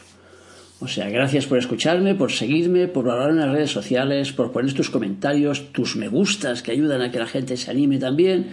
O 0.79 0.89
sea, 0.89 1.09
gracias 1.09 1.47
por 1.47 1.57
escucharme, 1.57 2.14
por 2.14 2.33
seguirme, 2.33 2.87
por 2.87 3.09
hablar 3.09 3.31
en 3.31 3.39
las 3.39 3.51
redes 3.51 3.70
sociales, 3.70 4.33
por 4.33 4.53
poner 4.53 4.74
tus 4.74 4.91
comentarios, 4.91 5.72
tus 5.72 5.97
me 5.97 6.09
gustas 6.09 6.62
que 6.62 6.72
ayudan 6.72 7.01
a 7.01 7.11
que 7.11 7.18
la 7.18 7.27
gente 7.27 7.57
se 7.57 7.70
anime 7.70 7.99
también. 7.99 8.49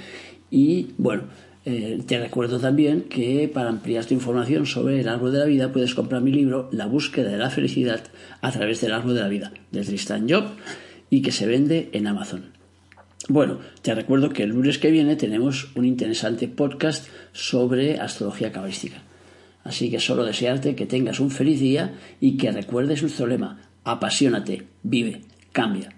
Y 0.50 0.92
bueno, 0.98 1.24
eh, 1.66 2.02
te 2.06 2.20
recuerdo 2.20 2.60
también 2.60 3.04
que 3.04 3.50
para 3.54 3.70
ampliar 3.70 4.06
tu 4.06 4.14
información 4.14 4.66
sobre 4.66 5.02
el 5.02 5.10
árbol 5.10 5.34
de 5.34 5.40
la 5.40 5.46
vida 5.46 5.72
puedes 5.74 5.96
comprar 5.96 6.22
mi 6.22 6.32
libro 6.32 6.70
La 6.72 6.86
búsqueda 6.86 7.30
de 7.30 7.38
la 7.38 7.50
felicidad 7.50 8.04
a 8.42 8.52
través 8.52 8.80
del 8.80 8.94
árbol 8.94 9.16
de 9.16 9.22
la 9.22 9.28
vida 9.28 9.52
de 9.72 9.82
Tristan 9.82 10.30
Job 10.30 10.46
y 11.10 11.22
que 11.22 11.32
se 11.34 11.46
vende 11.46 11.90
en 11.92 12.08
Amazon. 12.08 12.52
Bueno, 13.28 13.60
te 13.82 13.96
recuerdo 13.96 14.30
que 14.30 14.44
el 14.44 14.50
lunes 14.50 14.78
que 14.78 14.92
viene 14.92 15.16
tenemos 15.16 15.72
un 15.76 15.86
interesante 15.86 16.48
podcast 16.48 17.08
sobre 17.32 18.00
astrología 18.00 18.52
cabalística. 18.52 19.02
Así 19.64 19.90
que 19.90 20.00
solo 20.00 20.26
desearte 20.26 20.76
que 20.76 20.86
tengas 20.86 21.20
un 21.20 21.32
feliz 21.32 21.60
día 21.60 21.96
y 22.20 22.38
que 22.38 22.52
recuerdes 22.52 23.02
nuestro 23.02 23.28
lema, 23.28 23.70
apasionate, 23.84 24.68
vive, 24.84 25.22
cambia. 25.52 25.90